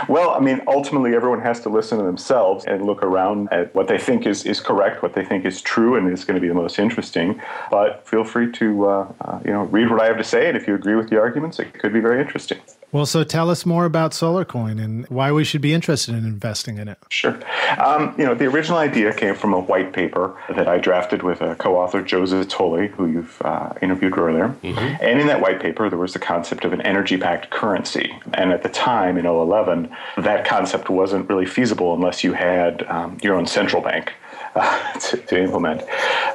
Well, 0.07 0.31
I 0.31 0.39
mean, 0.39 0.61
ultimately, 0.67 1.15
everyone 1.15 1.41
has 1.41 1.59
to 1.61 1.69
listen 1.69 1.97
to 1.97 2.03
themselves 2.03 2.65
and 2.65 2.85
look 2.85 3.03
around 3.03 3.49
at 3.51 3.73
what 3.75 3.87
they 3.87 3.97
think 3.97 4.25
is, 4.25 4.45
is 4.45 4.59
correct, 4.59 5.03
what 5.03 5.13
they 5.13 5.25
think 5.25 5.45
is 5.45 5.61
true, 5.61 5.95
and 5.95 6.11
is 6.11 6.23
going 6.23 6.35
to 6.35 6.41
be 6.41 6.47
the 6.47 6.53
most 6.53 6.79
interesting. 6.79 7.41
But 7.71 8.07
feel 8.07 8.23
free 8.23 8.51
to, 8.53 8.87
uh, 8.87 9.13
uh, 9.21 9.39
you 9.43 9.51
know, 9.51 9.63
read 9.63 9.89
what 9.89 10.01
I 10.01 10.05
have 10.05 10.17
to 10.17 10.23
say, 10.23 10.47
and 10.47 10.57
if 10.57 10.67
you 10.67 10.75
agree 10.75 10.95
with 10.95 11.09
the 11.09 11.19
arguments, 11.19 11.59
it 11.59 11.73
could 11.73 11.91
be 11.91 11.99
very 11.99 12.21
interesting. 12.21 12.59
Well, 12.91 13.05
so 13.05 13.23
tell 13.23 13.49
us 13.49 13.65
more 13.65 13.85
about 13.85 14.11
SolarCoin 14.11 14.81
and 14.81 15.05
why 15.07 15.31
we 15.31 15.43
should 15.43 15.61
be 15.61 15.73
interested 15.73 16.15
in 16.15 16.23
investing 16.23 16.77
in 16.77 16.87
it. 16.87 16.97
Sure. 17.09 17.37
Um, 17.77 18.15
you 18.17 18.25
know, 18.25 18.35
the 18.35 18.45
original 18.45 18.77
idea 18.77 19.13
came 19.13 19.35
from 19.35 19.53
a 19.53 19.59
white 19.59 19.91
paper 19.91 20.35
that 20.49 20.67
I 20.67 20.77
drafted 20.77 21.21
with 21.21 21.41
a 21.41 21.55
co-author, 21.55 22.01
Joe 22.01 22.21
Zitoli, 22.21 22.89
who 22.91 23.07
you've 23.07 23.41
uh, 23.41 23.73
interviewed 23.81 24.17
earlier. 24.17 24.55
Mm-hmm. 24.63 25.03
And 25.03 25.19
in 25.19 25.27
that 25.27 25.41
white 25.41 25.61
paper, 25.61 25.89
there 25.89 25.99
was 25.99 26.13
the 26.13 26.19
concept 26.19 26.63
of 26.63 26.71
an 26.73 26.81
energy-backed 26.81 27.49
currency. 27.49 28.15
And 28.33 28.51
at 28.51 28.63
the 28.63 28.69
time, 28.69 29.17
in 29.17 29.23
2011, 29.23 29.89
that 30.17 30.45
concept 30.45 30.89
wasn't 30.89 31.27
really 31.27 31.45
feasible 31.45 31.93
unless 31.93 32.23
you 32.23 32.33
had 32.33 32.83
um, 32.83 33.17
your 33.21 33.35
own 33.35 33.45
central 33.45 33.81
bank. 33.81 34.13
Uh, 34.55 34.93
to, 34.99 35.17
to, 35.17 35.37
implement. 35.37 35.83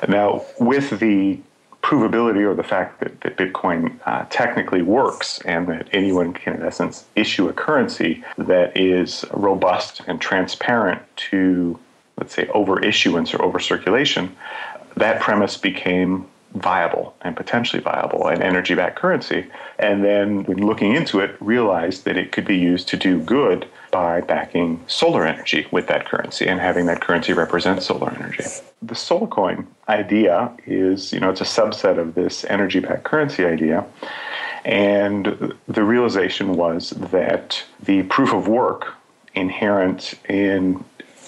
Now, 0.07 0.45
with 0.59 1.01
the 1.01 1.39
provability 1.83 2.47
or 2.47 2.55
the 2.55 2.63
fact 2.63 3.01
that, 3.01 3.21
that 3.23 3.37
Bitcoin 3.37 3.99
uh, 4.05 4.27
technically 4.31 4.83
works 4.83 5.41
and 5.45 5.67
that 5.69 5.89
anyone 5.93 6.33
can, 6.33 6.55
in 6.55 6.63
essence, 6.63 7.05
issue 7.17 7.49
a 7.49 7.53
currency 7.53 8.23
that 8.37 8.77
is 8.77 9.25
robust 9.33 10.03
and 10.07 10.21
transparent 10.21 11.01
to, 11.17 11.79
let's 12.19 12.35
say, 12.35 12.47
over 12.49 12.81
issuance 12.81 13.33
or 13.33 13.43
over 13.43 13.59
circulation, 13.59 14.37
that 14.97 15.21
premise 15.21 15.57
became 15.57 16.27
viable 16.55 17.15
and 17.23 17.37
potentially 17.37 17.81
viable 17.81 18.27
an 18.27 18.43
energy 18.43 18.75
backed 18.75 18.97
currency. 18.97 19.47
And 19.79 20.05
then, 20.05 20.45
when 20.45 20.59
looking 20.59 20.95
into 20.95 21.21
it, 21.21 21.37
realized 21.41 22.05
that 22.05 22.17
it 22.17 22.33
could 22.33 22.45
be 22.45 22.57
used 22.57 22.89
to 22.89 22.97
do 22.97 23.21
good 23.21 23.67
by 23.91 24.21
backing 24.21 24.83
solar 24.87 25.27
energy 25.27 25.67
with 25.71 25.87
that 25.89 26.07
currency 26.07 26.47
and 26.47 26.61
having 26.61 26.87
that 26.87 27.01
currency 27.01 27.33
represent 27.33 27.83
solar 27.83 28.11
energy. 28.11 28.45
The 28.83 28.95
solar 28.95 29.27
coin 29.27 29.67
idea 29.89 30.53
is, 30.67 31.13
you 31.13 31.21
know, 31.21 31.31
it's 31.31 31.41
a 31.41 31.45
subset 31.45 31.99
of 31.99 32.15
this 32.15 32.45
energy 32.45 32.81
backed 32.81 33.05
currency 33.05 33.45
idea. 33.45 33.85
And 34.65 35.55
the 35.69 35.85
realization 35.85 36.55
was 36.55 36.91
that 36.91 37.63
the 37.83 38.03
proof 38.05 38.33
of 38.33 38.47
work 38.47 38.95
inherent 39.35 40.15
in 40.29 40.85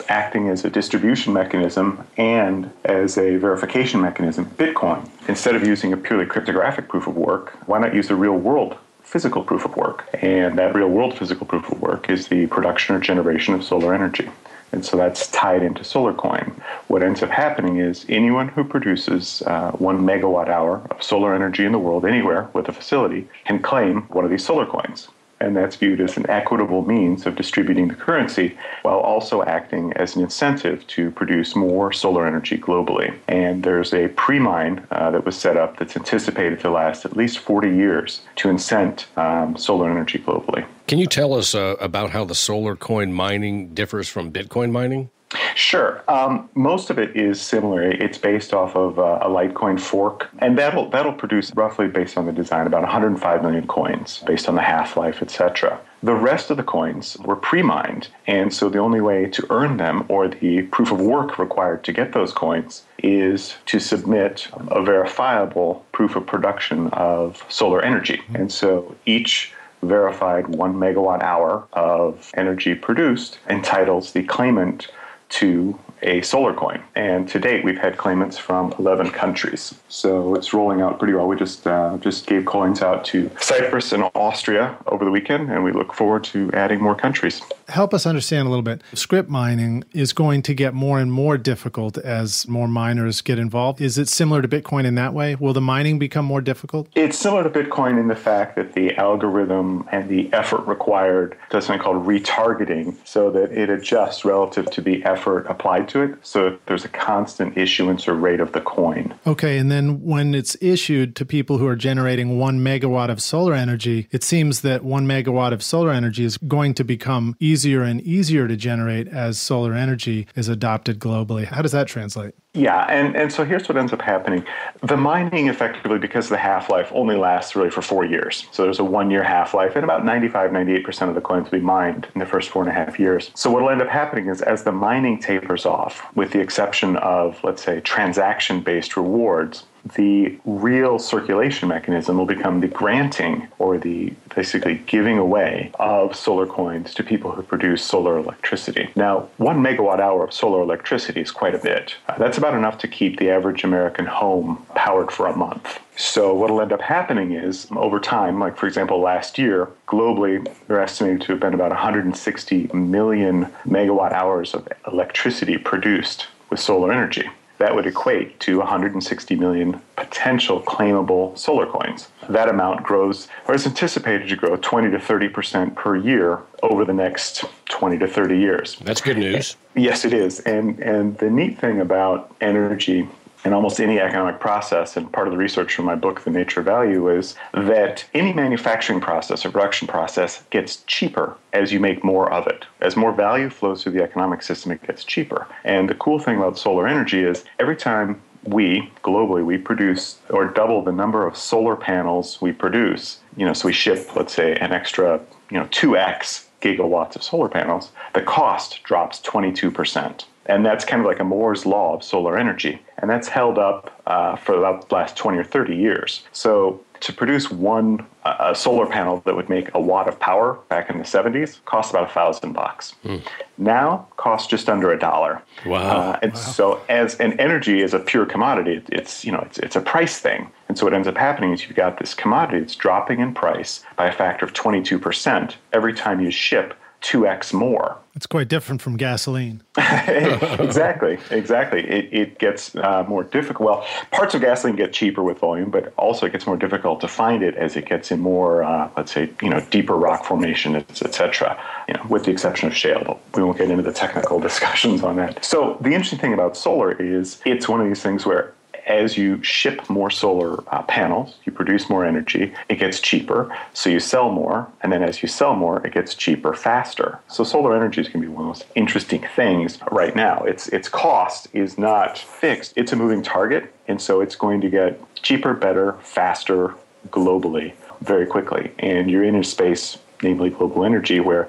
acting 0.09 0.49
as 0.49 0.65
a 0.65 0.71
distribution 0.71 1.33
mechanism 1.33 2.07
and 2.17 2.71
as 2.85 3.17
a 3.19 3.37
verification 3.37 4.01
mechanism, 4.01 4.47
Bitcoin, 4.47 5.09
instead 5.29 5.55
of 5.55 5.67
using 5.67 5.93
a 5.93 5.97
purely 5.97 6.27
cryptographic 6.27 6.89
proof 6.89 7.07
of 7.07 7.17
work, 7.17 7.53
why 7.67 7.79
not 7.79 7.95
use 7.95 8.11
a 8.11 8.15
real 8.15 8.37
world 8.37 8.77
physical 9.03 9.43
proof 9.43 9.65
of 9.65 9.77
work. 9.77 10.09
And 10.21 10.59
that 10.59 10.75
real 10.75 10.89
world 10.89 11.19
physical 11.19 11.47
proof 11.47 11.71
of 11.71 11.81
work 11.81 12.09
is 12.11 12.29
the 12.29 12.47
production 12.47 12.97
or 12.97 13.01
generation 13.01 13.55
of 13.55 13.65
solar 13.65 13.95
energy. 13.95 14.31
And 14.73 14.85
so 14.85 14.97
that's 14.97 15.31
tied 15.31 15.63
into 15.63 15.83
SolarCoin. 15.83 16.55
What 16.89 17.03
ends 17.03 17.23
up 17.23 17.29
happening 17.29 17.77
is 17.79 18.07
anyone 18.09 18.49
who 18.49 18.65
produces 18.65 19.43
uh, 19.43 19.73
one 19.73 20.01
megawatt 20.01 20.49
hour 20.49 20.81
of 20.91 21.03
solar 21.03 21.35
energy 21.35 21.67
in 21.67 21.73
the 21.73 21.79
world 21.79 22.07
anywhere 22.07 22.49
with 22.55 22.69
a 22.69 22.73
facility 22.73 23.29
can 23.45 23.61
claim 23.61 24.03
one 24.09 24.25
of 24.25 24.31
these 24.31 24.45
solar 24.45 24.65
coins 24.65 25.09
and 25.43 25.57
that's 25.57 25.77
viewed 25.77 26.01
as 26.01 26.17
an 26.17 26.29
equitable 26.31 26.87
means 26.87 27.27
of 27.27 27.37
distributing 27.37 27.89
the 27.89 27.95
currency 27.95 28.57
while 28.83 28.99
also 28.99 29.43
acting 29.43 29.93
as 29.95 30.17
an 30.17 30.23
incentive 30.23 30.87
to 30.87 31.11
produce 31.11 31.57
more 31.57 31.93
solar 31.93 32.27
energy 32.27 32.57
globally. 32.57 33.15
And 33.29 33.63
there's 33.65 33.93
a 33.93 34.09
pre 34.09 34.39
mine 34.39 34.87
uh, 34.91 35.11
that 35.11 35.25
was 35.25 35.37
set 35.37 35.57
up 35.57 35.79
that's 35.79 35.97
anticipated 35.97 36.61
to 36.61 36.71
last 36.71 37.05
at 37.05 37.17
least 37.17 37.39
40 37.41 37.69
years 37.69 38.23
to 38.37 38.49
incent 38.49 39.07
um, 39.19 39.57
solar 39.57 39.91
energy 39.91 40.19
globally. 40.19 40.65
Can 40.87 40.99
you 40.99 41.07
tell 41.07 41.35
us 41.35 41.55
uh, 41.55 41.77
about 41.81 42.11
how 42.11 42.25
the 42.25 42.35
solar 42.35 42.77
coin 42.77 43.13
mining 43.13 43.75
differs 43.75 44.09
from 44.09 44.33
Bitcoin 44.33 44.71
mining? 44.71 45.11
Sure. 45.55 46.03
Um, 46.09 46.49
most 46.55 46.91
of 46.91 46.99
it 46.99 47.17
is 47.17 47.41
similar. 47.41 47.83
It's 47.83 48.19
based 48.19 48.53
off 48.53 48.77
of 48.77 48.99
uh, 48.99 49.19
a 49.23 49.29
Litecoin 49.29 49.81
fork, 49.81 50.29
and 50.39 50.59
that'll 50.59 50.91
that'll 50.91 51.13
produce 51.13 51.55
roughly 51.55 51.89
based 51.89 52.17
on 52.19 52.27
the 52.27 52.33
design 52.33 52.67
about 52.67 52.83
105 52.83 53.43
million 53.43 53.67
coins 53.67 54.23
based 54.27 54.49
on 54.49 54.55
the 54.55 54.63
half 54.63 54.97
life, 54.97 55.23
etc. 55.23 55.81
The 56.03 56.15
rest 56.15 56.51
of 56.51 56.57
the 56.57 56.65
coins 56.65 57.17
were 57.25 57.37
pre-mined, 57.37 58.09
and 58.27 58.53
so 58.53 58.69
the 58.69 58.81
only 58.81 59.01
way 59.01 59.27
to 59.27 59.47
earn 59.51 59.77
them 59.77 60.05
or 60.09 60.27
the 60.27 60.63
proof 60.63 60.91
of 60.91 61.01
work 61.01 61.39
required 61.39 61.85
to 61.85 61.93
get 61.93 62.13
those 62.13 62.33
coins 62.33 62.83
is 62.99 63.55
to 63.67 63.79
submit 63.79 64.49
a 64.69 64.83
verifiable 64.83 65.87
proof 65.93 66.17
of 66.17 66.27
production 66.27 66.89
of 66.89 67.45
solar 67.49 67.81
energy. 67.83 68.21
And 68.35 68.51
so 68.51 68.97
each 69.07 69.53
verified 69.83 70.49
one 70.49 70.75
megawatt 70.75 71.23
hour 71.23 71.67
of 71.73 72.31
energy 72.35 72.75
produced 72.75 73.39
entitles 73.49 74.13
the 74.13 74.23
claimant 74.23 74.89
to 75.33 75.79
a 76.03 76.21
solar 76.23 76.53
coin. 76.53 76.83
And 76.95 77.29
to 77.29 77.39
date, 77.39 77.65
we've 77.65 77.79
had 77.79 77.97
claimants 77.97 78.37
from 78.37 78.73
11 78.79 79.13
countries. 79.13 79.75
So 79.89 80.35
it's 80.35 80.53
rolling 80.53 80.81
out 80.81 80.99
pretty 80.99 81.15
well. 81.15 81.29
We 81.29 81.37
just 81.37 81.67
uh, 81.67 81.97
just 81.99 82.27
gave 82.27 82.45
coins 82.45 82.83
out 82.83 83.05
to 83.07 83.31
Cyprus 83.39 83.93
and 83.93 84.05
Austria 84.15 84.77
over 84.87 85.05
the 85.05 85.11
weekend, 85.11 85.51
and 85.51 85.65
we 85.65 85.73
look 85.73 85.93
forward 85.93 86.25
to 86.25 86.51
adding 86.53 86.81
more 86.81 86.95
countries. 86.95 87.41
Help 87.69 87.95
us 87.95 88.05
understand 88.05 88.47
a 88.47 88.51
little 88.51 88.63
bit. 88.63 88.83
Scrypt 88.93 89.29
mining 89.29 89.85
is 89.93 90.13
going 90.13 90.43
to 90.43 90.55
get 90.55 90.75
more 90.75 91.01
and 91.01 91.13
more 91.13 91.39
difficult 91.39 91.97
as 91.99 92.47
more 92.49 92.69
miners 92.69 93.21
get 93.21 93.39
involved. 93.39 93.81
Is 93.81 93.97
it 93.97 94.09
similar 94.09 94.43
to 94.43 94.49
Bitcoin 94.49 94.85
in 94.85 94.97
that 94.97 95.15
way? 95.15 95.37
Will 95.37 95.53
the 95.53 95.61
mining 95.61 95.99
become 95.99 96.25
more 96.25 96.41
difficult? 96.41 96.89
It's 96.95 97.19
similar 97.19 97.45
to 97.45 97.51
Bitcoin 97.51 97.99
in 97.99 98.09
the 98.09 98.17
fact 98.17 98.57
that 98.57 98.75
the 98.75 98.95
algorithm 98.97 99.89
and 99.93 100.09
the 100.09 100.33
effort 100.33 100.67
required 100.67 101.37
does 101.51 101.67
something 101.67 101.83
called 101.83 102.05
retargeting 102.07 102.97
so 103.05 103.31
that 103.31 103.53
it 103.53 103.71
adjusts 103.71 104.25
relative 104.25 104.71
to 104.73 104.81
the 104.81 105.05
effort 105.05 105.22
applied 105.27 105.89
to 105.91 106.03
it. 106.03 106.15
So 106.23 106.59
there's 106.67 106.85
a 106.85 106.89
constant 106.89 107.57
issuance 107.57 108.09
or 108.09 108.15
rate 108.15 108.41
of 108.41 108.53
the 108.53 108.61
coin. 108.61 109.15
Okay. 109.27 109.59
And 109.59 109.71
then 109.71 110.03
when 110.03 110.35
it's 110.35 110.57
issued 110.61 111.17
to 111.17 111.25
people 111.25 111.59
who 111.59 111.67
are 111.67 111.77
generating 111.77 112.39
one 112.39 112.61
megawatt 112.61 113.11
of 113.11 113.23
solar 113.23 113.55
energy, 113.55 114.09
it 114.11 114.25
seems 114.25 114.63
that 114.63 114.85
one 114.85 115.07
megawatt 115.07 115.53
of 115.53 115.63
solar 115.63 115.91
energy 115.91 116.25
is 116.25 116.37
going 116.39 116.75
to 116.75 116.85
become 116.85 117.37
easier 117.41 117.83
and 117.83 118.01
easier 118.03 118.49
to 118.49 118.57
generate 118.57 119.09
as 119.09 119.41
solar 119.41 119.75
energy 119.75 120.27
is 120.35 120.49
adopted 120.49 120.99
globally. 120.99 121.45
How 121.45 121.63
does 121.63 121.73
that 121.73 121.89
translate? 121.89 122.35
Yeah, 122.55 122.85
and, 122.91 123.17
and 123.17 123.33
so 123.33 123.47
here's 123.47 123.67
what 123.67 123.79
ends 123.79 123.95
up 123.95 124.03
happening. 124.03 124.45
The 124.83 124.97
mining 124.97 125.47
effectively, 125.47 125.99
because 125.99 126.29
the 126.29 126.37
half 126.37 126.69
life 126.69 126.91
only 126.93 127.17
lasts 127.17 127.57
really 127.57 127.71
for 127.71 127.81
four 127.81 128.05
years. 128.05 128.47
So 128.51 128.65
there's 128.65 128.79
a 128.79 128.85
one 128.85 129.11
year 129.11 129.23
half 129.23 129.55
life, 129.55 129.75
and 129.75 129.85
about 129.85 130.05
95, 130.05 130.51
98% 130.51 131.09
of 131.09 131.15
the 131.15 131.23
coins 131.23 131.51
will 131.51 131.59
be 131.59 131.65
mined 131.65 132.09
in 132.15 132.19
the 132.19 132.27
first 132.27 132.51
four 132.51 132.63
and 132.63 132.71
a 132.71 132.75
half 132.75 133.01
years. 133.01 133.31
So 133.35 133.51
what 133.51 133.63
will 133.63 133.71
end 133.71 133.81
up 133.81 133.89
happening 133.89 134.29
is 134.29 134.43
as 134.43 134.65
the 134.65 134.73
mining 134.73 135.19
tapers 135.19 135.65
off, 135.65 136.03
with 136.15 136.33
the 136.33 136.41
exception 136.41 136.97
of, 136.99 137.43
let's 137.43 137.65
say, 137.65 137.81
transaction 137.81 138.61
based 138.61 138.99
rewards, 138.99 139.65
the 139.95 140.39
real 140.45 140.99
circulation 140.99 141.69
mechanism 141.69 142.17
will 142.17 142.27
become 142.27 142.61
the 142.61 142.69
granting 142.69 143.49
or 143.59 143.79
the 143.79 144.13
basically 144.35 144.77
giving 144.87 145.19
away 145.19 145.71
of 145.79 146.15
solar 146.17 146.47
coins 146.47 146.95
to 146.95 147.03
people 147.03 147.33
who 147.33 147.43
produce 147.43 147.85
solar 147.85 148.17
electricity. 148.17 148.91
Now, 148.97 149.29
one 149.37 149.63
megawatt 149.63 150.01
hour 150.01 150.25
of 150.25 150.33
solar 150.33 150.63
electricity 150.63 151.21
is 151.21 151.31
quite 151.31 151.55
a 151.55 151.59
bit. 151.59 151.97
Uh, 152.09 152.17
that's 152.19 152.39
about 152.39 152.55
enough 152.55 152.79
to 152.79 152.89
keep 152.89 153.19
the 153.19 153.31
average 153.31 153.65
American 153.65 154.07
home 154.07 154.65
powered 154.75 155.11
for 155.11 155.27
a 155.27 155.37
month. 155.37 155.81
So, 155.97 156.35
what 156.35 156.51
will 156.51 156.63
end 156.63 156.73
up 156.73 156.81
happening 156.81 157.33
is 157.33 157.67
over 157.73 158.01
time, 158.01 158.39
like 158.39 158.57
for 158.57 158.67
example, 158.67 159.01
last 159.01 159.37
year, 159.37 159.69
globally, 159.87 160.47
they're 160.67 160.81
estimated 160.81 161.21
to 161.23 161.33
have 161.33 161.41
been 161.41 161.55
about 161.55 161.71
160 161.71 162.71
million 162.73 163.47
megawatt 163.67 164.13
hours 164.13 164.55
of 164.55 164.67
electricity 164.87 165.59
produced 165.59 166.29
with 166.49 166.61
solar 166.61 166.93
energy 166.93 167.29
that 167.63 167.75
would 167.75 167.87
equate 167.87 168.39
to 168.41 168.59
160 168.59 169.37
million 169.37 169.81
potential 169.97 170.61
claimable 170.61 171.39
solar 171.39 171.67
coins. 171.67 172.09
That 172.29 172.49
amount 172.49 172.83
grows, 172.83 173.29
or 173.47 173.55
is 173.55 173.67
anticipated 173.67 174.29
to 174.29 174.37
grow 174.37 174.57
20 174.57 174.91
to 174.91 174.99
30 174.99 175.29
percent 175.29 175.75
per 175.77 175.97
year 175.97 176.41
over 176.63 176.85
the 176.85 176.93
next 176.93 177.45
20 177.69 177.99
to 177.99 178.09
30 178.09 178.39
years. 178.39 178.77
That's 178.83 179.01
good 179.01 179.19
news. 179.19 179.57
Yes, 179.75 180.05
it 180.05 180.13
is. 180.13 180.41
And 180.41 180.79
and 180.81 181.17
the 181.19 181.31
neat 181.31 181.59
thing 181.59 181.81
about 181.81 182.35
energy 182.41 183.09
in 183.45 183.53
almost 183.53 183.81
any 183.81 183.99
economic 183.99 184.41
process, 184.41 184.97
and 184.97 185.11
part 185.13 185.27
of 185.27 185.33
the 185.33 185.39
research 185.39 185.75
from 185.75 185.85
my 185.85 185.95
book, 185.95 186.23
The 186.23 186.31
Nature 186.31 186.61
of 186.61 186.67
Value, 186.67 187.09
is 187.09 187.35
that 187.53 188.05
any 188.15 188.33
manufacturing 188.33 189.01
process 189.01 189.45
or 189.45 189.51
production 189.51 189.89
process 189.89 190.43
gets 190.51 190.83
cheaper 190.87 191.37
as 191.53 191.73
you 191.73 191.81
make 191.81 192.05
more 192.05 192.33
of 192.33 192.47
it. 192.47 192.65
As 192.81 192.97
more 192.97 193.13
value 193.13 193.51
flows 193.51 193.83
through 193.83 193.93
the 193.93 194.03
economic 194.03 194.43
system, 194.43 194.73
it 194.73 194.87
gets 194.87 195.05
cheaper. 195.05 195.47
And 195.65 195.89
the 195.89 195.95
cool 195.95 196.19
thing 196.19 196.37
about 196.37 196.59
solar 196.59 196.87
energy 196.87 197.25
is 197.25 197.45
every 197.59 197.77
time 197.77 198.21
we 198.45 198.91
globally 199.05 199.45
we 199.45 199.57
produce 199.57 200.19
or 200.31 200.47
double 200.47 200.83
the 200.83 200.93
number 200.93 201.27
of 201.27 201.37
solar 201.37 201.77
panels 201.77 202.41
we 202.41 202.53
produce 202.53 203.21
you 203.37 203.47
know 203.47 203.53
so 203.53 203.69
we 203.69 203.73
ship 203.73 204.17
let's 204.17 204.35
say 204.35 204.57
an 204.57 204.73
extra 204.73 205.21
you 205.51 205.59
know 205.59 205.67
2x 205.67 206.47
gigawatts 206.61 207.15
of 207.15 207.23
solar 207.23 207.49
panels 207.49 207.93
the 208.15 208.23
cost 208.23 208.83
drops 208.83 209.21
22% 209.21 210.25
and 210.47 210.65
that's 210.67 210.85
kind 210.85 211.01
of 211.01 211.07
like 211.07 211.21
a 211.21 211.25
Moore's 211.25 211.67
law 211.67 211.95
of 211.95 212.03
solar 212.03 212.37
energy. 212.37 212.83
And 212.99 213.11
that's 213.11 213.29
held 213.29 213.59
up 213.59 214.01
uh, 214.07 214.37
for 214.37 214.57
about 214.57 214.89
the 214.89 214.95
last 214.95 215.17
20 215.17 215.39
or 215.39 215.45
30 215.45 215.77
years. 215.77 216.23
So 216.33 216.81
to 217.03 217.13
produce 217.13 217.51
one 217.51 218.07
uh, 218.25 218.55
solar 218.55 218.87
panel 218.87 219.21
that 219.25 219.35
would 219.35 219.49
make 219.49 219.75
a 219.75 219.81
watt 219.81 220.07
of 220.07 220.19
power 220.21 220.59
back 220.69 220.89
in 220.89 220.99
the 220.99 221.05
70s 221.05 221.63
cost 221.65 221.91
about 221.91 222.09
a 222.09 222.13
thousand 222.13 222.53
bucks. 222.53 222.95
Mm. 223.05 223.23
Now 223.59 224.07
costs 224.17 224.49
just 224.49 224.69
under 224.69 224.93
a 224.93 224.99
dollar. 224.99 225.43
Wow! 225.67 225.81
Uh, 225.81 226.19
and 226.23 226.33
wow. 226.33 226.39
so, 226.39 226.81
as 226.89 227.17
an 227.17 227.39
energy 227.41 227.83
is 227.83 227.93
a 227.93 227.99
pure 227.99 228.25
commodity, 228.25 228.83
it's 228.91 229.25
you 229.25 229.33
know 229.33 229.41
it's 229.41 229.59
it's 229.59 229.75
a 229.75 229.81
price 229.81 230.21
thing. 230.21 230.51
And 230.69 230.79
so 230.79 230.87
what 230.87 230.95
ends 230.95 231.09
up 231.09 231.17
happening 231.17 231.53
is 231.53 231.65
you've 231.65 231.75
got 231.75 231.99
this 231.99 232.15
commodity 232.15 232.61
that's 232.61 232.77
dropping 232.77 233.21
in 233.21 233.35
price 233.35 233.85
by 233.97 234.07
a 234.07 234.13
factor 234.13 234.47
of 234.47 234.53
22 234.53 234.99
percent 234.99 235.57
every 235.73 235.93
time 235.93 236.21
you 236.21 236.31
ship 236.31 236.75
2x 237.03 237.53
more. 237.53 237.99
It's 238.15 238.27
quite 238.27 238.49
different 238.49 238.83
from 238.83 238.97
gasoline. 238.97 239.63
exactly, 239.79 241.19
exactly. 241.31 241.81
It, 241.81 242.09
it 242.13 242.39
gets 242.39 242.77
uh, 242.77 243.05
more 243.09 243.25
difficult. 243.25 243.67
Well, 243.67 243.87
parts 244.11 244.35
of 244.35 244.43
gasoline 244.43 244.77
get 244.77 244.93
cheaper 244.93 245.23
with 245.23 245.39
volume, 245.39 245.71
but 245.71 245.95
also 245.97 246.27
it 246.27 246.33
gets 246.33 246.47
more 246.47 246.57
difficult 246.57 247.01
to 247.01 247.09
find 247.09 247.43
it 247.43 247.55
as 247.57 247.77
it 247.77 247.87
gets 247.87 248.11
in 248.11 248.21
more, 248.21 248.63
uh, 248.63 248.91
let's 248.97 249.13
say, 249.13 249.31
you 249.41 249.49
know, 249.49 249.61
deeper 249.71 249.97
rock 249.97 250.25
formation, 250.25 250.77
etc. 250.77 251.59
You 251.89 251.95
know, 251.95 252.07
with 252.09 252.25
the 252.25 252.31
exception 252.31 252.69
of 252.69 252.77
shale, 252.77 253.03
but 253.05 253.19
we 253.35 253.43
won't 253.43 253.59
get 253.59 253.71
into 253.71 253.83
the 253.83 253.93
technical 253.93 254.39
discussions 254.49 255.03
on 255.03 255.17
that. 255.17 255.45
So 255.45 255.79
the 255.81 255.95
interesting 255.95 256.19
thing 256.19 256.35
about 256.35 256.57
solar 256.57 256.93
is 256.93 257.41
it's 257.47 257.69
one 257.69 257.81
of 257.81 257.87
these 257.87 258.03
things 258.03 258.27
where 258.27 258.53
as 258.87 259.17
you 259.17 259.43
ship 259.43 259.89
more 259.89 260.11
solar 260.11 260.63
uh, 260.75 260.83
panels, 260.83 261.37
you 261.45 261.53
produce 261.53 261.89
more 261.89 262.05
energy, 262.05 262.53
it 262.69 262.77
gets 262.77 263.01
cheaper, 263.01 263.55
so 263.73 263.91
you 263.91 264.01
sell 264.01 264.31
more, 264.31 264.69
and 264.83 264.93
then 264.93 265.03
as 265.03 265.23
you 265.23 265.29
sell 265.29 265.55
more, 265.55 265.85
it 265.87 265.95
gets 265.95 266.15
cheaper 266.15 266.55
faster. 266.55 267.19
So 267.29 267.45
solar 267.45 267.77
energy 267.77 268.01
is 268.01 268.09
going 268.09 268.23
to 268.23 268.29
be 268.29 268.33
one 268.33 268.49
of 268.49 268.59
the 268.59 268.65
most 268.65 268.67
interesting 268.75 269.25
things 269.37 269.79
right 269.91 270.15
now. 270.15 270.43
Its 270.43 270.69
its 270.69 270.89
cost 270.89 271.49
is 271.53 271.79
not 271.79 272.19
fixed; 272.19 272.73
it's 272.77 272.93
a 272.93 272.97
moving 272.97 273.23
target, 273.23 273.73
and 273.89 274.01
so 274.01 274.21
it's 274.21 274.37
going 274.37 274.61
to 274.63 274.71
get 274.71 275.01
cheaper, 275.23 275.55
better, 275.55 275.95
faster 276.03 276.75
globally 277.09 277.73
very 278.01 278.27
quickly. 278.27 278.73
And 278.79 279.11
you're 279.11 279.25
in 279.25 279.37
a 279.37 279.45
space, 279.45 279.99
namely 280.23 280.51
global 280.51 280.85
energy, 280.85 281.21
where 281.21 281.49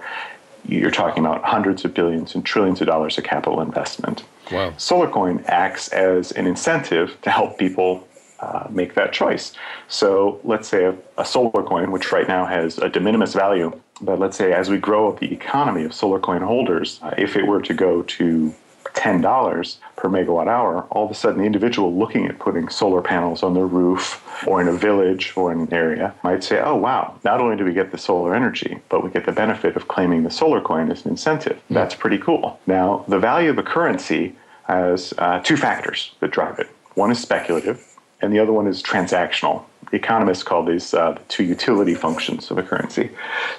you're 0.65 0.91
talking 0.91 1.25
about 1.25 1.43
hundreds 1.43 1.85
of 1.85 1.93
billions 1.93 2.35
and 2.35 2.45
trillions 2.45 2.81
of 2.81 2.87
dollars 2.87 3.17
of 3.17 3.23
capital 3.23 3.61
investment. 3.61 4.23
Wow. 4.51 4.71
SolarCoin 4.71 5.43
acts 5.47 5.89
as 5.89 6.31
an 6.33 6.47
incentive 6.47 7.19
to 7.21 7.29
help 7.29 7.57
people 7.57 8.07
uh, 8.39 8.67
make 8.69 8.93
that 8.95 9.13
choice. 9.13 9.53
So 9.87 10.39
let's 10.43 10.67
say 10.67 10.83
a, 10.83 10.95
a, 11.17 11.23
solar 11.23 11.63
coin, 11.63 11.91
which 11.91 12.11
right 12.11 12.27
now 12.27 12.45
has 12.45 12.77
a 12.77 12.89
de 12.89 12.99
minimis 12.99 13.33
value, 13.33 13.71
but 14.01 14.19
let's 14.19 14.35
say 14.37 14.51
as 14.51 14.69
we 14.69 14.77
grow 14.77 15.13
the 15.13 15.31
economy 15.31 15.85
of 15.85 15.93
solar 15.93 16.19
coin 16.19 16.41
holders, 16.41 16.99
uh, 17.03 17.13
if 17.17 17.37
it 17.37 17.47
were 17.47 17.61
to 17.61 17.73
go 17.73 18.01
to 18.03 18.53
$10 18.93 19.77
per 19.95 20.09
megawatt 20.09 20.47
hour, 20.47 20.83
all 20.91 21.05
of 21.05 21.11
a 21.11 21.15
sudden 21.15 21.39
the 21.39 21.45
individual 21.45 21.95
looking 21.95 22.25
at 22.27 22.39
putting 22.39 22.69
solar 22.69 23.01
panels 23.01 23.43
on 23.43 23.53
their 23.53 23.65
roof 23.65 24.23
or 24.47 24.61
in 24.61 24.67
a 24.67 24.73
village 24.73 25.33
or 25.35 25.51
in 25.51 25.61
an 25.61 25.73
area 25.73 26.13
might 26.23 26.43
say, 26.43 26.61
oh, 26.61 26.75
wow, 26.75 27.15
not 27.23 27.41
only 27.41 27.55
do 27.55 27.65
we 27.65 27.73
get 27.73 27.91
the 27.91 27.97
solar 27.97 28.35
energy, 28.35 28.79
but 28.89 29.03
we 29.03 29.09
get 29.09 29.25
the 29.25 29.31
benefit 29.31 29.75
of 29.75 29.87
claiming 29.87 30.23
the 30.23 30.29
solar 30.29 30.61
coin 30.61 30.91
as 30.91 31.05
an 31.05 31.11
incentive. 31.11 31.57
Mm. 31.57 31.75
That's 31.75 31.95
pretty 31.95 32.17
cool. 32.17 32.59
Now, 32.67 33.05
the 33.07 33.19
value 33.19 33.49
of 33.49 33.57
a 33.57 33.63
currency 33.63 34.35
has 34.67 35.13
uh, 35.17 35.39
two 35.39 35.57
factors 35.57 36.13
that 36.19 36.31
drive 36.31 36.59
it 36.59 36.69
one 36.95 37.11
is 37.11 37.19
speculative, 37.19 37.85
and 38.21 38.31
the 38.31 38.39
other 38.39 38.53
one 38.53 38.67
is 38.67 38.81
transactional. 38.83 39.63
Economists 39.91 40.43
call 40.43 40.63
these 40.63 40.93
uh, 40.93 41.13
the 41.13 41.21
two 41.27 41.43
utility 41.43 41.95
functions 41.95 42.51
of 42.51 42.57
a 42.57 42.63
currency. 42.63 43.09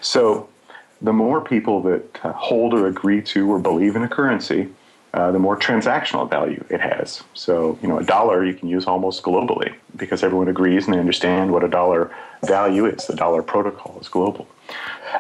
So, 0.01 0.49
the 1.03 1.13
more 1.13 1.41
people 1.41 1.83
that 1.83 2.25
uh, 2.25 2.33
hold 2.33 2.73
or 2.73 2.87
agree 2.87 3.21
to 3.23 3.51
or 3.51 3.59
believe 3.59 3.97
in 3.97 4.03
a 4.03 4.09
currency, 4.09 4.69
uh, 5.15 5.31
the 5.31 5.39
more 5.39 5.57
transactional 5.57 6.29
value 6.29 6.63
it 6.71 6.81
has. 6.81 7.23
So, 7.35 7.79
you 7.81 7.87
know, 7.87 7.99
a 7.99 8.05
dollar 8.05 8.45
you 8.45 8.53
can 8.53 8.69
use 8.69 8.85
almost 8.85 9.23
globally 9.23 9.73
because 9.95 10.25
everyone 10.25 10.49
agrees 10.49 10.87
and 10.87 10.95
they 10.95 10.99
understand 10.99 11.53
what 11.53 11.63
a 11.63 11.69
dollar 11.69 12.11
value 12.43 12.87
is. 12.87 13.07
The 13.07 13.15
dollar 13.15 13.41
protocol 13.41 13.97
is 14.01 14.09
global. 14.09 14.49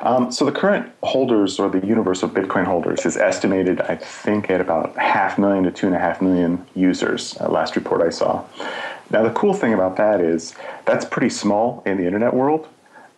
Um, 0.01 0.32
so, 0.32 0.45
the 0.45 0.51
current 0.51 0.92
holders 1.05 1.61
or 1.61 1.68
the 1.68 1.86
universe 1.86 2.24
of 2.24 2.32
Bitcoin 2.32 2.64
holders 2.64 3.07
is 3.07 3.16
estimated, 3.16 3.80
I 3.82 3.95
think, 3.95 4.51
at 4.51 4.61
about 4.61 4.97
half 4.97 5.38
million 5.38 5.62
to 5.62 5.70
two 5.70 5.86
and 5.86 5.95
a 5.95 6.01
half 6.01 6.20
million 6.20 6.66
users, 6.74 7.36
uh, 7.40 7.49
last 7.49 7.76
report 7.76 8.03
I 8.03 8.11
saw. 8.11 8.45
Now, 9.11 9.22
the 9.22 9.30
cool 9.30 9.55
thing 9.55 9.74
about 9.74 9.97
that 9.99 10.20
is 10.20 10.57
that's 10.86 11.05
pretty 11.05 11.30
small 11.30 11.84
in 11.86 11.99
the 11.99 12.05
internet 12.05 12.34
world, 12.34 12.66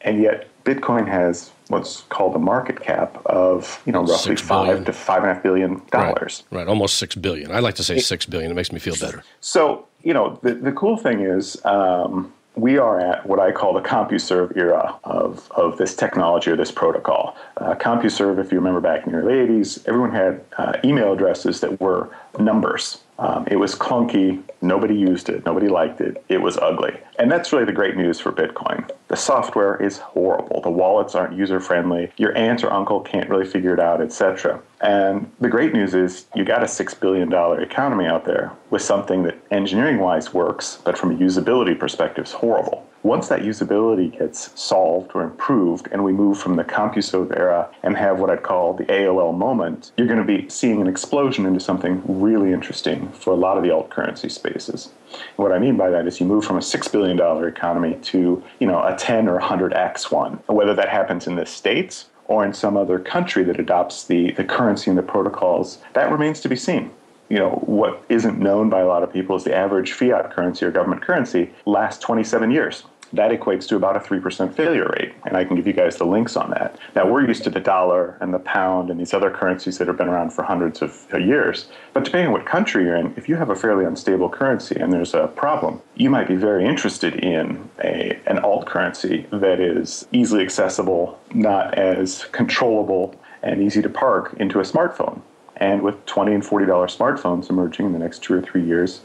and 0.03 0.21
yet 0.21 0.49
Bitcoin 0.65 1.09
has 1.09 1.53
what's 1.69 2.03
called 2.03 2.35
a 2.35 2.39
market 2.39 2.81
cap 2.81 3.21
of 3.27 3.83
you 3.87 3.93
know 3.93 4.05
roughly 4.05 4.37
five 4.37 4.85
to 4.85 4.93
five 4.93 5.23
and 5.23 5.31
a 5.31 5.35
half 5.35 5.43
billion 5.43 5.83
dollars. 5.91 6.45
Right, 6.51 6.61
right, 6.61 6.69
almost 6.69 6.97
six 6.97 7.15
billion. 7.15 7.51
I 7.51 7.61
like 7.61 7.75
to 7.77 7.85
say 7.85 7.99
six 7.99 8.27
billion. 8.27 8.51
It 8.51 8.55
makes 8.55 8.73
me 8.73 8.79
feel 8.79 8.97
better. 8.97 9.23
So 9.41 9.87
you 10.03 10.15
know 10.15 10.39
the 10.43 10.55
the 10.55 10.73
cool 10.73 10.97
thing 10.97 11.21
is. 11.21 11.65
Um, 11.65 12.33
we 12.57 12.79
are 12.79 12.99
at 12.99 13.27
what 13.27 13.39
I 13.39 13.53
call 13.53 13.75
the 13.75 13.83
CompuServe 13.83 14.57
era 14.57 14.99
of, 15.05 15.53
of 15.53 15.77
this 15.77 15.95
technology 15.95 16.51
or 16.51 16.57
this 16.57 16.73
protocol. 16.73 17.37
Uh, 17.59 17.75
CompuServe, 17.75 18.39
if 18.39 18.51
you 18.51 18.59
remember 18.59 18.81
back 18.81 19.07
in 19.07 19.13
the 19.13 19.19
early 19.19 19.35
80s, 19.35 19.87
everyone 19.87 20.11
had 20.11 20.43
uh, 20.57 20.79
email 20.83 21.13
addresses 21.13 21.61
that 21.61 21.79
were 21.83 22.09
numbers. 22.39 23.03
Um, 23.19 23.47
it 23.51 23.57
was 23.57 23.75
clunky. 23.75 24.43
Nobody 24.61 24.95
used 24.95 25.29
it. 25.29 25.47
Nobody 25.47 25.69
liked 25.69 26.01
it. 26.01 26.23
It 26.29 26.39
was 26.39 26.59
ugly. 26.59 26.95
And 27.19 27.33
that's 27.33 27.53
really 27.53 27.65
the 27.65 27.73
great 27.73 27.97
news 27.97 28.21
for 28.21 28.33
Bitcoin. 28.33 28.91
The 29.09 29.17
software 29.17 29.83
is 29.83 29.99
horrible. 29.99 30.61
The 30.61 30.71
wallets 30.71 31.15
aren't 31.15 31.37
user 31.37 31.61
friendly. 31.61 32.13
Your 32.17 32.37
aunt 32.37 32.63
or 32.63 32.73
uncle 32.73 33.01
can't 33.01 33.31
really 33.31 33.47
figure 33.47 33.73
it 33.73 33.81
out, 33.81 34.03
etc. 34.03 34.61
And 34.81 35.31
the 35.41 35.49
great 35.49 35.73
news 35.73 35.95
is 35.95 36.27
you 36.35 36.45
got 36.45 36.63
a 36.63 36.67
$6 36.67 37.01
billion 37.01 37.33
economy 37.63 38.07
out 38.07 38.25
there 38.25 38.53
with 38.71 38.83
something 38.83 39.23
that 39.23 39.39
engineering 39.51 39.99
wise 39.99 40.35
works, 40.35 40.79
but 40.85 40.99
from 40.99 41.13
a 41.13 41.15
usability 41.15 41.79
perspective 41.79 42.27
is 42.27 42.33
horrible. 42.33 42.87
Once 43.07 43.29
that 43.29 43.43
usability 43.43 44.19
gets 44.19 44.51
solved 44.61 45.13
or 45.15 45.23
improved, 45.23 45.87
and 45.93 46.03
we 46.03 46.13
move 46.13 46.37
from 46.37 46.57
the 46.57 46.65
CompuServe 46.65 47.39
era 47.39 47.71
and 47.85 47.97
have 47.97 48.19
what 48.19 48.31
I'd 48.31 48.43
call 48.43 48.73
the 48.73 48.85
AOL 48.87 49.33
moment, 49.33 49.93
you're 49.97 50.09
going 50.09 50.19
to 50.19 50.25
be 50.25 50.49
seeing 50.49 50.81
an 50.81 50.89
explosion 50.89 51.47
into 51.47 51.61
something 51.61 52.03
really 52.09 52.53
interesting 52.53 53.09
for 53.13 53.33
a 53.33 53.37
lot 53.37 53.57
of 53.57 53.63
the 53.63 53.71
alt 53.71 53.91
currency 53.91 54.29
spaces. 54.29 54.91
And 55.13 55.37
what 55.37 55.53
I 55.53 55.61
mean 55.61 55.77
by 55.77 55.89
that 55.89 56.09
is 56.09 56.19
you 56.19 56.27
move 56.27 56.45
from 56.45 56.57
a 56.57 56.61
$6 56.61 56.91
billion 56.91 57.17
economy 57.47 57.97
to, 58.03 58.43
you 58.59 58.67
know, 58.67 58.83
a 58.83 58.97
10 58.97 59.29
or 59.29 59.39
100x 59.39 60.11
one. 60.11 60.41
Whether 60.49 60.75
that 60.75 60.89
happens 60.89 61.29
in 61.29 61.37
the 61.37 61.47
States 61.47 62.07
or 62.25 62.45
in 62.45 62.53
some 62.53 62.77
other 62.77 62.99
country 62.99 63.45
that 63.45 63.61
adopts 63.61 64.03
the, 64.03 64.33
the 64.33 64.43
currency 64.43 64.91
and 64.91 64.99
the 64.99 65.05
protocols, 65.05 65.79
that 65.93 66.11
remains 66.11 66.41
to 66.41 66.49
be 66.49 66.57
seen 66.57 66.91
you 67.29 67.39
know, 67.39 67.51
what 67.67 68.05
isn't 68.09 68.39
known 68.39 68.71
by 68.71 68.81
a 68.81 68.87
lot 68.87 69.03
of 69.03 69.13
people 69.13 69.35
is 69.35 69.43
the 69.43 69.53
average 69.53 69.91
fiat 69.93 70.31
currency 70.31 70.65
or 70.65 70.71
government 70.71 71.03
currency 71.03 71.51
lasts 71.65 72.01
27 72.05 72.53
years 72.53 72.85
that 73.13 73.31
equates 73.31 73.67
to 73.69 73.77
about 73.77 73.97
a 73.97 74.01
3% 74.01 74.55
failure 74.55 74.89
rate. 74.99 75.15
And 75.25 75.37
I 75.37 75.45
can 75.45 75.57
give 75.57 75.67
you 75.67 75.73
guys 75.73 75.97
the 75.97 76.05
links 76.05 76.37
on 76.37 76.51
that. 76.51 76.79
Now, 76.95 77.09
we're 77.09 77.27
used 77.27 77.45
to 77.45 77.51
the 77.51 77.61
dollar 77.61 78.17
and 78.21 78.35
the 78.35 78.39
pound 78.39 78.91
and 78.91 78.99
these 78.99 79.15
other 79.15 79.31
currencies 79.31 79.79
that 79.79 79.87
have 79.87 79.97
been 79.97 80.09
around 80.09 80.31
for 80.31 80.43
hundreds 80.43 80.83
of 80.83 81.07
uh, 81.13 81.19
years. 81.19 81.67
But 81.93 82.05
depending 82.05 82.29
on 82.29 82.33
what 82.33 82.47
country 82.47 82.85
you're 82.85 82.97
in, 82.97 83.15
if 83.17 83.29
you 83.29 83.37
have 83.37 83.51
a 83.51 83.57
fairly 83.57 83.85
unstable 83.85 84.29
currency 84.29 84.77
and 84.77 84.93
there's 84.93 85.15
a 85.15 85.29
problem, 85.29 85.81
you 85.95 86.11
might 86.11 86.29
be 86.29 86.37
very 86.37 86.65
interested 86.67 87.15
in 87.15 87.69
a, 87.83 88.19
an 88.27 88.39
alt 88.41 88.67
currency 88.67 89.27
that 89.31 89.61
is 89.61 90.07
easily 90.13 90.43
accessible, 90.43 91.19
not 91.33 91.75
as 91.75 92.27
controllable, 92.33 93.15
and 93.43 93.63
easy 93.63 93.83
to 93.83 93.89
park 93.89 94.35
into 94.39 94.59
a 94.59 94.63
smartphone. 94.63 95.21
And 95.59 95.83
with 95.83 96.05
$20 96.07 96.35
and 96.35 96.43
$40 96.43 96.67
smartphones 96.69 97.49
emerging 97.49 97.87
in 97.87 97.93
the 97.93 97.99
next 97.99 98.23
two 98.23 98.35
or 98.35 98.43
three 98.43 98.63
years, 98.63 99.01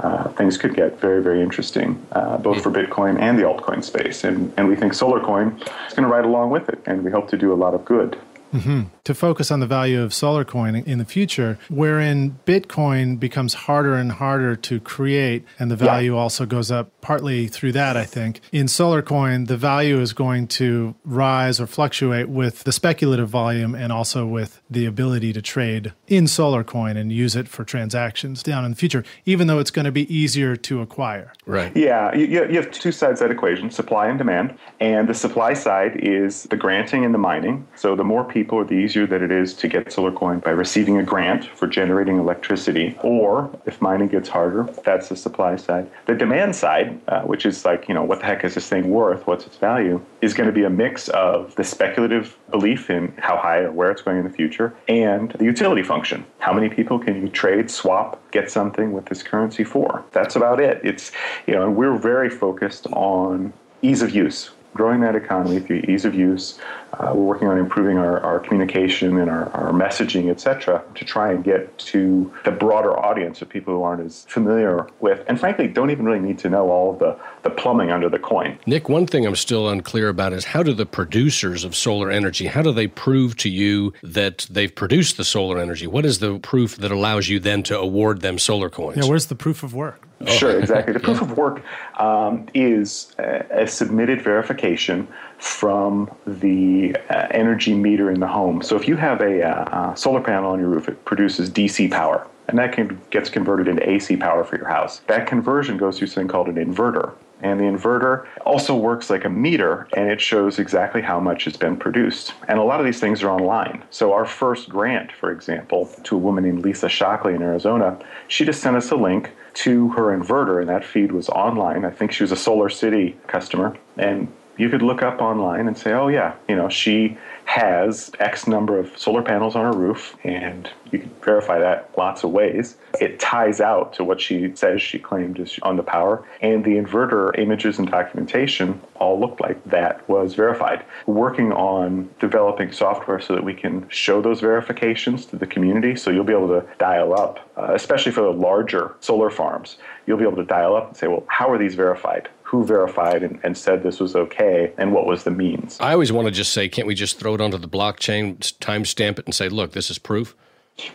uh, 0.00 0.28
things 0.30 0.58
could 0.58 0.74
get 0.74 1.00
very, 1.00 1.22
very 1.22 1.42
interesting, 1.42 2.04
uh, 2.12 2.36
both 2.38 2.62
for 2.62 2.70
Bitcoin 2.70 3.18
and 3.20 3.38
the 3.38 3.42
altcoin 3.42 3.82
space. 3.82 4.24
And, 4.24 4.52
and 4.56 4.68
we 4.68 4.76
think 4.76 4.92
SolarCoin 4.92 5.58
is 5.60 5.94
going 5.94 6.02
to 6.02 6.08
ride 6.08 6.24
along 6.24 6.50
with 6.50 6.68
it, 6.68 6.80
and 6.86 7.02
we 7.02 7.10
hope 7.10 7.28
to 7.30 7.38
do 7.38 7.52
a 7.52 7.54
lot 7.54 7.74
of 7.74 7.84
good. 7.84 8.18
Mm-hmm. 8.56 8.82
To 9.04 9.14
focus 9.14 9.50
on 9.50 9.60
the 9.60 9.66
value 9.66 10.02
of 10.02 10.10
SolarCoin 10.10 10.84
in 10.86 10.98
the 10.98 11.04
future, 11.04 11.58
wherein 11.68 12.38
Bitcoin 12.44 13.20
becomes 13.20 13.54
harder 13.54 13.94
and 13.94 14.12
harder 14.12 14.56
to 14.56 14.80
create, 14.80 15.44
and 15.58 15.70
the 15.70 15.76
value 15.76 16.14
yeah. 16.14 16.20
also 16.20 16.46
goes 16.46 16.70
up 16.70 16.90
partly 17.00 17.46
through 17.46 17.72
that, 17.72 17.96
I 17.96 18.04
think. 18.04 18.40
In 18.50 18.66
SolarCoin, 18.66 19.46
the 19.46 19.56
value 19.56 20.00
is 20.00 20.12
going 20.12 20.48
to 20.48 20.94
rise 21.04 21.60
or 21.60 21.66
fluctuate 21.66 22.28
with 22.28 22.64
the 22.64 22.72
speculative 22.72 23.28
volume 23.28 23.74
and 23.74 23.92
also 23.92 24.26
with 24.26 24.60
the 24.68 24.86
ability 24.86 25.32
to 25.34 25.42
trade 25.42 25.92
in 26.08 26.24
SolarCoin 26.24 26.96
and 26.96 27.12
use 27.12 27.36
it 27.36 27.48
for 27.48 27.64
transactions 27.64 28.42
down 28.42 28.64
in 28.64 28.72
the 28.72 28.76
future, 28.76 29.04
even 29.24 29.46
though 29.46 29.58
it's 29.58 29.70
going 29.70 29.84
to 29.84 29.92
be 29.92 30.12
easier 30.12 30.56
to 30.56 30.80
acquire. 30.80 31.32
Right. 31.46 31.76
Yeah, 31.76 32.14
you, 32.14 32.26
you 32.26 32.56
have 32.56 32.70
two 32.70 32.92
sides 32.92 33.20
of 33.20 33.28
that 33.28 33.34
equation 33.34 33.70
supply 33.70 34.08
and 34.08 34.18
demand. 34.18 34.58
And 34.80 35.08
the 35.08 35.14
supply 35.14 35.54
side 35.54 35.96
is 35.96 36.44
the 36.44 36.56
granting 36.56 37.04
and 37.04 37.14
the 37.14 37.18
mining. 37.18 37.66
So 37.76 37.94
the 37.94 38.04
more 38.04 38.24
people, 38.24 38.45
the 38.46 38.74
easier 38.74 39.06
that 39.06 39.22
it 39.22 39.30
is 39.30 39.54
to 39.54 39.68
get 39.68 39.86
SolarCoin 39.86 40.42
by 40.42 40.50
receiving 40.50 40.98
a 40.98 41.02
grant 41.02 41.44
for 41.44 41.66
generating 41.66 42.18
electricity. 42.18 42.96
Or 43.02 43.50
if 43.66 43.80
mining 43.80 44.08
gets 44.08 44.28
harder, 44.28 44.64
that's 44.84 45.08
the 45.08 45.16
supply 45.16 45.56
side. 45.56 45.90
The 46.06 46.14
demand 46.14 46.56
side 46.56 47.00
uh, 47.08 47.22
which 47.22 47.46
is 47.46 47.64
like, 47.64 47.88
you 47.88 47.94
know, 47.94 48.02
what 48.02 48.20
the 48.20 48.26
heck 48.26 48.44
is 48.44 48.54
this 48.54 48.68
thing 48.68 48.90
worth? 48.90 49.26
What's 49.26 49.46
its 49.46 49.56
value? 49.56 50.00
Is 50.20 50.34
going 50.34 50.46
to 50.46 50.52
be 50.52 50.64
a 50.64 50.70
mix 50.70 51.08
of 51.08 51.54
the 51.56 51.64
speculative 51.64 52.36
belief 52.50 52.90
in 52.90 53.14
how 53.18 53.36
high 53.36 53.60
or 53.60 53.72
where 53.72 53.90
it's 53.90 54.02
going 54.02 54.18
in 54.18 54.24
the 54.24 54.30
future 54.30 54.74
and 54.88 55.32
the 55.32 55.44
utility 55.44 55.82
function. 55.82 56.24
How 56.38 56.52
many 56.52 56.68
people 56.68 56.98
can 56.98 57.20
you 57.20 57.28
trade, 57.28 57.70
swap, 57.70 58.20
get 58.30 58.50
something 58.50 58.92
with 58.92 59.06
this 59.06 59.22
currency 59.22 59.64
for? 59.64 60.04
That's 60.12 60.36
about 60.36 60.60
it. 60.60 60.80
It's, 60.84 61.12
you 61.46 61.54
know, 61.54 61.64
and 61.64 61.76
we're 61.76 61.96
very 61.96 62.30
focused 62.30 62.86
on 62.88 63.52
ease 63.82 64.02
of 64.02 64.14
use 64.14 64.50
growing 64.76 65.00
that 65.00 65.16
economy 65.16 65.58
through 65.60 65.78
ease 65.88 66.04
of 66.04 66.14
use. 66.14 66.58
Uh, 66.92 67.12
we're 67.14 67.24
working 67.24 67.48
on 67.48 67.58
improving 67.58 67.98
our, 67.98 68.20
our 68.20 68.38
communication 68.40 69.18
and 69.18 69.28
our, 69.28 69.50
our 69.50 69.72
messaging, 69.72 70.30
et 70.30 70.40
cetera, 70.40 70.82
to 70.94 71.04
try 71.04 71.32
and 71.32 71.44
get 71.44 71.76
to 71.78 72.32
the 72.44 72.50
broader 72.50 72.98
audience 72.98 73.42
of 73.42 73.48
people 73.48 73.74
who 73.74 73.82
aren't 73.82 74.02
as 74.02 74.24
familiar 74.28 74.88
with, 75.00 75.24
and 75.28 75.38
frankly, 75.38 75.66
don't 75.66 75.90
even 75.90 76.04
really 76.04 76.20
need 76.20 76.38
to 76.38 76.48
know 76.48 76.70
all 76.70 76.92
of 76.92 76.98
the, 76.98 77.18
the 77.42 77.50
plumbing 77.50 77.90
under 77.90 78.08
the 78.08 78.18
coin. 78.18 78.58
Nick, 78.66 78.88
one 78.88 79.06
thing 79.06 79.26
I'm 79.26 79.36
still 79.36 79.68
unclear 79.68 80.08
about 80.08 80.32
is 80.32 80.44
how 80.44 80.62
do 80.62 80.72
the 80.72 80.86
producers 80.86 81.64
of 81.64 81.74
solar 81.74 82.10
energy, 82.10 82.46
how 82.46 82.62
do 82.62 82.72
they 82.72 82.86
prove 82.86 83.36
to 83.38 83.50
you 83.50 83.92
that 84.02 84.46
they've 84.50 84.74
produced 84.74 85.16
the 85.16 85.24
solar 85.24 85.58
energy? 85.58 85.86
What 85.86 86.06
is 86.06 86.18
the 86.20 86.38
proof 86.38 86.76
that 86.76 86.90
allows 86.90 87.28
you 87.28 87.40
then 87.40 87.62
to 87.64 87.78
award 87.78 88.20
them 88.20 88.38
solar 88.38 88.70
coins? 88.70 88.98
Yeah, 88.98 89.08
where's 89.08 89.26
the 89.26 89.34
proof 89.34 89.62
of 89.62 89.74
work? 89.74 90.00
Sure, 90.24 90.58
exactly. 90.58 90.94
The 90.94 91.00
proof 91.08 91.20
of 91.20 91.36
work 91.36 91.62
um, 92.00 92.46
is 92.54 93.14
a, 93.18 93.44
a, 93.50 93.66
submitted 93.66 94.22
verification 94.22 95.06
from 95.38 96.10
the 96.26 96.96
uh, 97.10 97.26
energy 97.30 97.74
meter 97.74 98.10
in 98.10 98.20
the 98.20 98.26
home. 98.26 98.62
So 98.62 98.76
if 98.76 98.88
you 98.88 98.96
have 98.96 99.20
a, 99.20 99.42
uh, 99.42 99.92
a, 99.92 99.96
solar 99.96 100.22
panel 100.22 100.52
on 100.52 100.58
your 100.58 100.70
roof, 100.70 100.88
it 100.88 101.04
produces 101.04 101.50
DC 101.50 101.90
power, 101.90 102.26
and 102.48 102.58
that 102.58 102.72
can, 102.72 102.98
gets 103.10 103.28
converted 103.28 103.68
into 103.68 103.88
AC 103.88 104.16
power 104.16 104.42
for 104.44 104.56
your 104.56 104.68
house. 104.68 105.00
That 105.06 105.26
conversion 105.26 105.76
goes 105.76 105.98
through 105.98 106.08
something 106.08 106.28
called 106.28 106.48
an 106.48 106.54
inverter. 106.54 107.12
And 107.42 107.60
the 107.60 107.64
inverter 107.64 108.26
also 108.44 108.74
works 108.74 109.10
like 109.10 109.24
a 109.24 109.28
meter 109.28 109.86
and 109.94 110.10
it 110.10 110.20
shows 110.20 110.58
exactly 110.58 111.02
how 111.02 111.20
much 111.20 111.44
has 111.44 111.56
been 111.56 111.76
produced. 111.76 112.32
And 112.48 112.58
a 112.58 112.62
lot 112.62 112.80
of 112.80 112.86
these 112.86 112.98
things 112.98 113.22
are 113.22 113.30
online. 113.30 113.84
So, 113.90 114.12
our 114.12 114.24
first 114.24 114.68
grant, 114.68 115.12
for 115.12 115.30
example, 115.30 115.90
to 116.04 116.16
a 116.16 116.18
woman 116.18 116.44
named 116.44 116.64
Lisa 116.64 116.88
Shockley 116.88 117.34
in 117.34 117.42
Arizona, 117.42 117.98
she 118.28 118.44
just 118.44 118.62
sent 118.62 118.76
us 118.76 118.90
a 118.90 118.96
link 118.96 119.32
to 119.54 119.88
her 119.90 120.16
inverter, 120.16 120.60
and 120.60 120.68
that 120.68 120.84
feed 120.84 121.12
was 121.12 121.28
online. 121.30 121.84
I 121.84 121.90
think 121.90 122.12
she 122.12 122.22
was 122.22 122.32
a 122.32 122.36
Solar 122.36 122.68
City 122.68 123.16
customer. 123.26 123.76
And 123.96 124.32
you 124.58 124.68
could 124.68 124.82
look 124.82 125.02
up 125.02 125.20
online 125.20 125.66
and 125.66 125.76
say, 125.76 125.92
oh, 125.92 126.08
yeah, 126.08 126.34
you 126.48 126.56
know, 126.56 126.68
she 126.68 127.16
has 127.46 128.10
X 128.18 128.46
number 128.46 128.78
of 128.78 128.98
solar 128.98 129.22
panels 129.22 129.54
on 129.54 129.64
her 129.64 129.78
roof, 129.78 130.16
and 130.24 130.68
you 130.90 130.98
can 130.98 131.10
verify 131.22 131.58
that 131.58 131.90
lots 131.96 132.24
of 132.24 132.30
ways. 132.30 132.76
It 133.00 133.20
ties 133.20 133.60
out 133.60 133.94
to 133.94 134.04
what 134.04 134.20
she 134.20 134.54
says 134.54 134.82
she 134.82 134.98
claimed 134.98 135.38
is 135.38 135.58
on 135.62 135.76
the 135.76 135.82
power, 135.82 136.26
and 136.42 136.64
the 136.64 136.72
inverter 136.72 137.36
images 137.38 137.78
and 137.78 137.88
documentation 137.88 138.80
all 138.96 139.18
look 139.18 139.38
like 139.40 139.62
that 139.64 140.06
was 140.08 140.34
verified. 140.34 140.84
Working 141.06 141.52
on 141.52 142.10
developing 142.18 142.72
software 142.72 143.20
so 143.20 143.34
that 143.34 143.44
we 143.44 143.54
can 143.54 143.88
show 143.88 144.20
those 144.20 144.40
verifications 144.40 145.24
to 145.26 145.36
the 145.36 145.46
community, 145.46 145.94
so 145.94 146.10
you'll 146.10 146.24
be 146.24 146.32
able 146.32 146.48
to 146.48 146.66
dial 146.78 147.18
up, 147.18 147.38
uh, 147.56 147.72
especially 147.74 148.12
for 148.12 148.22
the 148.22 148.32
larger 148.32 148.96
solar 149.00 149.30
farms. 149.30 149.78
You'll 150.06 150.18
be 150.18 150.24
able 150.24 150.36
to 150.36 150.44
dial 150.44 150.76
up 150.76 150.88
and 150.88 150.96
say, 150.96 151.06
well, 151.06 151.24
how 151.28 151.48
are 151.50 151.58
these 151.58 151.76
verified? 151.76 152.28
Who 152.46 152.64
verified 152.64 153.24
and, 153.24 153.40
and, 153.42 153.58
said 153.58 153.82
this 153.82 153.98
was 153.98 154.14
okay 154.14 154.72
and 154.78 154.92
what 154.92 155.04
was 155.04 155.24
the 155.24 155.30
means. 155.32 155.76
I 155.80 155.92
always 155.92 156.12
want 156.12 156.28
to 156.28 156.30
just 156.30 156.52
say, 156.52 156.68
can't 156.68 156.86
we 156.86 156.94
just 156.94 157.18
throw 157.18 157.34
it 157.34 157.40
onto 157.40 157.58
the 157.58 157.68
blockchain, 157.68 158.36
timestamp 158.60 159.18
it, 159.18 159.24
and 159.24 159.34
say, 159.34 159.48
look, 159.48 159.72
this 159.72 159.90
is 159.90 159.98
proof? 159.98 160.36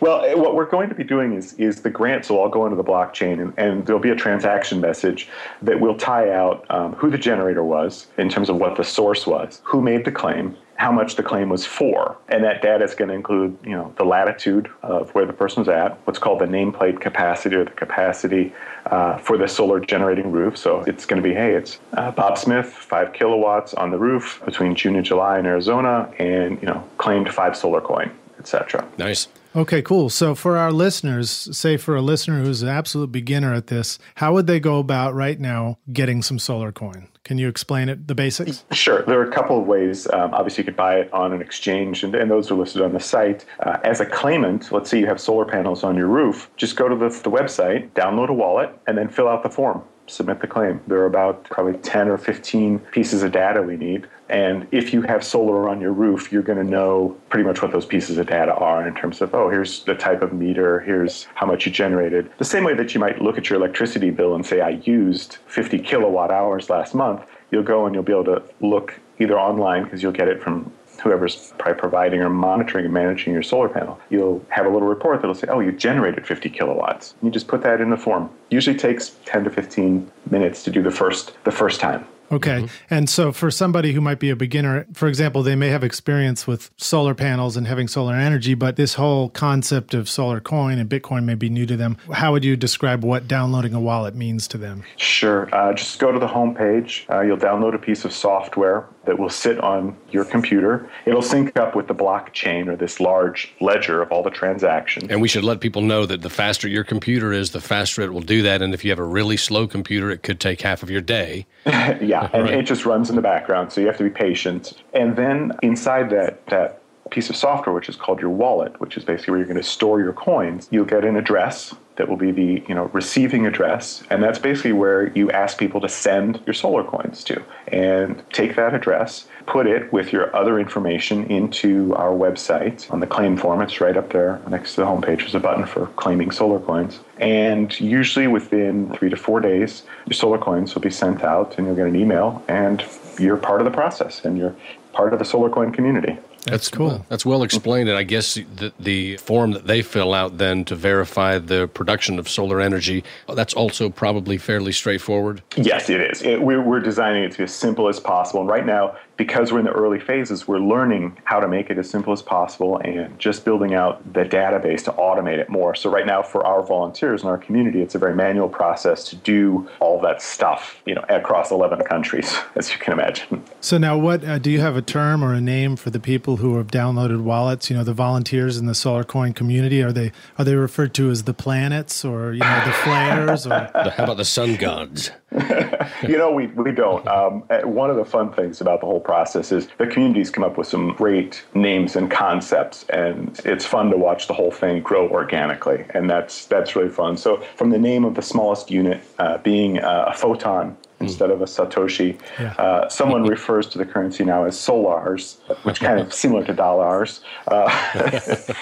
Well, 0.00 0.24
eh, 0.24 0.32
what 0.32 0.54
we're 0.54 0.70
going 0.70 0.88
to 0.88 0.94
be 0.94 1.04
doing 1.04 1.34
is 1.34 1.52
is 1.54 1.82
the 1.82 1.90
grants 1.90 2.30
will 2.30 2.38
all 2.38 2.48
go 2.48 2.64
into 2.64 2.76
the 2.76 2.84
blockchain, 2.84 3.42
and, 3.42 3.52
and 3.58 3.84
there'll 3.84 4.00
be 4.00 4.10
a 4.10 4.16
transaction 4.16 4.80
message 4.80 5.28
that 5.60 5.78
will 5.78 5.96
tie 5.96 6.30
out 6.30 6.64
um, 6.70 6.94
who 6.94 7.10
the 7.10 7.18
generator 7.18 7.64
was 7.64 8.06
in 8.16 8.30
terms 8.30 8.48
of 8.48 8.56
what 8.56 8.76
the 8.76 8.84
source 8.84 9.26
was, 9.26 9.60
who 9.64 9.82
made 9.82 10.04
the 10.04 10.12
claim, 10.12 10.56
how 10.82 10.90
much 10.90 11.14
the 11.14 11.22
claim 11.22 11.48
was 11.48 11.64
for. 11.64 12.16
And 12.28 12.42
that 12.42 12.60
data 12.60 12.82
is 12.82 12.92
going 12.92 13.08
to 13.08 13.14
include, 13.14 13.56
you 13.62 13.70
know, 13.70 13.94
the 13.98 14.04
latitude 14.04 14.68
of 14.82 15.14
where 15.14 15.24
the 15.24 15.32
person's 15.32 15.68
at, 15.68 15.96
what's 16.08 16.18
called 16.18 16.40
the 16.40 16.46
nameplate 16.46 17.00
capacity 17.00 17.54
or 17.54 17.64
the 17.64 17.70
capacity 17.70 18.52
uh, 18.86 19.16
for 19.18 19.38
the 19.38 19.46
solar 19.46 19.78
generating 19.78 20.32
roof. 20.32 20.58
So 20.58 20.80
it's 20.82 21.06
going 21.06 21.22
to 21.22 21.28
be, 21.28 21.34
hey, 21.36 21.54
it's 21.54 21.78
uh, 21.92 22.10
Bob 22.10 22.36
Smith, 22.36 22.66
five 22.66 23.12
kilowatts 23.12 23.74
on 23.74 23.92
the 23.92 23.98
roof 23.98 24.42
between 24.44 24.74
June 24.74 24.96
and 24.96 25.04
July 25.04 25.38
in 25.38 25.46
Arizona, 25.46 26.12
and 26.18 26.60
you 26.60 26.66
know, 26.66 26.82
claimed 26.98 27.32
five 27.32 27.56
solar 27.56 27.80
coin, 27.80 28.10
etc. 28.40 28.84
Nice. 28.98 29.28
Okay, 29.54 29.82
cool. 29.82 30.08
So 30.08 30.34
for 30.34 30.56
our 30.56 30.72
listeners, 30.72 31.30
say 31.30 31.76
for 31.76 31.94
a 31.94 32.00
listener 32.00 32.42
who's 32.42 32.62
an 32.62 32.70
absolute 32.70 33.12
beginner 33.12 33.52
at 33.52 33.66
this, 33.66 33.98
how 34.14 34.32
would 34.32 34.46
they 34.46 34.58
go 34.58 34.78
about 34.78 35.14
right 35.14 35.38
now 35.38 35.78
getting 35.92 36.22
some 36.22 36.38
solar 36.38 36.72
coin? 36.72 37.08
Can 37.24 37.36
you 37.36 37.48
explain 37.48 37.90
it, 37.90 38.08
the 38.08 38.14
basics? 38.14 38.64
Sure. 38.72 39.02
There 39.02 39.20
are 39.20 39.28
a 39.28 39.32
couple 39.32 39.60
of 39.60 39.66
ways. 39.66 40.10
Um, 40.10 40.32
obviously, 40.32 40.62
you 40.62 40.66
could 40.66 40.76
buy 40.76 40.96
it 41.00 41.12
on 41.12 41.32
an 41.32 41.42
exchange, 41.42 42.02
and, 42.02 42.14
and 42.14 42.30
those 42.30 42.50
are 42.50 42.54
listed 42.54 42.80
on 42.80 42.94
the 42.94 43.00
site. 43.00 43.44
Uh, 43.60 43.78
as 43.84 44.00
a 44.00 44.06
claimant, 44.06 44.72
let's 44.72 44.90
say 44.90 44.98
you 44.98 45.06
have 45.06 45.20
solar 45.20 45.44
panels 45.44 45.84
on 45.84 45.96
your 45.96 46.08
roof, 46.08 46.50
just 46.56 46.76
go 46.76 46.88
to 46.88 46.96
the, 46.96 47.08
the 47.08 47.30
website, 47.30 47.90
download 47.90 48.28
a 48.28 48.32
wallet, 48.32 48.70
and 48.86 48.96
then 48.96 49.08
fill 49.08 49.28
out 49.28 49.42
the 49.42 49.50
form 49.50 49.82
submit 50.08 50.40
the 50.40 50.46
claim. 50.46 50.80
There 50.86 50.98
are 50.98 51.06
about 51.06 51.44
probably 51.44 51.78
10 51.80 52.08
or 52.08 52.18
15 52.18 52.78
pieces 52.90 53.22
of 53.22 53.32
data 53.32 53.62
we 53.62 53.76
need. 53.76 54.06
And 54.32 54.66
if 54.72 54.94
you 54.94 55.02
have 55.02 55.22
solar 55.22 55.68
on 55.68 55.82
your 55.82 55.92
roof, 55.92 56.32
you're 56.32 56.42
going 56.42 56.56
to 56.56 56.64
know 56.64 57.14
pretty 57.28 57.44
much 57.44 57.60
what 57.60 57.70
those 57.70 57.84
pieces 57.84 58.16
of 58.16 58.26
data 58.26 58.54
are 58.54 58.88
in 58.88 58.94
terms 58.94 59.20
of, 59.20 59.34
oh, 59.34 59.50
here's 59.50 59.84
the 59.84 59.94
type 59.94 60.22
of 60.22 60.32
meter, 60.32 60.80
here's 60.80 61.24
how 61.34 61.46
much 61.46 61.66
you 61.66 61.70
generated. 61.70 62.30
The 62.38 62.46
same 62.46 62.64
way 62.64 62.72
that 62.72 62.94
you 62.94 63.00
might 63.00 63.20
look 63.20 63.36
at 63.36 63.50
your 63.50 63.58
electricity 63.58 64.08
bill 64.08 64.34
and 64.34 64.44
say, 64.44 64.62
I 64.62 64.70
used 64.70 65.36
50 65.48 65.78
kilowatt 65.80 66.30
hours 66.30 66.70
last 66.70 66.94
month, 66.94 67.20
you'll 67.50 67.62
go 67.62 67.84
and 67.84 67.94
you'll 67.94 68.04
be 68.04 68.12
able 68.12 68.24
to 68.24 68.42
look 68.62 68.98
either 69.18 69.38
online 69.38 69.84
because 69.84 70.02
you'll 70.02 70.12
get 70.12 70.28
it 70.28 70.42
from 70.42 70.72
whoever's 71.02 71.52
probably 71.58 71.78
providing 71.78 72.22
or 72.22 72.30
monitoring 72.30 72.86
and 72.86 72.94
managing 72.94 73.34
your 73.34 73.42
solar 73.42 73.68
panel, 73.68 74.00
you'll 74.08 74.42
have 74.48 74.64
a 74.64 74.68
little 74.68 74.88
report 74.88 75.20
that'll 75.20 75.34
say, 75.34 75.48
oh, 75.48 75.60
you 75.60 75.72
generated 75.72 76.26
50 76.26 76.48
kilowatts. 76.48 77.14
You 77.22 77.30
just 77.30 77.48
put 77.48 77.62
that 77.62 77.82
in 77.82 77.90
the 77.90 77.96
form. 77.96 78.30
Usually 78.50 78.76
takes 78.76 79.16
10 79.26 79.44
to 79.44 79.50
15 79.50 80.10
minutes 80.30 80.62
to 80.64 80.70
do 80.70 80.82
the 80.82 80.90
first 80.90 81.32
the 81.44 81.50
first 81.50 81.80
time. 81.80 82.06
Okay. 82.32 82.62
Mm-hmm. 82.62 82.94
And 82.94 83.10
so 83.10 83.30
for 83.30 83.50
somebody 83.50 83.92
who 83.92 84.00
might 84.00 84.18
be 84.18 84.30
a 84.30 84.36
beginner, 84.36 84.86
for 84.94 85.06
example, 85.06 85.42
they 85.42 85.54
may 85.54 85.68
have 85.68 85.84
experience 85.84 86.46
with 86.46 86.70
solar 86.76 87.14
panels 87.14 87.56
and 87.56 87.66
having 87.66 87.88
solar 87.88 88.14
energy, 88.14 88.54
but 88.54 88.76
this 88.76 88.94
whole 88.94 89.28
concept 89.28 89.94
of 89.94 90.08
solar 90.08 90.40
coin 90.40 90.78
and 90.78 90.88
Bitcoin 90.88 91.24
may 91.24 91.34
be 91.34 91.50
new 91.50 91.66
to 91.66 91.76
them. 91.76 91.98
How 92.12 92.32
would 92.32 92.44
you 92.44 92.56
describe 92.56 93.04
what 93.04 93.28
downloading 93.28 93.74
a 93.74 93.80
wallet 93.80 94.14
means 94.14 94.48
to 94.48 94.58
them? 94.58 94.82
Sure. 94.96 95.48
Uh, 95.54 95.74
just 95.74 95.98
go 95.98 96.10
to 96.10 96.18
the 96.18 96.26
homepage. 96.26 97.08
Uh, 97.10 97.20
you'll 97.20 97.36
download 97.36 97.74
a 97.74 97.78
piece 97.78 98.04
of 98.04 98.12
software 98.12 98.88
that 99.04 99.18
will 99.18 99.28
sit 99.28 99.58
on 99.60 99.96
your 100.10 100.24
computer. 100.24 100.88
It'll 101.06 101.22
sync 101.22 101.56
up 101.56 101.74
with 101.74 101.88
the 101.88 101.94
blockchain 101.94 102.68
or 102.68 102.76
this 102.76 103.00
large 103.00 103.52
ledger 103.60 104.00
of 104.00 104.12
all 104.12 104.22
the 104.22 104.30
transactions. 104.30 105.10
And 105.10 105.20
we 105.20 105.28
should 105.28 105.44
let 105.44 105.60
people 105.60 105.82
know 105.82 106.06
that 106.06 106.22
the 106.22 106.30
faster 106.30 106.68
your 106.68 106.84
computer 106.84 107.32
is, 107.32 107.50
the 107.50 107.60
faster 107.60 108.02
it 108.02 108.12
will 108.12 108.20
do 108.20 108.42
that. 108.42 108.62
And 108.62 108.72
if 108.74 108.84
you 108.84 108.90
have 108.90 109.00
a 109.00 109.04
really 109.04 109.36
slow 109.36 109.66
computer, 109.66 110.10
it 110.10 110.22
could 110.22 110.38
take 110.38 110.60
half 110.60 110.82
of 110.82 110.90
your 110.90 111.00
day. 111.00 111.46
yeah, 111.66 112.21
and 112.32 112.44
right. 112.44 112.54
it 112.54 112.62
just 112.64 112.84
runs 112.84 113.10
in 113.10 113.16
the 113.16 113.22
background, 113.22 113.72
so 113.72 113.80
you 113.80 113.86
have 113.86 113.96
to 113.98 114.04
be 114.04 114.10
patient. 114.10 114.74
And 114.92 115.16
then 115.16 115.52
inside 115.62 116.10
that 116.10 116.46
that 116.46 116.81
piece 117.12 117.30
of 117.30 117.36
software, 117.36 117.74
which 117.74 117.88
is 117.88 117.94
called 117.94 118.20
your 118.20 118.30
wallet, 118.30 118.80
which 118.80 118.96
is 118.96 119.04
basically 119.04 119.32
where 119.32 119.38
you're 119.38 119.46
going 119.46 119.60
to 119.60 119.62
store 119.62 120.00
your 120.00 120.14
coins, 120.14 120.66
you'll 120.70 120.84
get 120.84 121.04
an 121.04 121.14
address 121.14 121.74
that 121.96 122.08
will 122.08 122.16
be 122.16 122.32
the 122.32 122.64
you 122.66 122.74
know 122.74 122.86
receiving 122.94 123.46
address 123.46 124.02
and 124.08 124.22
that's 124.22 124.38
basically 124.38 124.72
where 124.72 125.12
you 125.12 125.30
ask 125.30 125.58
people 125.58 125.78
to 125.78 125.88
send 125.88 126.40
your 126.46 126.54
solar 126.54 126.82
coins 126.82 127.22
to. 127.24 127.42
And 127.68 128.22
take 128.32 128.56
that 128.56 128.74
address 128.74 129.26
put 129.46 129.66
it 129.66 129.92
with 129.92 130.12
your 130.12 130.34
other 130.34 130.58
information 130.58 131.24
into 131.24 131.92
our 131.94 132.12
website. 132.12 132.90
On 132.90 133.00
the 133.00 133.06
claim 133.06 133.36
form 133.36 133.60
it's 133.60 133.80
right 133.80 133.96
up 133.96 134.10
there 134.10 134.40
next 134.48 134.74
to 134.74 134.80
the 134.80 134.86
homepage 134.86 135.18
there's 135.18 135.34
a 135.34 135.40
button 135.40 135.66
for 135.66 135.86
claiming 135.96 136.30
solar 136.30 136.60
coins. 136.60 137.00
And 137.18 137.78
usually 137.78 138.26
within 138.26 138.90
three 138.94 139.10
to 139.10 139.16
four 139.16 139.40
days 139.40 139.82
your 140.06 140.14
solar 140.14 140.38
coins 140.38 140.74
will 140.74 140.82
be 140.82 140.90
sent 140.90 141.22
out 141.22 141.58
and 141.58 141.66
you'll 141.66 141.76
get 141.76 141.86
an 141.86 141.96
email 141.96 142.42
and 142.48 142.82
you're 143.18 143.36
part 143.36 143.60
of 143.60 143.66
the 143.66 143.70
process 143.70 144.24
and 144.24 144.38
you're 144.38 144.56
part 144.94 145.12
of 145.12 145.18
the 145.18 145.24
solar 145.26 145.50
coin 145.50 145.72
community 145.72 146.16
that's, 146.44 146.68
cool. 146.68 147.04
that's 147.08 147.24
well 147.24 147.42
explained. 147.42 147.88
And 147.88 147.98
I 147.98 148.02
guess 148.02 148.34
the, 148.34 148.72
the 148.78 149.16
form 149.18 149.52
that 149.52 149.66
they 149.66 149.82
fill 149.82 150.14
out 150.14 150.38
then 150.38 150.64
to 150.66 150.74
verify 150.74 151.38
the 151.38 151.68
production 151.68 152.18
of 152.18 152.28
solar 152.28 152.60
energy, 152.60 153.04
that's 153.34 153.54
also 153.54 153.88
probably 153.88 154.38
fairly 154.38 154.72
straightforward. 154.72 155.42
Yes, 155.56 155.88
it 155.88 156.00
is. 156.00 156.22
It, 156.22 156.42
we're, 156.42 156.62
we're 156.62 156.80
designing 156.80 157.24
it 157.24 157.32
to 157.32 157.38
be 157.38 157.44
as 157.44 157.54
simple 157.54 157.88
as 157.88 158.00
possible. 158.00 158.40
And 158.40 158.48
right 158.48 158.66
now, 158.66 158.96
because 159.16 159.52
we're 159.52 159.58
in 159.58 159.64
the 159.64 159.72
early 159.72 160.00
phases, 160.00 160.48
we're 160.48 160.58
learning 160.58 161.18
how 161.24 161.40
to 161.40 161.48
make 161.48 161.70
it 161.70 161.78
as 161.78 161.88
simple 161.88 162.12
as 162.12 162.22
possible 162.22 162.78
and 162.78 163.18
just 163.18 163.44
building 163.44 163.74
out 163.74 164.12
the 164.12 164.24
database 164.24 164.84
to 164.84 164.92
automate 164.92 165.38
it 165.38 165.48
more. 165.48 165.74
So 165.74 165.90
right 165.90 166.06
now, 166.06 166.22
for 166.22 166.46
our 166.46 166.62
volunteers 166.62 167.22
in 167.22 167.28
our 167.28 167.38
community, 167.38 167.82
it's 167.82 167.94
a 167.94 167.98
very 167.98 168.14
manual 168.14 168.48
process 168.48 169.04
to 169.08 169.16
do 169.16 169.68
all 169.80 170.00
that 170.00 170.22
stuff, 170.22 170.80
you 170.86 170.94
know, 170.94 171.04
across 171.08 171.50
11 171.50 171.82
countries, 171.84 172.36
as 172.56 172.72
you 172.72 172.78
can 172.78 172.92
imagine. 172.92 173.44
So 173.60 173.78
now, 173.78 173.98
what 173.98 174.24
uh, 174.24 174.38
do 174.38 174.50
you 174.50 174.60
have 174.60 174.76
a 174.76 174.82
term 174.82 175.22
or 175.22 175.34
a 175.34 175.40
name 175.40 175.76
for 175.76 175.90
the 175.90 176.00
people 176.00 176.38
who 176.38 176.56
have 176.56 176.68
downloaded 176.68 177.22
wallets? 177.22 177.70
You 177.70 177.76
know, 177.76 177.84
the 177.84 177.94
volunteers 177.94 178.56
in 178.56 178.66
the 178.66 178.74
Solar 178.74 179.04
Coin 179.04 179.32
community 179.32 179.82
are 179.82 179.92
they 179.92 180.12
are 180.38 180.44
they 180.44 180.54
referred 180.54 180.94
to 180.94 181.10
as 181.10 181.24
the 181.24 181.34
planets 181.34 182.04
or 182.04 182.32
you 182.32 182.40
know 182.40 182.62
the 182.64 182.72
flares 182.72 183.46
or 183.46 183.50
how 183.96 184.04
about 184.04 184.16
the 184.16 184.24
sun 184.24 184.56
gods? 184.56 185.10
you 186.02 186.18
know, 186.18 186.30
we, 186.30 186.46
we 186.48 186.72
don't. 186.72 187.06
Um, 187.08 187.44
eh, 187.50 187.62
one 187.62 187.90
of 187.90 187.96
the 187.96 188.04
fun 188.04 188.32
things 188.32 188.60
about 188.60 188.80
the 188.80 188.86
whole 188.86 189.00
process 189.00 189.52
is 189.52 189.68
the 189.78 189.86
communities 189.86 190.30
come 190.30 190.44
up 190.44 190.58
with 190.58 190.66
some 190.66 190.94
great 190.94 191.44
names 191.54 191.96
and 191.96 192.10
concepts, 192.10 192.84
and 192.90 193.40
it's 193.44 193.64
fun 193.64 193.90
to 193.90 193.96
watch 193.96 194.26
the 194.26 194.34
whole 194.34 194.50
thing 194.50 194.82
grow 194.82 195.08
organically, 195.08 195.84
and 195.94 196.08
that's 196.10 196.46
that's 196.46 196.76
really 196.76 196.90
fun. 196.90 197.16
So, 197.16 197.42
from 197.56 197.70
the 197.70 197.78
name 197.78 198.04
of 198.04 198.14
the 198.14 198.22
smallest 198.22 198.70
unit 198.70 199.02
uh, 199.18 199.38
being 199.38 199.78
uh, 199.78 200.06
a 200.08 200.14
photon, 200.14 200.76
instead 201.02 201.30
of 201.30 201.42
a 201.42 201.46
Satoshi. 201.46 202.18
Yeah. 202.38 202.52
Uh, 202.52 202.88
someone 202.88 203.24
refers 203.24 203.66
to 203.68 203.78
the 203.78 203.84
currency 203.84 204.24
now 204.24 204.44
as 204.44 204.56
solars, 204.56 205.38
which 205.64 205.80
kind 205.80 205.98
of 205.98 206.14
similar 206.14 206.44
to 206.44 206.54
dollars. 206.54 207.20
Uh, 207.48 207.68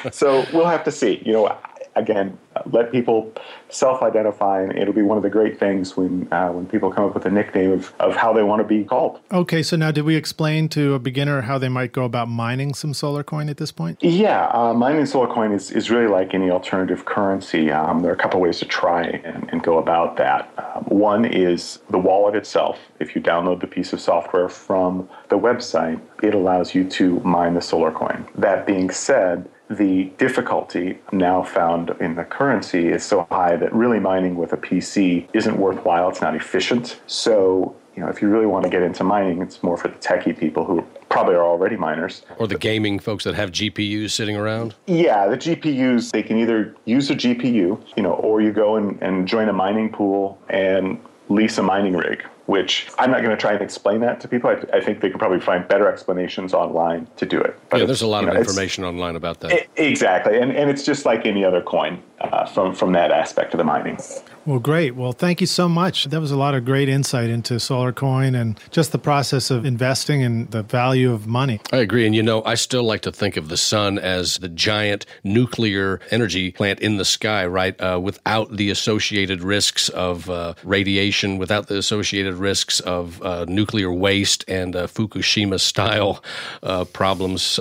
so 0.10 0.44
we'll 0.52 0.66
have 0.66 0.84
to 0.84 0.90
see. 0.90 1.22
You 1.24 1.32
know, 1.34 1.58
again, 1.96 2.38
let 2.66 2.92
people 2.92 3.32
self-identify, 3.68 4.62
and 4.62 4.76
it'll 4.76 4.94
be 4.94 5.02
one 5.02 5.16
of 5.16 5.22
the 5.22 5.30
great 5.30 5.58
things 5.58 5.96
when 5.96 6.32
uh, 6.32 6.50
when 6.50 6.66
people 6.66 6.90
come 6.92 7.04
up 7.04 7.14
with 7.14 7.26
a 7.26 7.30
nickname 7.30 7.72
of, 7.72 7.92
of 8.00 8.16
how 8.16 8.32
they 8.32 8.42
want 8.42 8.60
to 8.60 8.66
be 8.66 8.84
called. 8.84 9.20
Okay, 9.32 9.62
so 9.62 9.76
now 9.76 9.90
did 9.90 10.04
we 10.04 10.16
explain 10.16 10.68
to 10.70 10.94
a 10.94 10.98
beginner 10.98 11.42
how 11.42 11.58
they 11.58 11.68
might 11.68 11.92
go 11.92 12.04
about 12.04 12.28
mining 12.28 12.74
some 12.74 12.94
solar 12.94 13.22
coin 13.22 13.48
at 13.48 13.56
this 13.56 13.72
point? 13.72 14.02
Yeah, 14.02 14.48
uh, 14.52 14.74
mining 14.74 15.06
solar 15.06 15.32
coin 15.32 15.52
is, 15.52 15.70
is 15.70 15.90
really 15.90 16.08
like 16.08 16.34
any 16.34 16.50
alternative 16.50 17.04
currency. 17.04 17.70
Um, 17.70 18.02
there 18.02 18.10
are 18.10 18.14
a 18.14 18.18
couple 18.18 18.40
ways 18.40 18.58
to 18.60 18.64
try 18.64 19.02
and, 19.02 19.48
and 19.50 19.62
go 19.62 19.78
about 19.78 20.16
that. 20.16 20.52
Um, 20.58 20.84
one 20.84 21.24
is 21.24 21.78
the 21.90 21.98
wallet 21.98 22.34
itself. 22.34 22.78
If 22.98 23.14
you 23.14 23.22
download 23.22 23.60
the 23.60 23.66
piece 23.66 23.92
of 23.92 24.00
software 24.00 24.48
from 24.48 25.08
the 25.28 25.38
website, 25.38 26.00
it 26.22 26.34
allows 26.34 26.74
you 26.74 26.84
to 26.90 27.20
mine 27.20 27.54
the 27.54 27.62
solar 27.62 27.92
coin. 27.92 28.26
That 28.36 28.66
being 28.66 28.90
said, 28.90 29.48
the 29.70 30.04
difficulty 30.18 30.98
now 31.12 31.42
found 31.44 31.90
in 32.00 32.16
the 32.16 32.24
currency 32.24 32.88
is 32.88 33.04
so 33.04 33.26
high 33.30 33.56
that 33.56 33.72
really 33.72 34.00
mining 34.00 34.36
with 34.36 34.52
a 34.52 34.56
PC 34.56 35.28
isn't 35.32 35.56
worthwhile. 35.56 36.10
It's 36.10 36.20
not 36.20 36.34
efficient. 36.34 37.00
So, 37.06 37.76
you 37.94 38.02
know, 38.02 38.08
if 38.08 38.20
you 38.20 38.28
really 38.28 38.46
want 38.46 38.64
to 38.64 38.70
get 38.70 38.82
into 38.82 39.04
mining, 39.04 39.40
it's 39.40 39.62
more 39.62 39.76
for 39.76 39.86
the 39.86 39.94
techie 39.94 40.36
people 40.36 40.64
who 40.64 40.84
probably 41.08 41.36
are 41.36 41.44
already 41.44 41.76
miners. 41.76 42.22
Or 42.38 42.48
the 42.48 42.58
gaming 42.58 42.98
folks 42.98 43.22
that 43.24 43.36
have 43.36 43.52
GPUs 43.52 44.10
sitting 44.10 44.36
around? 44.36 44.74
Yeah, 44.86 45.28
the 45.28 45.36
GPUs, 45.36 46.10
they 46.10 46.24
can 46.24 46.38
either 46.38 46.74
use 46.84 47.08
a 47.10 47.14
GPU, 47.14 47.80
you 47.96 48.02
know, 48.02 48.14
or 48.14 48.40
you 48.40 48.52
go 48.52 48.74
and, 48.74 49.00
and 49.00 49.28
join 49.28 49.48
a 49.48 49.52
mining 49.52 49.90
pool 49.90 50.36
and 50.48 51.00
lease 51.28 51.58
a 51.58 51.62
mining 51.62 51.96
rig 51.96 52.24
which 52.50 52.88
I'm 52.98 53.12
not 53.12 53.18
going 53.22 53.30
to 53.30 53.36
try 53.36 53.52
and 53.52 53.62
explain 53.62 54.00
that 54.00 54.20
to 54.20 54.28
people. 54.28 54.50
I, 54.50 54.76
I, 54.76 54.80
think 54.80 55.00
they 55.00 55.08
can 55.08 55.20
probably 55.20 55.38
find 55.38 55.66
better 55.68 55.88
explanations 55.88 56.52
online 56.52 57.06
to 57.16 57.24
do 57.24 57.40
it. 57.40 57.56
But 57.70 57.78
yeah, 57.78 57.86
there's 57.86 58.02
a 58.02 58.08
lot 58.08 58.24
of 58.24 58.34
know, 58.34 58.40
information 58.40 58.82
online 58.82 59.14
about 59.14 59.38
that. 59.40 59.52
It, 59.52 59.70
exactly, 59.76 60.36
and 60.36 60.50
and 60.50 60.68
it's 60.68 60.84
just 60.84 61.06
like 61.06 61.24
any 61.26 61.44
other 61.44 61.62
coin 61.62 62.02
uh, 62.20 62.44
from 62.46 62.74
from 62.74 62.92
that 62.92 63.10
aspect 63.10 63.54
of 63.54 63.58
the 63.58 63.64
mining. 63.64 63.98
Well, 64.46 64.58
great. 64.58 64.96
Well, 64.96 65.12
thank 65.12 65.40
you 65.40 65.46
so 65.46 65.68
much. 65.68 66.04
That 66.06 66.20
was 66.20 66.30
a 66.30 66.36
lot 66.36 66.54
of 66.54 66.64
great 66.64 66.88
insight 66.88 67.28
into 67.28 67.60
Solar 67.60 67.92
Coin 67.92 68.34
and 68.34 68.58
just 68.70 68.90
the 68.90 68.98
process 68.98 69.50
of 69.50 69.66
investing 69.66 70.22
and 70.22 70.50
the 70.50 70.62
value 70.62 71.12
of 71.12 71.26
money. 71.26 71.60
I 71.72 71.78
agree. 71.78 72.06
And 72.06 72.14
you 72.14 72.22
know, 72.22 72.42
I 72.44 72.54
still 72.54 72.82
like 72.82 73.02
to 73.02 73.12
think 73.12 73.36
of 73.36 73.48
the 73.48 73.56
sun 73.56 73.98
as 73.98 74.38
the 74.38 74.48
giant 74.48 75.06
nuclear 75.24 76.00
energy 76.10 76.52
plant 76.52 76.80
in 76.80 76.96
the 76.96 77.04
sky, 77.04 77.46
right? 77.46 77.78
Uh, 77.80 78.00
without 78.02 78.56
the 78.56 78.70
associated 78.70 79.42
risks 79.42 79.88
of 79.90 80.28
uh, 80.30 80.54
radiation, 80.64 81.38
without 81.38 81.68
the 81.68 81.76
associated 81.76 82.34
risks 82.34 82.80
of 82.80 83.22
uh, 83.22 83.44
nuclear 83.46 83.92
waste 83.92 84.44
and 84.48 84.74
uh, 84.74 84.86
Fukushima 84.86 85.60
style 85.60 86.24
uh, 86.62 86.84
problems. 86.86 87.60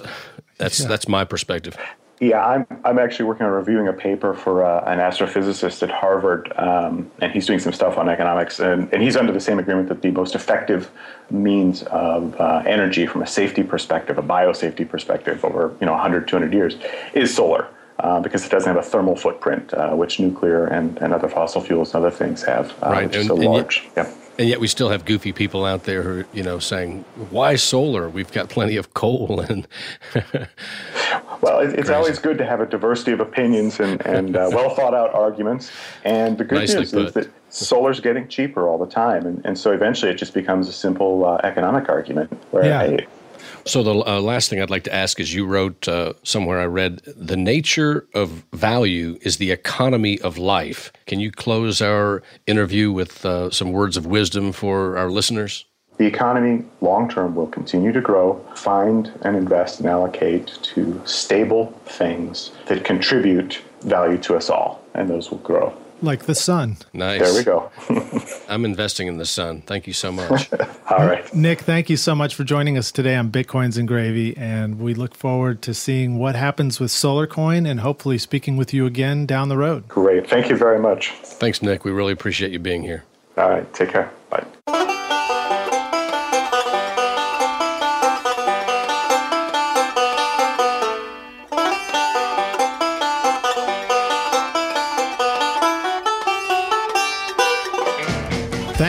That's 0.58 0.82
yeah. 0.82 0.88
that's 0.88 1.08
my 1.08 1.24
perspective. 1.24 1.78
Yeah, 2.20 2.46
I'm, 2.46 2.68
I'm 2.84 3.00
actually 3.00 3.26
working 3.26 3.46
on 3.46 3.54
reviewing 3.54 3.88
a 3.88 3.94
paper 3.94 4.34
for 4.34 4.64
uh, 4.64 4.84
an 4.92 5.00
astrophysicist 5.00 5.82
at 5.84 5.90
Harvard, 5.90 6.52
um, 6.58 7.10
and 7.22 7.32
he's 7.32 7.46
doing 7.46 7.60
some 7.60 7.72
stuff 7.72 7.98
on 7.98 8.10
economics. 8.10 8.60
And, 8.60 8.92
and 8.94 9.02
he's 9.02 9.16
under 9.16 9.32
the 9.32 9.40
same 9.40 9.58
agreement 9.58 9.88
that 9.88 10.02
the 10.02 10.12
most 10.12 10.36
effective 10.36 10.92
means 11.30 11.84
of 11.84 12.36
uh, 12.40 12.64
energy 12.66 13.06
from 13.06 13.22
a 13.22 13.28
safety 13.28 13.64
perspective, 13.64 14.18
a 14.18 14.22
biosafety 14.22 14.88
perspective 14.88 15.46
over 15.46 15.74
you 15.80 15.86
know 15.86 15.94
100, 15.94 16.28
200 16.28 16.54
years, 16.54 16.76
is 17.14 17.34
solar. 17.34 17.68
Uh, 18.00 18.18
because 18.22 18.46
it 18.46 18.50
doesn't 18.50 18.74
have 18.74 18.82
a 18.82 18.88
thermal 18.88 19.14
footprint, 19.14 19.74
uh, 19.74 19.90
which 19.90 20.22
nuclear 20.22 20.66
and, 20.68 20.98
and 21.00 21.14
other 21.14 21.28
fossil 21.28 21.60
fuels 21.60 21.94
and 21.94 22.06
other 22.06 22.16
things 22.16 22.42
have, 22.42 22.72
uh, 22.82 22.92
right. 22.92 23.08
which 23.08 23.16
and, 23.16 23.22
is 23.24 23.28
so 23.28 23.36
large. 23.36 23.90
Yet, 23.98 24.08
yeah. 24.08 24.14
And 24.40 24.48
yet 24.48 24.62
we 24.62 24.68
still 24.68 24.88
have 24.88 25.04
goofy 25.04 25.34
people 25.34 25.66
out 25.66 25.84
there 25.84 26.02
who, 26.02 26.24
you 26.32 26.42
know, 26.42 26.60
saying, 26.60 27.04
"Why 27.30 27.58
solar? 27.58 28.08
We've 28.08 28.32
got 28.32 28.48
plenty 28.48 28.78
of 28.78 28.94
coal." 28.94 29.42
And 29.42 29.68
well, 31.42 31.60
it's 31.60 31.74
Crazy. 31.74 31.94
always 31.94 32.20
good 32.20 32.38
to 32.38 32.46
have 32.46 32.62
a 32.62 32.66
diversity 32.66 33.12
of 33.12 33.20
opinions 33.20 33.80
and, 33.80 34.06
and 34.06 34.36
uh, 34.36 34.50
well 34.52 34.70
thought 34.70 34.94
out 34.94 35.14
arguments. 35.14 35.72
And 36.04 36.38
the 36.38 36.44
good 36.44 36.60
Nicely 36.60 36.80
news 36.80 36.92
put. 36.92 37.08
is 37.08 37.14
that 37.14 37.30
solar's 37.50 38.00
getting 38.00 38.28
cheaper 38.28 38.68
all 38.68 38.78
the 38.78 38.92
time, 38.92 39.26
and, 39.26 39.46
and 39.46 39.58
so 39.58 39.72
eventually 39.72 40.12
it 40.12 40.16
just 40.16 40.34
becomes 40.34 40.68
a 40.68 40.74
simple 40.74 41.26
uh, 41.26 41.40
economic 41.44 41.90
argument 41.90 42.32
where 42.52 42.66
yeah. 42.66 42.84
hey, 42.86 43.08
so 43.66 43.84
the 43.84 43.94
uh, 43.94 44.20
last 44.20 44.50
thing 44.50 44.62
I'd 44.62 44.70
like 44.70 44.84
to 44.86 44.94
ask 44.94 45.20
is 45.20 45.34
you 45.34 45.46
wrote 45.46 45.88
uh, 45.88 46.14
somewhere 46.24 46.60
I 46.60 46.66
read 46.66 47.02
the 47.06 47.38
nature 47.38 48.08
of 48.14 48.44
value 48.54 49.18
is 49.22 49.38
the 49.38 49.52
economy 49.52 50.20
of 50.22 50.38
life. 50.38 50.92
Can 51.06 51.20
you 51.20 51.32
close 51.32 51.82
our 51.82 52.24
interview 52.48 52.92
with 52.92 53.26
uh, 53.26 53.52
some 53.52 53.72
words 53.72 53.98
of 53.98 54.06
wisdom 54.06 54.52
for 54.52 54.98
our 54.98 55.10
listeners? 55.10 55.66
The 56.00 56.06
economy 56.06 56.64
long 56.82 57.10
term 57.10 57.36
will 57.36 57.48
continue 57.48 57.92
to 57.92 58.02
grow. 58.02 58.44
Find 58.56 59.12
and 59.22 59.36
invest 59.36 59.82
and 59.82 59.90
allocate 59.90 60.48
to 60.64 61.02
stable 61.06 61.80
things 61.86 62.52
that 62.66 62.84
contribute 62.84 63.62
value 63.82 64.18
to 64.20 64.36
us 64.36 64.50
all, 64.50 64.82
and 64.94 65.10
those 65.10 65.30
will 65.30 65.40
grow 65.40 65.74
like 66.02 66.24
the 66.24 66.36
sun. 66.36 66.78
Nice. 66.94 67.20
There 67.22 67.34
we 67.34 67.44
go. 67.44 67.72
I'm 68.50 68.66
investing 68.66 69.08
in 69.08 69.18
the 69.18 69.26
sun. 69.26 69.62
Thank 69.62 69.88
you 69.88 69.94
so 69.94 70.12
much. 70.12 70.52
All 70.90 71.06
right. 71.06 71.34
Nick, 71.34 71.62
thank 71.62 71.90
you 71.90 71.98
so 71.98 72.16
much 72.16 72.36
for 72.36 72.44
joining 72.44 72.78
us 72.78 72.92
today 72.92 73.16
on 73.16 73.32
Bitcoins 73.32 73.78
and 73.78 73.88
Gravy. 73.88 74.36
And 74.38 74.80
we 74.80 74.94
look 74.94 75.14
forward 75.14 75.62
to 75.64 75.74
seeing 75.74 76.18
what 76.18 76.36
happens 76.36 76.80
with 76.80 76.92
SolarCoin 76.92 77.70
and 77.70 77.82
hopefully 77.82 78.18
speaking 78.18 78.58
with 78.58 78.74
you 78.74 78.86
again 78.86 79.26
down 79.26 79.50
the 79.50 79.58
road. 79.58 79.88
Great. 79.88 80.30
Thank 80.30 80.50
you 80.50 80.56
very 80.56 80.80
much. 80.80 81.12
Thanks, 81.24 81.62
Nick. 81.62 81.84
We 81.84 81.92
really 81.92 82.14
appreciate 82.14 82.52
you 82.52 82.60
being 82.60 82.84
here. 82.84 83.04
All 83.38 83.50
right. 83.50 83.72
Take 83.74 83.90
care. 83.90 84.12
Bye. 84.30 84.96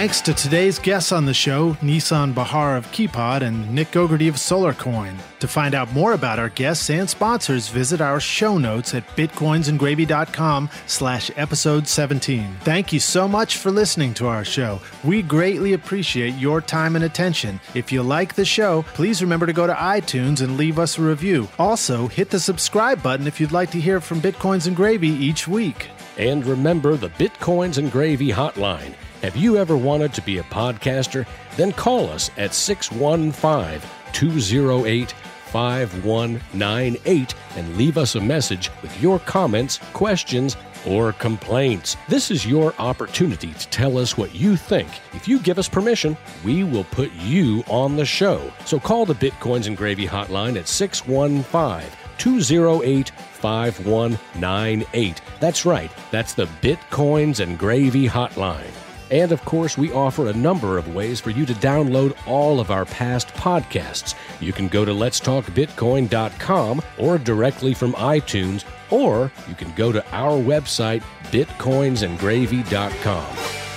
Thanks 0.01 0.23
to 0.23 0.33
today's 0.33 0.79
guests 0.79 1.13
on 1.13 1.27
the 1.27 1.35
show, 1.35 1.75
Nissan 1.75 2.35
Bahar 2.35 2.75
of 2.75 2.87
Keepod 2.87 3.43
and 3.43 3.71
Nick 3.71 3.91
Gogerty 3.91 4.31
of 4.31 4.37
SolarCoin. 4.37 5.15
To 5.41 5.47
find 5.47 5.75
out 5.75 5.93
more 5.93 6.15
about 6.15 6.39
our 6.39 6.49
guests 6.49 6.89
and 6.89 7.07
sponsors, 7.07 7.69
visit 7.69 8.01
our 8.01 8.19
show 8.19 8.57
notes 8.57 8.95
at 8.95 9.07
bitcoinsandgravy.com 9.09 10.71
slash 10.87 11.31
episode 11.37 11.87
17. 11.87 12.57
Thank 12.61 12.95
you 12.95 12.99
so 12.99 13.29
much 13.29 13.59
for 13.59 13.71
listening 13.71 14.15
to 14.15 14.27
our 14.27 14.43
show. 14.43 14.81
We 15.05 15.21
greatly 15.21 15.75
appreciate 15.75 16.35
your 16.37 16.63
time 16.63 16.97
and 16.97 17.05
attention. 17.05 17.61
If 17.75 17.93
you 17.93 18.03
like 18.03 18.35
the 18.35 18.47
show, 18.47 18.85
please 18.95 19.21
remember 19.21 19.45
to 19.45 19.53
go 19.53 19.67
to 19.67 19.75
iTunes 19.75 20.41
and 20.41 20.57
leave 20.57 20.79
us 20.79 20.97
a 20.97 21.03
review. 21.03 21.47
Also, 21.59 22.07
hit 22.07 22.31
the 22.31 22.41
subscribe 22.41 23.03
button 23.03 23.27
if 23.27 23.39
you'd 23.39 23.53
like 23.53 23.71
to 23.73 23.79
hear 23.79 24.01
from 24.01 24.23
Bitcoins 24.23 24.67
and 24.67 24.75
Gravy 24.75 25.11
each 25.11 25.47
week. 25.47 25.91
And 26.17 26.47
remember 26.47 26.97
the 26.97 27.11
Bitcoins 27.11 27.77
and 27.77 27.93
Gravy 27.93 28.31
hotline 28.31 28.95
have 29.23 29.37
you 29.37 29.57
ever 29.57 29.77
wanted 29.77 30.13
to 30.15 30.23
be 30.23 30.39
a 30.39 30.43
podcaster? 30.45 31.27
Then 31.57 31.73
call 31.73 32.09
us 32.09 32.31
at 32.37 32.55
615 32.55 33.81
208 34.13 35.15
5198 35.51 37.35
and 37.57 37.77
leave 37.77 37.99
us 37.99 38.15
a 38.15 38.21
message 38.21 38.71
with 38.83 39.03
your 39.03 39.19
comments, 39.19 39.79
questions, 39.93 40.57
or 40.87 41.13
complaints. 41.13 41.97
This 42.09 42.31
is 42.31 42.47
your 42.47 42.73
opportunity 42.79 43.53
to 43.53 43.69
tell 43.69 43.99
us 43.99 44.17
what 44.17 44.35
you 44.35 44.57
think. 44.57 44.89
If 45.13 45.29
you 45.29 45.39
give 45.41 45.59
us 45.59 45.69
permission, 45.69 46.17
we 46.45 46.65
will 46.65 46.85
put 46.85 47.13
you 47.13 47.63
on 47.69 47.97
the 47.97 48.05
show. 48.05 48.53
So 48.65 48.79
call 48.79 49.05
the 49.05 49.15
Bitcoins 49.15 49.67
and 49.67 49.77
Gravy 49.77 50.07
hotline 50.07 50.57
at 50.57 50.69
615 50.69 51.91
208 52.19 53.11
5198. 53.11 55.21
That's 55.41 55.67
right, 55.67 55.91
that's 56.11 56.35
the 56.35 56.47
Bitcoins 56.63 57.41
and 57.41 57.59
Gravy 57.59 58.07
hotline. 58.07 58.71
And 59.11 59.33
of 59.33 59.45
course, 59.45 59.77
we 59.77 59.93
offer 59.93 60.29
a 60.29 60.33
number 60.33 60.79
of 60.79 60.95
ways 60.95 61.21
for 61.21 61.31
you 61.31 61.45
to 61.47 61.55
download 61.55 62.17
all 62.27 62.61
of 62.61 62.71
our 62.71 62.85
past 62.85 63.27
podcasts. 63.29 64.15
You 64.41 64.53
can 64.53 64.69
go 64.69 64.85
to 64.85 64.93
letstalkbitcoin.com 64.93 66.83
or 66.99 67.19
directly 67.19 67.75
from 67.75 67.95
iTunes, 67.95 68.65
or 68.91 69.33
you 69.49 69.55
can 69.55 69.73
go 69.75 69.91
to 69.93 70.05
our 70.13 70.39
website, 70.39 71.03
bitcoinsandgravy.com. 71.25 73.70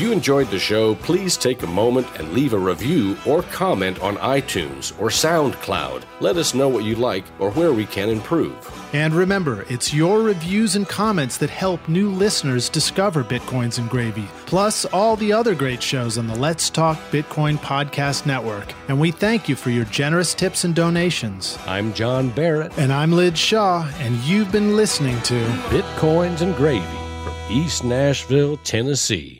If 0.00 0.06
you 0.06 0.12
enjoyed 0.12 0.48
the 0.48 0.58
show, 0.58 0.94
please 0.94 1.36
take 1.36 1.62
a 1.62 1.66
moment 1.66 2.06
and 2.18 2.32
leave 2.32 2.54
a 2.54 2.58
review 2.58 3.18
or 3.26 3.42
comment 3.42 4.00
on 4.00 4.16
iTunes 4.16 4.98
or 4.98 5.10
SoundCloud. 5.10 6.04
Let 6.20 6.38
us 6.38 6.54
know 6.54 6.70
what 6.70 6.84
you 6.84 6.94
like 6.94 7.26
or 7.38 7.50
where 7.50 7.74
we 7.74 7.84
can 7.84 8.08
improve. 8.08 8.56
And 8.94 9.12
remember, 9.12 9.66
it's 9.68 9.92
your 9.92 10.22
reviews 10.22 10.74
and 10.74 10.88
comments 10.88 11.36
that 11.36 11.50
help 11.50 11.86
new 11.86 12.08
listeners 12.08 12.70
discover 12.70 13.22
Bitcoins 13.22 13.78
and 13.78 13.90
Gravy, 13.90 14.26
plus 14.46 14.86
all 14.86 15.16
the 15.16 15.34
other 15.34 15.54
great 15.54 15.82
shows 15.82 16.16
on 16.16 16.26
the 16.26 16.34
Let's 16.34 16.70
Talk 16.70 16.96
Bitcoin 17.10 17.58
podcast 17.58 18.24
network. 18.24 18.72
And 18.88 18.98
we 18.98 19.10
thank 19.10 19.50
you 19.50 19.54
for 19.54 19.68
your 19.68 19.84
generous 19.84 20.32
tips 20.32 20.64
and 20.64 20.74
donations. 20.74 21.58
I'm 21.66 21.92
John 21.92 22.30
Barrett. 22.30 22.72
And 22.78 22.90
I'm 22.90 23.12
Lij 23.12 23.36
Shaw, 23.36 23.86
and 23.98 24.16
you've 24.20 24.50
been 24.50 24.76
listening 24.76 25.20
to 25.24 25.34
Bitcoins 25.68 26.40
and 26.40 26.56
Gravy 26.56 26.86
from 27.22 27.34
East 27.50 27.84
Nashville, 27.84 28.56
Tennessee. 28.64 29.39